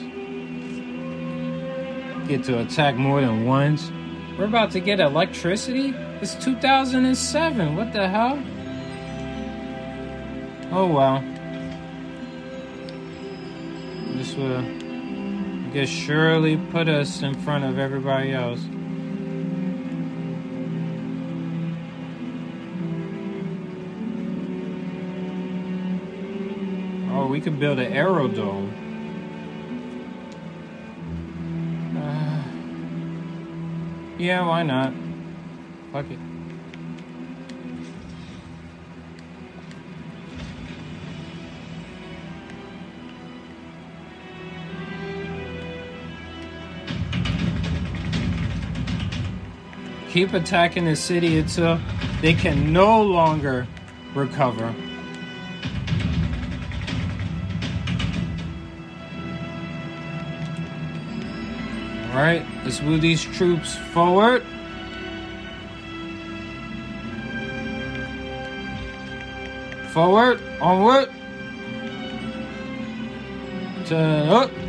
Get 2.28 2.44
to 2.44 2.60
attack 2.60 2.96
more 2.96 3.22
than 3.22 3.46
once. 3.46 3.90
We're 4.36 4.44
about 4.44 4.72
to 4.72 4.80
get 4.80 5.00
electricity? 5.00 5.94
It's 6.22 6.36
2007. 6.36 7.74
What 7.74 7.92
the 7.92 8.08
hell? 8.08 8.40
Oh 10.70 10.86
well. 10.86 11.20
This 14.16 14.36
will 14.36 14.58
I 14.58 15.70
guess 15.74 15.88
surely 15.88 16.58
put 16.70 16.86
us 16.86 17.22
in 17.22 17.34
front 17.34 17.64
of 17.64 17.76
everybody 17.76 18.30
else. 18.30 18.60
Oh, 27.10 27.26
we 27.26 27.40
could 27.40 27.58
build 27.58 27.80
an 27.80 27.92
aerodome. 27.92 28.70
Uh, 31.98 32.44
yeah, 34.18 34.46
why 34.46 34.62
not? 34.62 35.01
Fuck 35.92 36.06
it. 36.10 36.18
Keep 50.08 50.32
attacking 50.32 50.86
the 50.86 50.96
city 50.96 51.38
until 51.38 51.78
they 52.22 52.32
can 52.32 52.72
no 52.72 53.02
longer 53.02 53.66
recover. 54.14 54.74
Alright, 62.10 62.46
let's 62.64 62.80
move 62.80 63.02
these 63.02 63.22
troops 63.22 63.76
forward. 63.76 64.42
Forward, 69.92 70.40
onward. 70.58 71.10
To 73.86 73.96
up. 73.98 74.61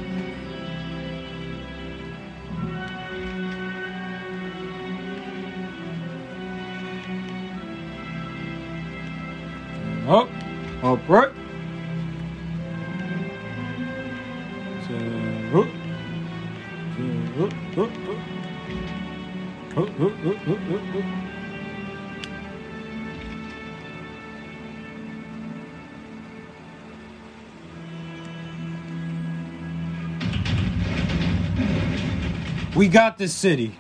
We 32.84 32.90
got 32.90 33.18
this 33.18 33.34
city. 33.34 33.72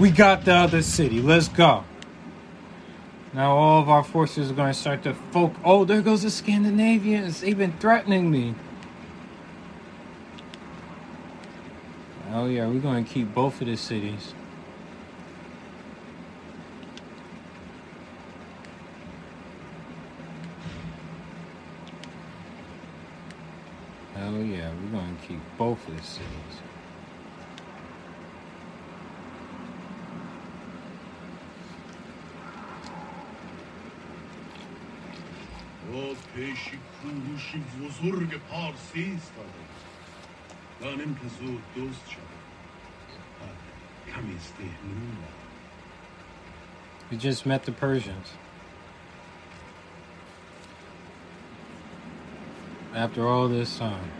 We 0.00 0.10
got 0.10 0.46
the 0.46 0.54
other 0.54 0.80
city. 0.80 1.20
Let's 1.20 1.48
go. 1.48 1.84
Now 3.34 3.54
all 3.54 3.82
of 3.82 3.90
our 3.90 4.02
forces 4.02 4.50
are 4.50 4.54
going 4.54 4.72
to 4.72 4.78
start 4.78 5.02
to 5.02 5.12
folk. 5.12 5.54
Oh, 5.62 5.84
there 5.84 6.00
goes 6.00 6.22
the 6.22 6.30
Scandinavians. 6.30 7.42
They've 7.42 7.58
been 7.58 7.76
threatening 7.76 8.30
me. 8.30 8.54
Oh 12.32 12.46
yeah, 12.46 12.66
we're 12.66 12.80
going 12.80 13.04
to 13.04 13.10
keep 13.10 13.34
both 13.34 13.60
of 13.60 13.66
the 13.66 13.76
cities. 13.76 14.32
Hell 24.14 24.38
yeah, 24.38 24.72
we're 24.82 24.98
going 24.98 25.14
to 25.14 25.26
keep 25.26 25.40
both 25.58 25.86
of 25.86 25.94
the 25.94 26.02
cities. 26.02 26.30
باز 36.29 36.29
پیشی 36.35 36.79
کوروشی 37.01 37.63
بزرگ 37.81 38.39
پارسی 38.49 39.03
ایستاده 39.03 39.49
دانم 40.81 41.15
که 41.15 41.27
زود 41.39 41.63
دوست 41.75 42.09
شد 42.09 42.17
بعد 43.41 44.15
کمی 44.15 44.35
استهنون 44.35 45.17
We 47.11 47.17
just 47.17 47.45
met 47.45 47.63
the 47.65 47.71
Persians. 47.71 48.29
After 52.95 53.27
all 53.27 53.47
this 53.47 53.77
time. 53.77 54.18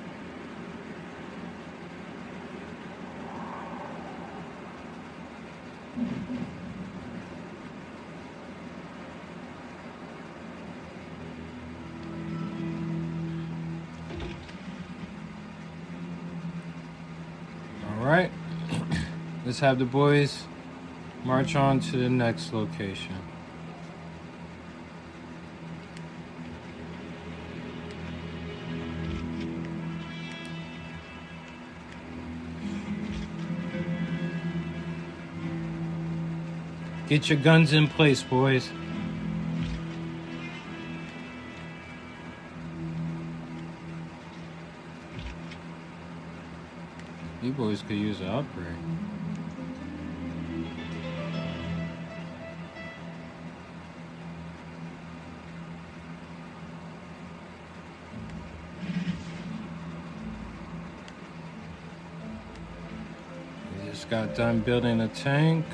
Have 19.61 19.79
the 19.79 19.85
boys 19.85 20.45
march 21.23 21.55
on 21.55 21.81
to 21.81 21.99
the 21.99 22.09
next 22.09 22.55
location. 22.55 23.15
Get 37.07 37.29
your 37.29 37.39
guns 37.39 37.75
in 37.75 37.87
place, 37.87 38.23
boys. 38.23 38.71
You 47.43 47.53
boys 47.53 47.83
could 47.83 47.99
use 47.99 48.21
an 48.21 48.29
upgrade. 48.29 49.20
Got 64.11 64.35
done 64.35 64.59
building 64.59 65.01
a 65.01 65.09
tank. 65.09 65.65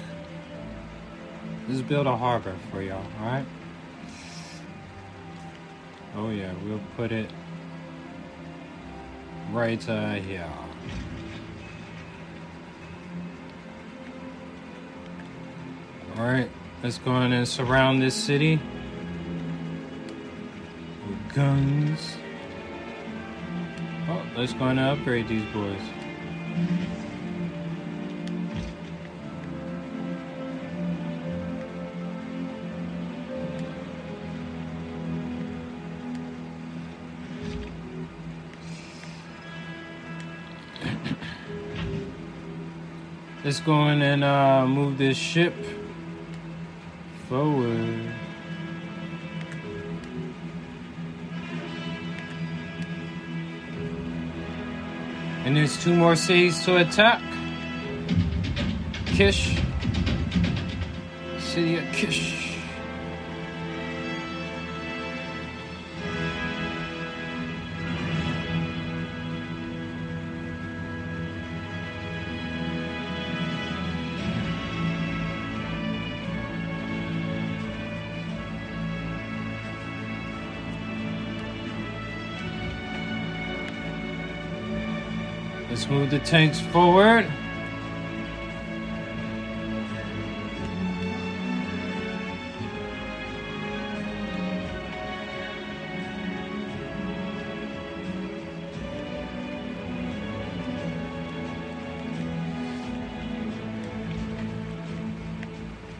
Let's 1.66 1.80
build 1.80 2.06
a 2.06 2.14
harbor 2.14 2.54
for 2.70 2.82
y'all, 2.82 3.02
alright? 3.18 3.46
Oh 6.14 6.28
yeah, 6.28 6.52
we'll 6.66 6.80
put 6.96 7.12
it 7.12 7.30
right 9.52 9.88
uh, 9.88 10.12
here. 10.14 10.46
Alright, 16.18 16.50
let's 16.82 16.98
go 16.98 17.18
in 17.22 17.32
and 17.32 17.48
surround 17.48 18.02
this 18.02 18.14
city 18.14 18.60
with 21.08 21.34
guns. 21.34 22.16
Oh, 24.10 24.22
let's 24.36 24.52
go 24.52 24.68
in 24.68 24.78
and 24.78 24.98
upgrade 24.98 25.26
these 25.26 25.44
boys. 25.54 25.80
Go 43.66 43.88
in 43.88 44.00
and 44.00 44.22
uh, 44.22 44.64
move 44.64 44.96
this 44.96 45.16
ship 45.16 45.52
forward. 47.28 48.00
And 55.44 55.56
there's 55.56 55.82
two 55.82 55.96
more 55.96 56.14
cities 56.14 56.64
to 56.64 56.76
attack. 56.76 57.20
Kish. 59.06 59.58
City 61.40 61.78
of 61.78 61.92
Kish. 61.92 62.55
Move 85.88 86.10
the 86.10 86.18
tanks 86.18 86.60
forward. 86.60 87.26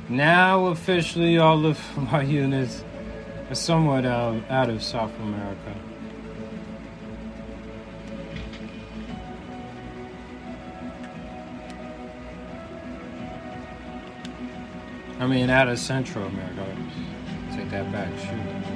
Now, 0.09 0.67
officially, 0.67 1.39
all 1.39 1.67
of 1.67 1.79
my 2.11 2.23
units 2.23 2.83
are 3.51 3.55
somewhat 3.55 4.05
out, 4.05 4.43
out 4.51 4.71
of 4.71 4.83
South 4.83 5.13
America. 5.21 5.75
I 15.19 15.27
mean, 15.27 15.49
out 15.49 15.69
of 15.69 15.79
Central 15.79 16.27
America. 16.27 16.77
Take 17.53 17.71
that 17.71 17.91
back. 17.91 18.13
Shoot. 18.19 18.67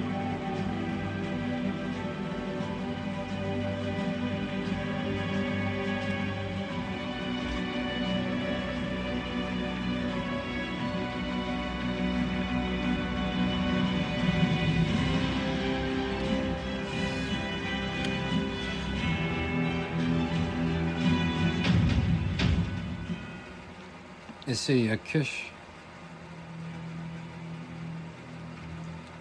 City 24.53 24.91
of 24.91 25.03
Kish. 25.05 25.50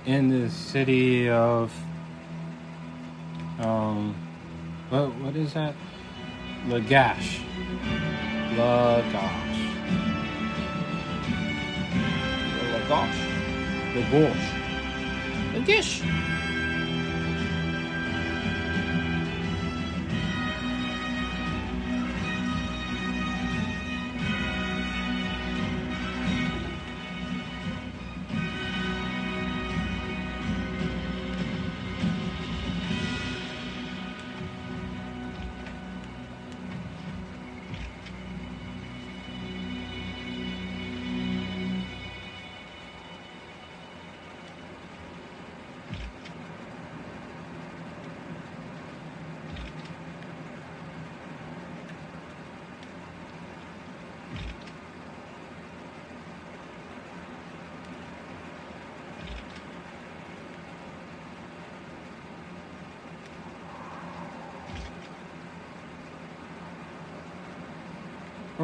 In 0.09 0.27
the 0.27 0.49
city 0.49 1.29
of 1.29 1.71
um 3.59 4.15
what 4.89 5.13
what 5.21 5.35
is 5.35 5.53
that? 5.53 5.75
Lagash. 6.67 7.41
Lagash. 8.57 9.59
Lagash. 12.73 13.19
Lagash. 13.93 14.43
Lagash. 15.53 16.38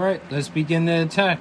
All 0.06 0.12
right, 0.12 0.22
let's 0.30 0.50
begin 0.50 0.86
the 0.86 1.02
attack. 1.02 1.40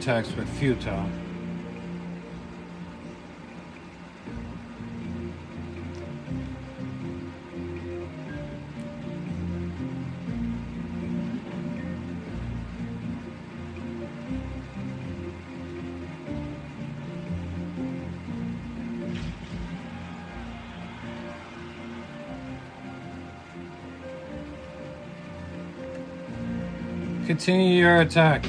Attacks 0.00 0.34
were 0.34 0.46
futile. 0.46 1.06
Continue 27.26 27.82
your 27.82 28.00
attack. 28.00 28.46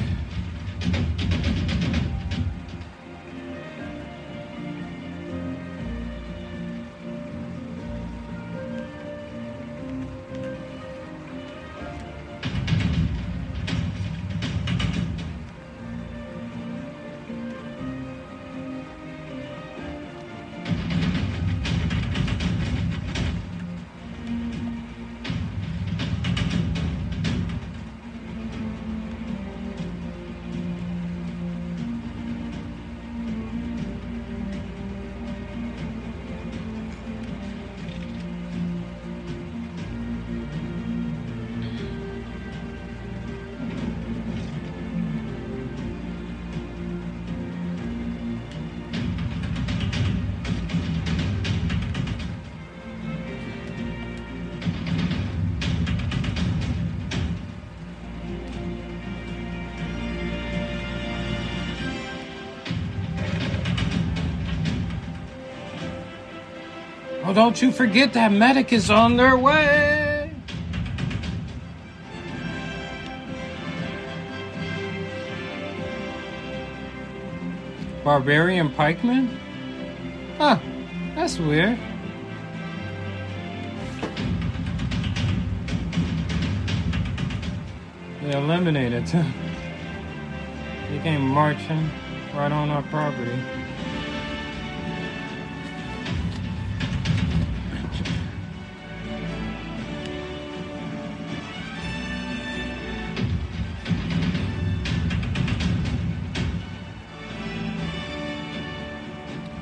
Don't 67.52 67.62
you 67.62 67.72
forget 67.74 68.14
that 68.14 68.32
medic 68.32 68.72
is 68.72 68.90
on 68.90 69.18
their 69.18 69.36
way. 69.36 70.34
Barbarian 78.06 78.70
pikeman? 78.70 79.38
Huh, 80.38 80.60
that's 81.14 81.40
weird. 81.40 81.78
They 88.22 88.32
eliminated 88.32 89.10
him. 89.10 89.34
He 90.90 91.00
came 91.00 91.28
marching 91.28 91.90
right 92.34 92.50
on 92.50 92.70
our 92.70 92.84
property. 92.84 93.38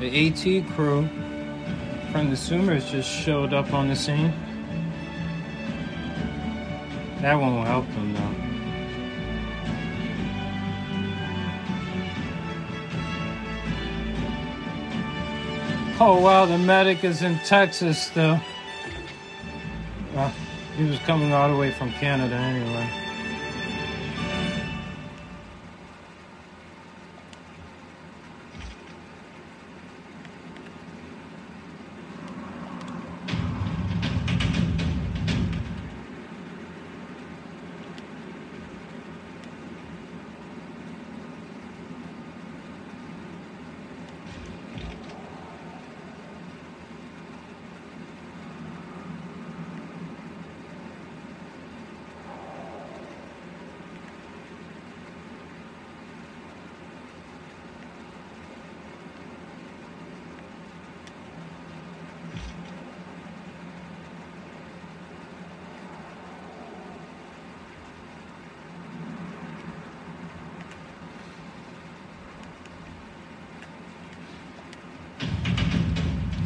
The 0.09 0.27
AT 0.27 0.65
crew 0.73 1.07
from 2.11 2.31
the 2.31 2.35
Summers 2.35 2.89
just 2.89 3.07
showed 3.07 3.53
up 3.53 3.71
on 3.75 3.89
the 3.89 3.95
scene. 3.95 4.33
That 7.21 7.35
one 7.35 7.53
won't 7.53 7.67
help 7.67 7.87
them 7.89 8.15
though. 8.15 8.35
Oh 16.03 16.19
wow, 16.19 16.47
the 16.47 16.57
medic 16.57 17.03
is 17.03 17.21
in 17.21 17.37
Texas 17.45 18.01
still. 18.01 18.41
Well, 20.15 20.33
he 20.75 20.85
was 20.85 20.97
coming 21.01 21.33
all 21.33 21.53
the 21.53 21.55
way 21.55 21.69
from 21.69 21.91
Canada 21.91 22.33
anyway. 22.33 22.89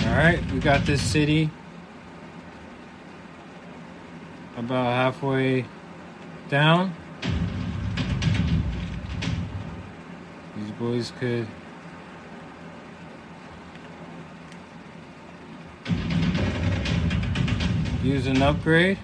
All 0.06 0.20
right, 0.20 0.52
we 0.52 0.53
got 0.64 0.86
this 0.86 1.02
city 1.02 1.50
about 4.56 4.86
halfway 4.86 5.66
down. 6.48 6.96
These 10.56 10.72
boys 10.80 11.12
could 11.20 11.48
use 18.02 18.28
an 18.28 18.42
upgrade. 18.42 18.98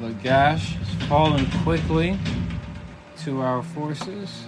Lagash 0.00 0.80
is 0.80 1.08
falling 1.08 1.50
quickly 1.64 2.16
to 3.24 3.40
our 3.40 3.64
forces. 3.64 4.47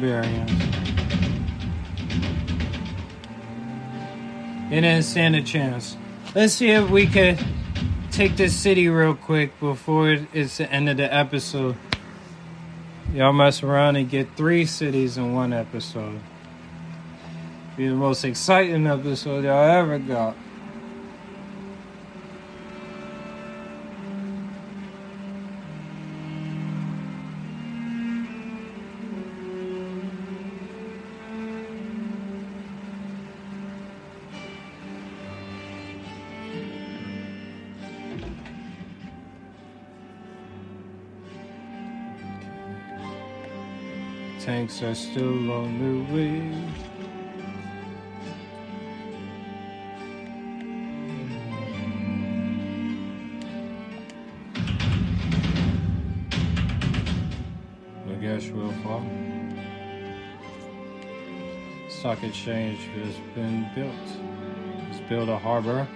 Barbarians. 0.00 0.50
Didn't 4.70 5.02
stand 5.02 5.36
a 5.36 5.42
chance. 5.42 5.96
Let's 6.34 6.54
see 6.54 6.70
if 6.70 6.90
we 6.90 7.06
could 7.06 7.38
take 8.10 8.36
this 8.36 8.54
city 8.54 8.88
real 8.88 9.14
quick 9.14 9.58
before 9.60 10.18
it's 10.32 10.58
the 10.58 10.70
end 10.70 10.88
of 10.88 10.96
the 10.96 11.12
episode. 11.12 11.76
Y'all 13.12 13.32
mess 13.32 13.62
around 13.62 13.96
and 13.96 14.10
get 14.10 14.36
three 14.36 14.66
cities 14.66 15.16
in 15.16 15.34
one 15.34 15.52
episode. 15.52 16.20
Be 17.76 17.88
the 17.88 17.94
most 17.94 18.24
exciting 18.24 18.86
episode 18.86 19.44
y'all 19.44 19.70
ever 19.70 19.98
got. 19.98 20.36
Tanks 44.66 44.82
are 44.82 44.94
still 44.96 45.52
on 45.52 45.78
the 45.78 46.12
way. 46.12 46.50
Will 58.52 58.72
fall. 58.82 59.02
Stock 61.88 62.22
exchange 62.22 62.80
has 62.96 63.14
been 63.34 63.66
built. 63.74 63.94
Let's 64.78 65.00
build 65.08 65.28
a 65.28 65.38
harbor. 65.38 65.88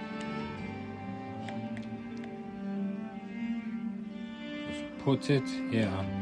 Let's 4.67 5.03
put 5.03 5.29
it 5.29 5.47
here. 5.69 6.20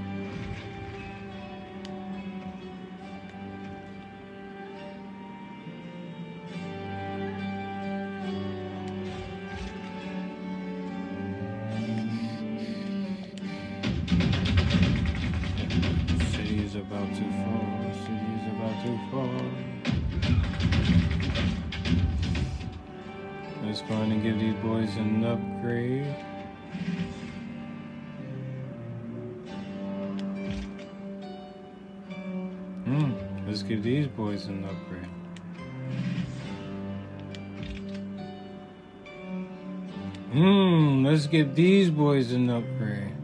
Give 41.39 41.55
these 41.55 41.89
boys 41.89 42.33
an 42.33 42.49
upgrade. 42.49 43.15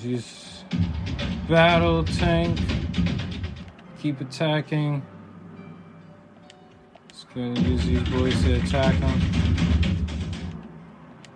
Use 0.00 0.62
battle 1.48 2.04
tank. 2.04 2.56
Keep 4.00 4.20
attacking. 4.20 5.02
Just 7.08 7.34
gonna 7.34 7.60
use 7.62 7.84
these 7.84 8.08
boys 8.10 8.40
to 8.44 8.54
attack 8.62 8.96
them. 9.00 9.20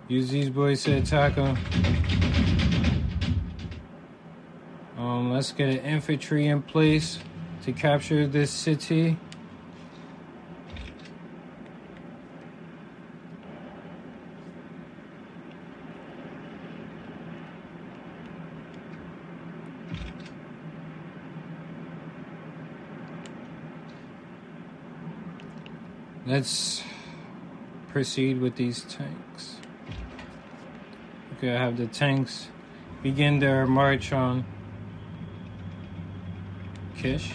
Use 0.07 0.29
these 0.29 0.49
boys 0.49 0.81
to 0.85 0.93
attack 0.93 1.35
them. 1.35 1.57
Um, 4.97 5.33
let's 5.33 5.51
get 5.51 5.67
an 5.67 5.79
infantry 5.79 6.47
in 6.47 6.61
place 6.61 7.19
to 7.63 7.71
capture 7.71 8.27
this 8.27 8.51
city. 8.51 9.17
Let's 26.25 26.83
proceed 27.89 28.41
with 28.41 28.55
these 28.57 28.81
tanks. 28.83 29.57
Okay, 31.37 31.55
I 31.55 31.59
have 31.59 31.77
the 31.77 31.87
tanks 31.87 32.47
begin 33.01 33.39
their 33.39 33.65
march 33.67 34.11
on 34.11 34.45
Kish. 36.97 37.33